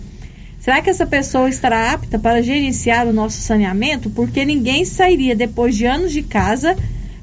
Será 0.59 0.81
que 0.81 0.89
essa 0.89 1.05
pessoa 1.05 1.49
estará 1.49 1.93
apta 1.93 2.19
para 2.19 2.41
gerenciar 2.41 3.07
o 3.07 3.13
nosso 3.13 3.37
saneamento? 3.41 4.09
Porque 4.09 4.43
ninguém 4.43 4.83
sairia 4.83 5.35
depois 5.35 5.75
de 5.75 5.85
anos 5.85 6.11
de 6.11 6.21
casa 6.21 6.75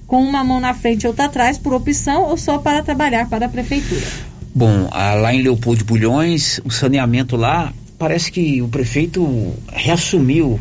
com 0.06 0.22
uma 0.22 0.42
mão 0.42 0.58
na 0.60 0.72
frente 0.72 1.04
e 1.04 1.06
outra 1.06 1.26
atrás 1.26 1.58
por 1.58 1.74
opção 1.74 2.24
ou 2.24 2.36
só 2.36 2.58
para 2.58 2.82
trabalhar 2.82 3.28
para 3.28 3.46
a 3.46 3.48
prefeitura? 3.48 4.06
Bom, 4.54 4.88
lá 4.90 5.34
em 5.34 5.42
Leopoldo 5.42 5.78
de 5.78 5.84
Bulhões, 5.84 6.60
o 6.64 6.70
saneamento 6.70 7.36
lá, 7.36 7.72
parece 7.98 8.32
que 8.32 8.62
o 8.62 8.68
prefeito 8.68 9.52
reassumiu 9.70 10.58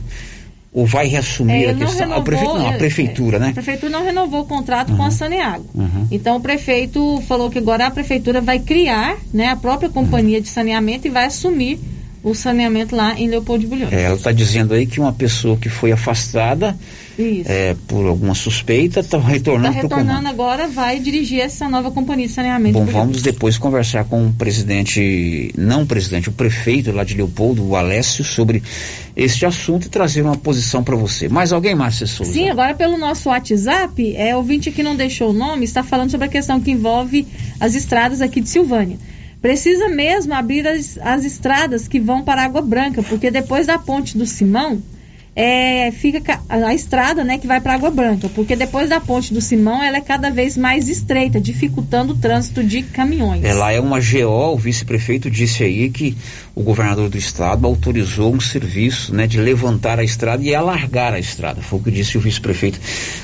ou 0.73 0.85
vai 0.85 1.07
reassumir 1.07 1.69
é, 1.69 1.69
a 1.69 1.73
questão? 1.73 1.99
Renovou, 1.99 2.19
o 2.19 2.23
prefeito 2.25 2.53
não, 2.57 2.67
a 2.67 2.73
prefeitura, 2.73 3.37
é, 3.37 3.39
né? 3.39 3.49
A 3.51 3.53
prefeitura 3.53 3.91
não 3.93 4.03
renovou 4.03 4.41
o 4.41 4.45
contrato 4.45 4.89
Uhum. 4.91 4.97
com 4.97 5.03
a 5.03 5.11
Saneago. 5.11 5.65
Uhum. 5.73 6.07
Então 6.11 6.35
o 6.35 6.41
prefeito 6.41 7.23
falou 7.25 7.49
que 7.49 7.57
agora 7.57 7.87
a 7.87 7.91
prefeitura 7.91 8.41
vai 8.41 8.59
criar 8.59 9.15
né, 9.33 9.47
a 9.47 9.55
própria 9.55 9.89
companhia 9.89 10.41
de 10.41 10.49
saneamento 10.49 11.07
e 11.07 11.09
vai 11.09 11.27
assumir 11.27 11.79
o 12.25 12.33
saneamento 12.33 12.95
lá 12.95 13.13
em 13.19 13.29
Leopoldo 13.29 13.61
de 13.61 13.67
Bulhões. 13.67 13.93
É, 13.93 14.01
ela 14.01 14.15
está 14.15 14.31
dizendo 14.31 14.73
aí 14.73 14.87
que 14.87 14.99
uma 14.99 15.13
pessoa 15.13 15.55
que 15.55 15.69
foi 15.69 15.91
afastada 15.91 16.75
é, 17.45 17.75
por 17.87 18.07
alguma 18.07 18.33
suspeita 18.33 19.01
está 19.01 19.19
retornando 19.19 19.75
Está 19.75 19.81
retornando 19.83 20.27
agora, 20.27 20.67
vai 20.67 20.99
dirigir 20.99 21.39
essa 21.39 21.69
nova 21.69 21.91
companhia 21.91 22.25
de 22.25 22.33
saneamento. 22.33 22.79
Bom, 22.79 22.85
de 22.85 22.91
vamos 22.91 23.21
depois 23.21 23.59
conversar 23.59 24.05
com 24.05 24.25
o 24.25 24.33
presidente, 24.33 25.53
não 25.55 25.83
o 25.83 25.85
presidente, 25.85 26.27
o 26.27 26.31
prefeito 26.31 26.91
lá 26.91 27.03
de 27.03 27.13
Leopoldo, 27.13 27.63
o 27.63 27.75
Alessio, 27.75 28.23
sobre 28.23 28.63
este 29.15 29.45
assunto 29.45 29.85
e 29.85 29.89
trazer 29.89 30.23
uma 30.23 30.35
posição 30.35 30.83
para 30.83 30.95
você. 30.95 31.29
Mais 31.29 31.53
alguém, 31.53 31.75
Márcia 31.75 32.07
Souza? 32.07 32.33
Sim, 32.33 32.49
agora 32.49 32.73
pelo 32.73 32.97
nosso 32.97 33.29
WhatsApp, 33.29 34.15
é, 34.15 34.35
ouvinte 34.35 34.71
que 34.71 34.81
não 34.81 34.95
deixou 34.95 35.29
o 35.29 35.33
nome, 35.33 35.63
está 35.63 35.83
falando 35.83 36.09
sobre 36.09 36.25
a 36.25 36.29
questão 36.29 36.59
que 36.59 36.71
envolve 36.71 37.27
as 37.59 37.75
estradas 37.75 38.19
aqui 38.19 38.41
de 38.41 38.49
Silvânia. 38.49 38.97
Precisa 39.45 39.89
mesmo 39.89 40.33
abrir 40.33 40.67
as, 40.67 40.97
as 40.97 41.23
estradas 41.23 41.87
que 41.87 41.99
vão 41.99 42.23
para 42.23 42.43
Água 42.43 42.63
Branca, 42.63 43.03
porque 43.03 43.29
depois 43.29 43.67
da 43.67 43.77
ponte 43.77 44.17
do 44.17 44.25
Simão, 44.25 44.81
é, 45.35 45.91
fica 45.91 46.19
ca- 46.19 46.41
a, 46.49 46.55
a 46.69 46.73
estrada 46.73 47.23
né, 47.23 47.37
que 47.37 47.45
vai 47.45 47.61
para 47.61 47.75
Água 47.75 47.91
Branca, 47.91 48.27
porque 48.33 48.55
depois 48.55 48.89
da 48.89 48.99
ponte 48.99 49.31
do 49.35 49.39
Simão 49.39 49.83
ela 49.83 49.97
é 49.97 50.01
cada 50.01 50.31
vez 50.31 50.57
mais 50.57 50.89
estreita, 50.89 51.39
dificultando 51.39 52.13
o 52.13 52.17
trânsito 52.17 52.63
de 52.63 52.81
caminhões. 52.81 53.43
É, 53.43 53.53
lá 53.53 53.71
é 53.71 53.79
uma 53.79 53.99
GO, 53.99 54.53
o 54.53 54.57
vice-prefeito 54.57 55.29
disse 55.29 55.63
aí 55.63 55.91
que 55.91 56.17
o 56.55 56.63
governador 56.63 57.07
do 57.07 57.17
estado 57.19 57.67
autorizou 57.67 58.33
um 58.33 58.39
serviço 58.39 59.13
né, 59.13 59.27
de 59.27 59.39
levantar 59.39 59.99
a 59.99 60.03
estrada 60.03 60.41
e 60.43 60.55
alargar 60.55 61.13
a 61.13 61.19
estrada. 61.19 61.61
Foi 61.61 61.77
o 61.77 61.83
que 61.83 61.91
disse 61.91 62.17
o 62.17 62.19
vice-prefeito 62.19 62.79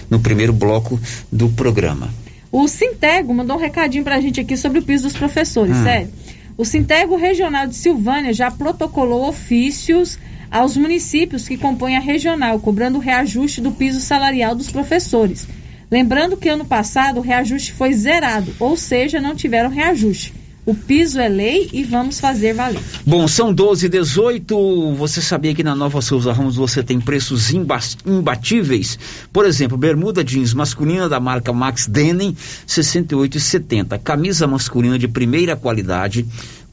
no 0.08 0.20
primeiro 0.20 0.54
bloco 0.54 1.00
do 1.32 1.50
programa. 1.50 2.14
O 2.52 2.68
Sintego 2.68 3.34
mandou 3.34 3.56
um 3.58 3.60
recadinho 3.60 4.04
pra 4.04 4.20
gente 4.20 4.40
aqui 4.42 4.58
sobre 4.58 4.80
o 4.80 4.84
piso 4.84 5.04
dos 5.08 5.18
professores, 5.18 5.78
Hum. 5.78 5.84
sério. 5.84 6.10
O 6.58 6.66
Sintego 6.66 7.16
Regional 7.16 7.66
de 7.66 7.76
Silvânia 7.76 8.34
já 8.34 8.52
protocolou 8.52 9.28
ofícios 9.28 10.20
aos 10.52 10.76
municípios 10.76 11.48
que 11.48 11.58
compõem 11.58 11.96
a 11.96 12.00
regional, 12.02 12.60
cobrando 12.60 12.98
o 12.98 13.02
reajuste 13.02 13.62
do 13.62 13.72
piso 13.72 14.02
salarial 14.02 14.54
dos 14.54 14.70
professores. 14.70 15.48
Lembrando 15.90 16.36
que 16.36 16.50
ano 16.50 16.66
passado 16.66 17.18
o 17.20 17.24
reajuste 17.24 17.72
foi 17.72 17.94
zerado, 17.94 18.54
ou 18.60 18.76
seja, 18.76 19.22
não 19.22 19.34
tiveram 19.34 19.70
reajuste. 19.70 20.34
O 20.64 20.76
piso 20.76 21.20
é 21.20 21.28
lei 21.28 21.70
e 21.74 21.84
vamos 21.84 22.20
fazer 22.20 22.54
valer. 22.54 22.80
Bom, 23.06 23.28
são 23.28 23.52
12 23.52 23.88
e 23.88 23.90
18. 23.90 24.94
Você 24.96 25.20
sabia 25.20 25.56
que 25.56 25.64
na 25.64 25.76
Nova 25.76 26.02
Souza 26.02 26.32
Ramos 26.32 26.56
você 26.56 26.84
tem 26.84 27.00
preços 27.02 27.52
imba- 27.52 27.80
imbatíveis? 28.06 28.98
Por 29.34 29.46
exemplo, 29.46 29.76
bermuda 29.76 30.24
jeans 30.24 30.54
masculina 30.54 31.10
da 31.10 31.20
marca 31.20 31.52
Max 31.52 31.88
Denim, 31.88 32.30
R$ 32.30 32.36
68,70. 32.68 33.98
Camisa 34.04 34.46
masculina 34.46 35.00
de 35.00 35.08
primeira 35.08 35.56
qualidade, 35.56 36.22
R$ 36.22 36.28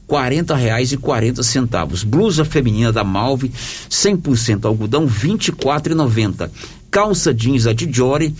40,40 0.07 1.43
centavos. 1.43 2.03
Blusa 2.03 2.45
feminina 2.45 2.91
da 2.91 3.03
Malve, 3.03 3.51
100% 3.89 4.65
algodão, 4.65 5.05
R$ 5.07 5.11
24,90. 5.29 6.49
Calça 6.91 7.33
jeans 7.33 7.65
a 7.67 7.73
Dijori, 7.73 8.35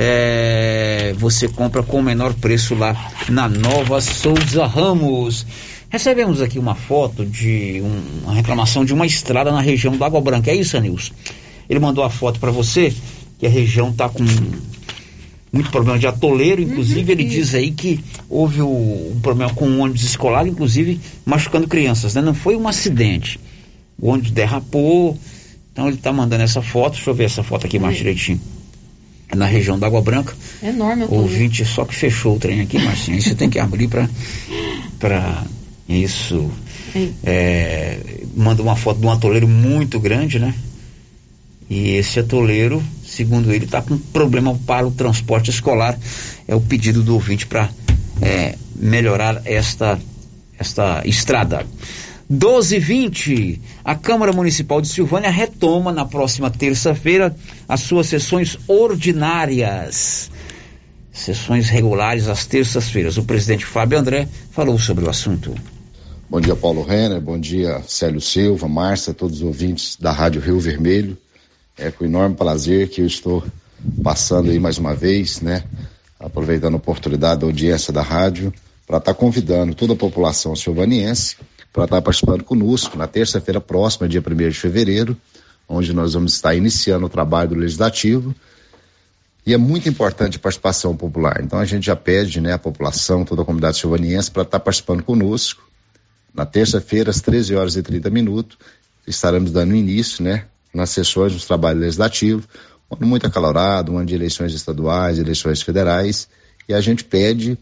é, 0.00 1.12
você 1.18 1.48
compra 1.48 1.82
com 1.82 1.98
o 1.98 2.02
menor 2.02 2.32
preço 2.34 2.76
lá 2.76 2.94
na 3.28 3.48
Nova 3.48 4.00
Souza 4.00 4.64
Ramos. 4.64 5.44
Recebemos 5.90 6.40
aqui 6.40 6.56
uma 6.56 6.76
foto 6.76 7.26
de 7.26 7.82
um- 7.82 8.22
uma 8.24 8.34
reclamação 8.34 8.84
de 8.84 8.94
uma 8.94 9.04
estrada 9.04 9.50
na 9.50 9.60
região 9.60 9.96
da 9.96 10.06
Água 10.06 10.20
Branca. 10.20 10.52
É 10.52 10.54
isso, 10.54 10.76
Anilson? 10.76 11.12
Ele 11.68 11.80
mandou 11.80 12.04
a 12.04 12.10
foto 12.10 12.38
para 12.38 12.52
você 12.52 12.94
que 13.40 13.46
a 13.46 13.50
região 13.50 13.90
está 13.90 14.08
com 14.08 14.22
muito 15.52 15.70
problema 15.70 15.98
de 15.98 16.06
atoleiro, 16.06 16.62
inclusive 16.62 17.10
ele 17.10 17.24
diz 17.24 17.54
aí 17.54 17.72
que 17.72 17.98
houve 18.30 18.62
o, 18.62 18.68
um 19.16 19.18
problema 19.20 19.52
com 19.52 19.66
um 19.66 19.80
ônibus 19.80 20.04
escolar, 20.04 20.46
inclusive 20.46 21.00
machucando 21.26 21.66
crianças, 21.66 22.14
né? 22.14 22.20
Não 22.20 22.34
foi 22.34 22.54
um 22.54 22.68
acidente. 22.68 23.40
O 23.98 24.10
ônibus 24.10 24.30
derrapou, 24.30 25.18
então 25.72 25.88
ele 25.88 25.96
está 25.96 26.12
mandando 26.12 26.44
essa 26.44 26.62
foto, 26.62 26.92
deixa 26.94 27.10
eu 27.10 27.14
ver 27.14 27.24
essa 27.24 27.42
foto 27.42 27.66
aqui 27.66 27.78
mais 27.80 27.96
direitinho. 27.96 28.40
É 29.30 29.36
na 29.36 29.46
região 29.46 29.78
da 29.78 29.86
Água 29.86 30.00
Branca. 30.00 30.34
É 30.62 30.68
enorme 30.68 31.04
atoleiro. 31.04 31.30
ouvinte 31.30 31.64
só 31.64 31.84
que 31.84 31.94
fechou 31.94 32.36
o 32.36 32.38
trem 32.38 32.60
aqui, 32.60 32.78
Marcinho. 32.78 33.16
Aí 33.16 33.22
você 33.22 33.34
tem 33.34 33.50
que 33.50 33.58
abrir 33.58 33.88
para 33.88 34.08
para 34.98 35.44
isso. 35.88 36.50
É, 37.24 37.98
manda 38.34 38.62
uma 38.62 38.76
foto 38.76 39.00
de 39.00 39.06
um 39.06 39.10
atoleiro 39.10 39.46
muito 39.46 40.00
grande, 40.00 40.38
né? 40.38 40.54
E 41.70 41.90
esse 41.90 42.18
atoleiro, 42.18 42.82
segundo 43.04 43.52
ele, 43.52 43.66
está 43.66 43.82
com 43.82 43.98
problema 43.98 44.58
para 44.66 44.86
o 44.86 44.90
transporte 44.90 45.50
escolar. 45.50 45.98
É 46.46 46.54
o 46.54 46.60
pedido 46.60 47.02
do 47.02 47.12
ouvinte 47.14 47.46
para 47.46 47.68
melhorar 48.74 49.42
esta, 49.44 49.98
esta 50.58 51.02
estrada. 51.04 51.66
12h20, 52.30 53.58
a 53.82 53.94
Câmara 53.94 54.34
Municipal 54.34 54.82
de 54.82 54.88
Silvânia 54.88 55.30
retoma 55.30 55.90
na 55.92 56.04
próxima 56.04 56.50
terça-feira 56.50 57.34
as 57.66 57.80
suas 57.80 58.06
sessões 58.06 58.58
ordinárias. 58.68 60.30
Sessões 61.10 61.70
regulares 61.70 62.28
às 62.28 62.44
terças-feiras. 62.44 63.16
O 63.16 63.24
presidente 63.24 63.64
Fábio 63.64 63.98
André 63.98 64.28
falou 64.50 64.78
sobre 64.78 65.06
o 65.06 65.10
assunto. 65.10 65.54
Bom 66.28 66.38
dia, 66.38 66.54
Paulo 66.54 66.82
Renner. 66.82 67.18
Bom 67.18 67.40
dia, 67.40 67.82
Célio 67.88 68.20
Silva, 68.20 68.68
Márcia, 68.68 69.14
todos 69.14 69.38
os 69.38 69.42
ouvintes 69.42 69.96
da 69.98 70.12
Rádio 70.12 70.42
Rio 70.42 70.60
Vermelho. 70.60 71.16
É 71.78 71.90
com 71.90 72.04
enorme 72.04 72.36
prazer 72.36 72.90
que 72.90 73.00
eu 73.00 73.06
estou 73.06 73.42
passando 74.02 74.50
aí 74.50 74.60
mais 74.60 74.76
uma 74.76 74.94
vez, 74.94 75.40
né? 75.40 75.64
Aproveitando 76.20 76.74
a 76.74 76.78
oportunidade 76.78 77.40
da 77.40 77.46
audiência 77.46 77.90
da 77.90 78.02
rádio, 78.02 78.52
para 78.86 78.98
estar 78.98 79.14
convidando 79.14 79.74
toda 79.74 79.94
a 79.94 79.96
população 79.96 80.54
silvaniense 80.54 81.36
para 81.72 81.84
estar 81.84 82.02
participando 82.02 82.44
conosco 82.44 82.96
na 82.96 83.06
terça-feira 83.06 83.60
próxima, 83.60 84.08
dia 84.08 84.22
1 84.26 84.48
de 84.48 84.58
fevereiro, 84.58 85.16
onde 85.68 85.92
nós 85.92 86.14
vamos 86.14 86.34
estar 86.34 86.54
iniciando 86.54 87.06
o 87.06 87.08
trabalho 87.08 87.50
do 87.50 87.54
Legislativo. 87.56 88.34
E 89.46 89.54
é 89.54 89.56
muito 89.56 89.88
importante 89.88 90.36
a 90.36 90.40
participação 90.40 90.96
popular. 90.96 91.40
Então 91.42 91.58
a 91.58 91.64
gente 91.64 91.86
já 91.86 91.96
pede 91.96 92.40
né, 92.40 92.52
a 92.52 92.58
população, 92.58 93.24
toda 93.24 93.42
a 93.42 93.44
comunidade 93.44 93.78
silvaniense, 93.78 94.30
para 94.30 94.42
estar 94.42 94.60
participando 94.60 95.02
conosco. 95.02 95.62
Na 96.34 96.44
terça-feira, 96.44 97.10
às 97.10 97.20
13 97.20 97.54
horas 97.54 97.76
e 97.76 97.82
30 97.82 98.10
minutos, 98.10 98.58
estaremos 99.06 99.50
dando 99.50 99.74
início 99.74 100.22
né, 100.22 100.44
nas 100.72 100.90
sessões 100.90 101.32
dos 101.32 101.46
trabalhos 101.46 101.80
legislativos, 101.80 102.46
ano 102.90 103.06
muito 103.06 103.26
acalorado, 103.26 103.92
um 103.92 103.98
ano 103.98 104.06
de 104.06 104.14
eleições 104.14 104.52
estaduais, 104.52 105.18
eleições 105.18 105.62
federais, 105.62 106.28
e 106.68 106.74
a 106.74 106.80
gente 106.80 107.04
pede 107.04 107.58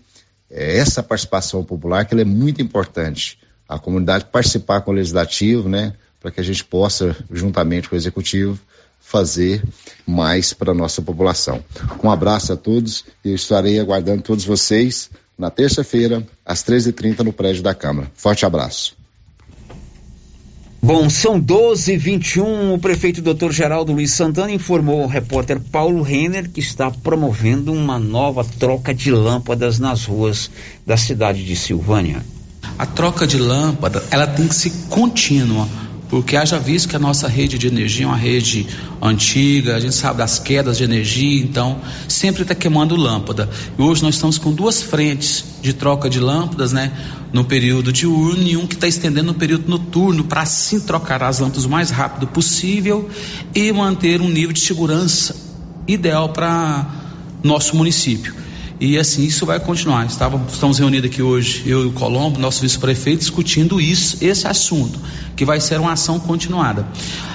eh, 0.50 0.78
essa 0.78 1.02
participação 1.02 1.64
popular, 1.64 2.04
que 2.04 2.14
é 2.14 2.24
muito 2.24 2.60
importante. 2.62 3.38
A 3.68 3.78
comunidade 3.78 4.26
participar 4.26 4.80
com 4.82 4.90
o 4.90 4.94
legislativo, 4.94 5.68
né, 5.68 5.94
para 6.20 6.30
que 6.30 6.40
a 6.40 6.44
gente 6.44 6.64
possa, 6.64 7.16
juntamente 7.30 7.88
com 7.88 7.96
o 7.96 7.98
executivo, 7.98 8.58
fazer 9.00 9.62
mais 10.04 10.52
para 10.52 10.72
a 10.72 10.74
nossa 10.74 11.00
população. 11.00 11.64
Um 12.02 12.10
abraço 12.10 12.52
a 12.52 12.56
todos 12.56 13.04
e 13.24 13.30
eu 13.30 13.34
estarei 13.34 13.78
aguardando 13.78 14.22
todos 14.22 14.44
vocês 14.44 15.10
na 15.38 15.50
terça-feira, 15.50 16.26
às 16.44 16.64
13h30, 16.64 17.20
no 17.20 17.32
prédio 17.32 17.62
da 17.62 17.74
Câmara. 17.74 18.10
Forte 18.14 18.44
abraço. 18.44 18.96
Bom, 20.82 21.10
são 21.10 21.40
12 21.40 21.94
e 21.94 21.96
21 21.96 22.74
O 22.74 22.78
prefeito 22.78 23.20
Dr. 23.20 23.50
Geraldo 23.50 23.92
Luiz 23.92 24.12
Santana 24.12 24.52
informou 24.52 25.02
ao 25.02 25.08
repórter 25.08 25.58
Paulo 25.58 26.00
Renner 26.00 26.48
que 26.48 26.60
está 26.60 26.90
promovendo 26.90 27.72
uma 27.72 27.98
nova 27.98 28.44
troca 28.44 28.94
de 28.94 29.10
lâmpadas 29.10 29.80
nas 29.80 30.04
ruas 30.04 30.50
da 30.86 30.96
cidade 30.96 31.44
de 31.44 31.56
Silvânia. 31.56 32.22
A 32.78 32.84
troca 32.84 33.26
de 33.26 33.38
lâmpada, 33.38 34.04
ela 34.10 34.26
tem 34.26 34.46
que 34.46 34.54
ser 34.54 34.70
contínua, 34.90 35.66
porque 36.08 36.36
haja 36.36 36.58
visto 36.58 36.88
que 36.88 36.96
a 36.96 36.98
nossa 36.98 37.26
rede 37.26 37.58
de 37.58 37.66
energia 37.66 38.04
é 38.04 38.08
uma 38.08 38.16
rede 38.16 38.66
antiga, 39.00 39.76
a 39.76 39.80
gente 39.80 39.94
sabe 39.94 40.18
das 40.18 40.38
quedas 40.38 40.76
de 40.76 40.84
energia, 40.84 41.42
então 41.42 41.78
sempre 42.06 42.42
está 42.42 42.54
queimando 42.54 42.94
lâmpada. 42.94 43.48
E 43.78 43.82
hoje 43.82 44.02
nós 44.02 44.14
estamos 44.14 44.38
com 44.38 44.52
duas 44.52 44.82
frentes 44.82 45.44
de 45.62 45.72
troca 45.72 46.08
de 46.08 46.20
lâmpadas, 46.20 46.72
né? 46.72 46.92
No 47.32 47.44
período 47.44 47.92
diurno 47.92 48.42
e 48.42 48.56
um 48.56 48.66
que 48.66 48.74
está 48.74 48.86
estendendo 48.86 49.28
no 49.28 49.34
período 49.34 49.68
noturno, 49.68 50.24
para 50.24 50.42
assim 50.42 50.78
trocar 50.78 51.22
as 51.22 51.38
lâmpadas 51.38 51.64
o 51.64 51.70
mais 51.70 51.90
rápido 51.90 52.26
possível 52.26 53.08
e 53.54 53.72
manter 53.72 54.20
um 54.20 54.28
nível 54.28 54.52
de 54.52 54.60
segurança 54.60 55.34
ideal 55.88 56.28
para 56.28 56.86
nosso 57.42 57.74
município. 57.74 58.34
E 58.78 58.98
assim 58.98 59.24
isso 59.24 59.46
vai 59.46 59.58
continuar. 59.58 60.04
Estamos 60.06 60.78
reunidos 60.78 61.10
aqui 61.10 61.22
hoje, 61.22 61.62
eu 61.64 61.84
e 61.84 61.86
o 61.86 61.92
Colombo, 61.92 62.38
nosso 62.38 62.60
vice-prefeito, 62.60 63.20
discutindo 63.20 63.80
isso, 63.80 64.18
esse 64.20 64.46
assunto, 64.46 65.00
que 65.34 65.46
vai 65.46 65.60
ser 65.60 65.80
uma 65.80 65.92
ação 65.92 66.20
continuada. 66.20 66.86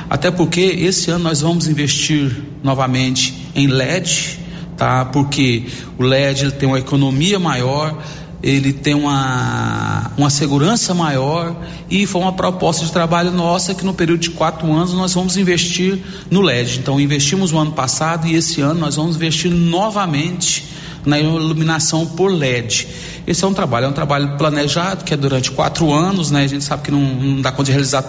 Até 0.07 0.29
porque 0.29 0.61
esse 0.61 1.09
ano 1.09 1.23
nós 1.23 1.41
vamos 1.41 1.67
investir 1.67 2.43
novamente 2.63 3.33
em 3.55 3.65
LED, 3.65 4.39
tá? 4.77 5.05
Porque 5.05 5.65
o 5.97 6.03
LED 6.03 6.51
tem 6.51 6.69
uma 6.69 6.77
economia 6.77 7.39
maior, 7.39 7.97
ele 8.43 8.71
tem 8.71 8.93
uma, 8.93 10.11
uma 10.15 10.29
segurança 10.29 10.93
maior 10.93 11.55
e 11.89 12.05
foi 12.05 12.21
uma 12.21 12.33
proposta 12.33 12.85
de 12.85 12.91
trabalho 12.91 13.31
nossa 13.31 13.73
que 13.73 13.83
no 13.83 13.95
período 13.95 14.19
de 14.19 14.29
quatro 14.29 14.71
anos 14.71 14.93
nós 14.93 15.15
vamos 15.15 15.37
investir 15.37 15.99
no 16.29 16.41
LED. 16.41 16.79
Então 16.79 16.99
investimos 16.99 17.51
no 17.51 17.57
ano 17.57 17.71
passado 17.71 18.27
e 18.27 18.35
esse 18.35 18.61
ano 18.61 18.79
nós 18.79 18.95
vamos 18.95 19.15
investir 19.15 19.51
novamente 19.51 20.69
na 21.05 21.19
iluminação 21.19 22.05
por 22.05 22.31
LED. 22.31 22.87
Esse 23.25 23.43
é 23.43 23.47
um 23.47 23.53
trabalho, 23.53 23.85
é 23.85 23.89
um 23.89 23.93
trabalho 23.93 24.37
planejado, 24.37 25.03
que 25.03 25.13
é 25.13 25.17
durante 25.17 25.51
quatro 25.51 25.93
anos, 25.93 26.31
né? 26.31 26.43
A 26.43 26.47
gente 26.47 26.63
sabe 26.63 26.83
que 26.83 26.91
não, 26.91 27.01
não 27.01 27.41
dá 27.41 27.51
conta 27.51 27.65
de 27.65 27.71
realizar 27.71 28.03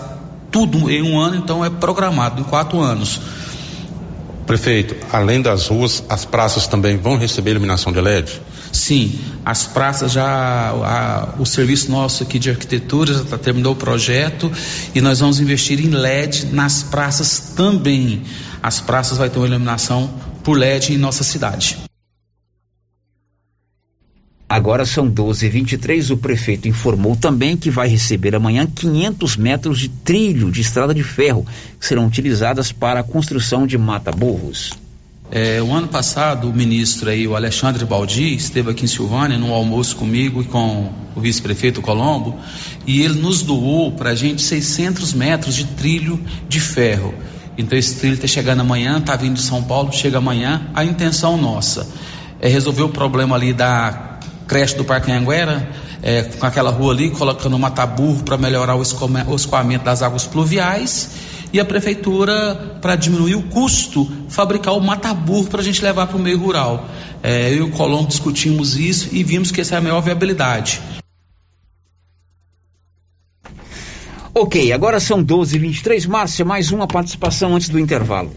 tudo 0.50 0.90
em 0.90 1.02
um 1.02 1.18
ano, 1.18 1.36
então 1.36 1.64
é 1.64 1.70
programado 1.70 2.40
em 2.40 2.44
quatro 2.44 2.80
anos. 2.80 3.20
Prefeito, 4.46 4.96
além 5.12 5.40
das 5.40 5.68
ruas, 5.68 6.02
as 6.08 6.24
praças 6.24 6.66
também 6.66 6.96
vão 6.96 7.16
receber 7.16 7.52
iluminação 7.52 7.92
de 7.92 8.00
LED? 8.00 8.40
Sim, 8.72 9.18
as 9.44 9.66
praças 9.66 10.12
já, 10.12 10.70
a, 10.70 11.28
o 11.38 11.46
serviço 11.46 11.90
nosso 11.90 12.22
aqui 12.22 12.38
de 12.38 12.50
arquitetura 12.50 13.14
já 13.14 13.24
tá, 13.24 13.38
terminou 13.38 13.74
o 13.74 13.76
projeto 13.76 14.50
e 14.94 15.00
nós 15.00 15.20
vamos 15.20 15.38
investir 15.40 15.78
em 15.78 15.90
LED 15.90 16.46
nas 16.46 16.82
praças 16.82 17.52
também. 17.54 18.22
As 18.62 18.80
praças 18.80 19.18
vai 19.18 19.30
ter 19.30 19.38
uma 19.38 19.46
iluminação 19.46 20.10
por 20.42 20.58
LED 20.58 20.94
em 20.94 20.98
nossa 20.98 21.22
cidade. 21.22 21.78
Agora 24.52 24.84
são 24.84 25.10
12h23. 25.10 26.10
O 26.10 26.16
prefeito 26.18 26.68
informou 26.68 27.16
também 27.16 27.56
que 27.56 27.70
vai 27.70 27.88
receber 27.88 28.34
amanhã 28.34 28.66
500 28.66 29.34
metros 29.38 29.78
de 29.78 29.88
trilho 29.88 30.52
de 30.52 30.60
estrada 30.60 30.92
de 30.92 31.02
ferro 31.02 31.46
que 31.80 31.86
serão 31.86 32.04
utilizadas 32.04 32.70
para 32.70 33.00
a 33.00 33.02
construção 33.02 33.66
de 33.66 33.78
mata-burros. 33.78 34.72
É, 35.30 35.62
o 35.62 35.72
ano 35.72 35.88
passado, 35.88 36.50
o 36.50 36.52
ministro 36.52 37.08
aí, 37.08 37.26
o 37.26 37.34
Alexandre 37.34 37.82
Baldi, 37.86 38.34
esteve 38.34 38.70
aqui 38.70 38.84
em 38.84 38.88
Silvânia 38.88 39.38
no 39.38 39.54
almoço 39.54 39.96
comigo 39.96 40.42
e 40.42 40.44
com 40.44 40.92
o 41.16 41.20
vice-prefeito 41.22 41.80
Colombo, 41.80 42.38
e 42.86 43.00
ele 43.00 43.22
nos 43.22 43.40
doou 43.40 43.92
para 43.92 44.10
a 44.10 44.14
gente 44.14 44.42
600 44.42 45.14
metros 45.14 45.54
de 45.54 45.64
trilho 45.64 46.20
de 46.46 46.60
ferro. 46.60 47.14
Então 47.56 47.78
esse 47.78 47.94
trilho 47.94 48.16
está 48.16 48.26
chegando 48.26 48.60
amanhã, 48.60 48.98
está 48.98 49.16
vindo 49.16 49.36
de 49.36 49.42
São 49.42 49.62
Paulo, 49.62 49.90
chega 49.94 50.18
amanhã. 50.18 50.68
A 50.74 50.84
intenção 50.84 51.38
nossa 51.38 51.88
é 52.38 52.48
resolver 52.48 52.82
o 52.82 52.90
problema 52.90 53.34
ali 53.34 53.54
da 53.54 54.11
creche 54.52 54.76
do 54.76 54.84
Parque 54.84 55.10
Anguera, 55.10 55.66
é, 56.02 56.24
com 56.24 56.44
aquela 56.44 56.70
rua 56.70 56.92
ali, 56.92 57.08
colocando 57.08 57.56
um 57.56 57.58
mataburro 57.58 58.22
para 58.22 58.36
melhorar 58.36 58.76
o 58.76 58.82
escoamento 58.82 59.82
das 59.82 60.02
águas 60.02 60.26
pluviais 60.26 61.08
e 61.54 61.58
a 61.58 61.64
prefeitura, 61.64 62.78
para 62.82 62.94
diminuir 62.94 63.34
o 63.34 63.44
custo, 63.44 64.06
fabricar 64.28 64.74
o 64.74 64.80
mataburro 64.80 65.46
para 65.46 65.62
a 65.62 65.64
gente 65.64 65.82
levar 65.82 66.06
para 66.06 66.18
o 66.18 66.20
meio 66.20 66.38
rural. 66.38 66.86
É, 67.22 67.48
eu 67.48 67.56
e 67.56 67.62
o 67.62 67.70
Colombo 67.70 68.08
discutimos 68.08 68.76
isso 68.76 69.08
e 69.10 69.24
vimos 69.24 69.50
que 69.50 69.62
essa 69.62 69.76
é 69.76 69.78
a 69.78 69.80
maior 69.80 70.02
viabilidade. 70.02 70.82
Ok, 74.34 74.70
agora 74.70 75.00
são 75.00 75.24
12h23. 75.24 76.06
Márcia, 76.08 76.44
mais 76.44 76.70
uma 76.72 76.86
participação 76.86 77.56
antes 77.56 77.70
do 77.70 77.78
intervalo. 77.78 78.30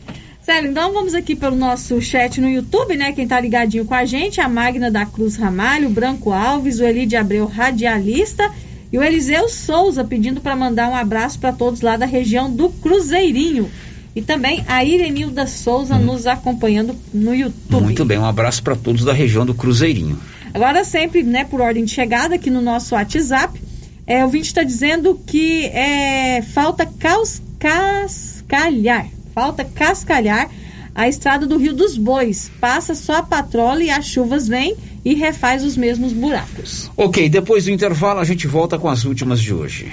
Sério, 0.46 0.70
então 0.70 0.94
vamos 0.94 1.16
aqui 1.16 1.36
pelo 1.36 1.56
nosso 1.56 2.00
chat 2.00 2.40
no 2.40 2.48
YouTube, 2.48 2.96
né? 2.96 3.12
Quem 3.14 3.28
tá 3.28 3.40
ligadinho 3.40 3.84
com 3.84 3.96
a 3.96 4.06
gente, 4.06 4.40
a 4.40 4.48
Magna 4.48 4.92
da 4.92 5.04
Cruz 5.04 5.38
Ramalho, 5.38 5.88
o 5.88 5.92
Branco 5.92 6.32
Alves, 6.32 6.80
o 6.80 6.84
Eli 6.84 7.08
de 7.08 7.16
Abreu, 7.16 7.48
radialista, 7.48 8.52
e 8.94 8.98
o 9.00 9.02
Eliseu 9.02 9.50
Souza 9.50 10.04
pedindo 10.04 10.40
para 10.40 10.56
mandar 10.56 10.88
um 10.88 10.96
abraço 10.96 11.40
para 11.40 11.52
todos 11.52 11.82
lá 11.82 11.98
da 11.98 12.06
região 12.06 12.48
do 12.48 12.70
Cruzeirinho. 12.70 13.72
E 14.16 14.22
também 14.22 14.64
a 14.68 14.86
Irenilda 14.86 15.48
Souza 15.48 15.96
hum. 15.96 16.06
nos 16.06 16.28
acompanhando 16.28 16.96
no 17.12 17.34
YouTube. 17.34 17.82
Muito 17.82 18.06
bem, 18.06 18.20
um 18.20 18.26
abraço 18.26 18.62
para 18.62 18.76
todos 18.76 19.04
da 19.04 19.14
região 19.14 19.48
do 19.48 19.56
Cruzeirinho. 19.56 20.20
Agora, 20.54 20.84
sempre, 20.84 21.24
né, 21.24 21.44
por 21.44 21.60
ordem 21.60 21.86
de 21.86 21.92
chegada, 21.92 22.36
aqui 22.36 22.52
no 22.52 22.62
nosso 22.62 22.94
WhatsApp, 22.94 23.60
é, 24.06 24.24
o 24.24 24.30
vídeo 24.30 24.46
está 24.46 24.62
dizendo 24.62 25.20
que 25.26 25.66
é, 25.66 26.44
falta 26.44 26.86
caus, 26.86 27.42
cascalhar 27.58 29.15
falta 29.36 29.66
cascalhar 29.66 30.50
a 30.96 31.10
estrada 31.10 31.46
do 31.46 31.58
Rio 31.58 31.74
dos 31.74 31.98
Bois. 31.98 32.50
Passa 32.62 32.96
só 32.96 33.18
a 33.18 33.24
patrola 33.24 33.84
e 33.84 33.90
as 33.90 34.06
chuvas 34.06 34.48
vêm 34.48 34.78
e 35.04 35.14
refaz 35.14 35.62
os 35.64 35.76
mesmos 35.76 36.14
buracos. 36.14 36.90
Ok, 36.96 37.28
depois 37.28 37.66
do 37.66 37.72
intervalo 37.72 38.22
a 38.22 38.24
gente 38.24 38.48
volta 38.48 38.80
com 38.80 38.88
as 38.88 39.04
últimas 39.04 39.42
de 39.42 39.54
hoje. 39.54 39.92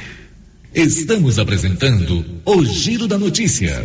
Estamos 0.73 1.41
apresentando 1.41 2.25
o 2.47 2.65
Giro 2.65 3.09
da 3.09 3.19
Notícia. 3.19 3.85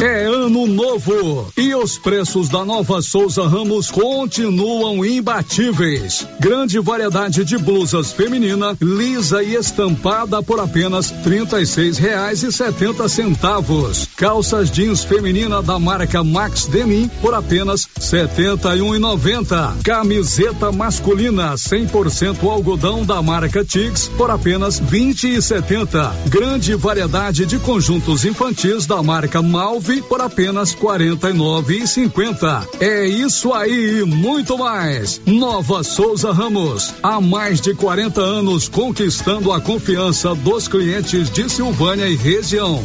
É 0.00 0.26
ano 0.26 0.64
novo 0.68 1.48
e 1.56 1.74
os 1.74 1.98
preços 1.98 2.48
da 2.48 2.64
Nova 2.64 3.02
Souza 3.02 3.48
Ramos 3.48 3.90
continuam 3.90 5.04
imbatíveis. 5.04 6.24
Grande 6.38 6.78
variedade 6.78 7.44
de 7.44 7.58
blusas 7.58 8.12
feminina, 8.12 8.76
lisa 8.80 9.42
e 9.42 9.56
estampada 9.56 10.40
por 10.40 10.60
apenas 10.60 11.10
trinta 11.24 11.60
e 11.60 11.64
reais 11.98 12.44
e 12.44 12.52
setenta 12.52 13.08
centavos. 13.08 14.08
Calças 14.16 14.70
jeans 14.70 15.02
feminina 15.02 15.60
da 15.60 15.80
marca 15.80 16.22
Max 16.22 16.66
Denim 16.66 17.10
por 17.20 17.34
apenas 17.34 17.88
setenta 17.98 18.76
e 18.76 18.80
um 18.80 18.94
e 18.94 19.00
noventa. 19.00 19.74
Camiseta 19.82 20.70
masculina 20.70 21.54
100% 21.54 22.48
algodão 22.48 23.04
da 23.04 23.20
marca 23.20 23.64
Tix 23.64 24.06
por 24.16 24.30
apenas 24.30 24.78
vinte 24.78 25.24
e 25.28 25.42
setenta. 25.42 26.14
Grande 26.28 26.76
variedade 26.76 27.44
de 27.46 27.58
conjuntos 27.58 28.24
infantis 28.24 28.86
da 28.86 29.02
marca 29.02 29.42
Malve 29.42 29.87
por 30.02 30.20
apenas 30.20 30.74
quarenta 30.74 31.30
e 31.30 31.32
nove 31.32 31.78
e 31.78 31.88
cinquenta. 31.88 32.66
É 32.78 33.06
isso 33.06 33.52
aí 33.54 34.00
e 34.00 34.04
muito 34.04 34.58
mais. 34.58 35.20
Nova 35.24 35.82
Souza 35.82 36.30
Ramos, 36.32 36.94
há 37.02 37.20
mais 37.20 37.60
de 37.60 37.74
40 37.74 38.20
anos 38.20 38.68
conquistando 38.68 39.50
a 39.50 39.60
confiança 39.60 40.34
dos 40.34 40.68
clientes 40.68 41.30
de 41.30 41.48
Silvânia 41.48 42.06
e 42.06 42.16
região. 42.16 42.84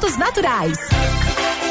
produtos 0.01 0.17
naturais. 0.17 1.70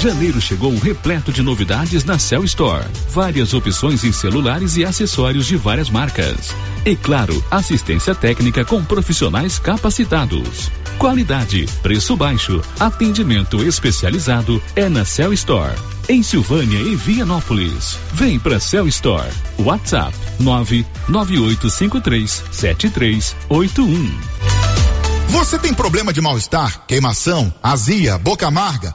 Janeiro 0.00 0.40
chegou 0.40 0.72
repleto 0.78 1.32
de 1.32 1.42
novidades 1.42 2.04
na 2.04 2.20
Cell 2.20 2.44
Store. 2.44 2.86
Várias 3.10 3.52
opções 3.52 4.04
em 4.04 4.12
celulares 4.12 4.76
e 4.76 4.84
acessórios 4.84 5.44
de 5.44 5.56
várias 5.56 5.90
marcas. 5.90 6.54
E 6.86 6.94
claro, 6.94 7.44
assistência 7.50 8.14
técnica 8.14 8.64
com 8.64 8.84
profissionais 8.84 9.58
capacitados. 9.58 10.70
Qualidade, 10.98 11.66
preço 11.82 12.16
baixo, 12.16 12.62
atendimento 12.78 13.60
especializado 13.64 14.62
é 14.76 14.88
na 14.88 15.04
Cell 15.04 15.32
Store. 15.32 15.74
Em 16.08 16.22
Silvânia 16.22 16.78
e 16.78 16.94
Vianópolis. 16.94 17.98
Vem 18.12 18.38
pra 18.38 18.60
Cell 18.60 18.86
Store. 18.86 19.32
WhatsApp 19.58 20.16
99853 20.38 22.44
7381. 22.52 24.16
Você 25.30 25.58
tem 25.58 25.74
problema 25.74 26.12
de 26.12 26.20
mal-estar, 26.20 26.86
queimação, 26.86 27.52
azia, 27.60 28.16
boca 28.16 28.46
amarga? 28.46 28.94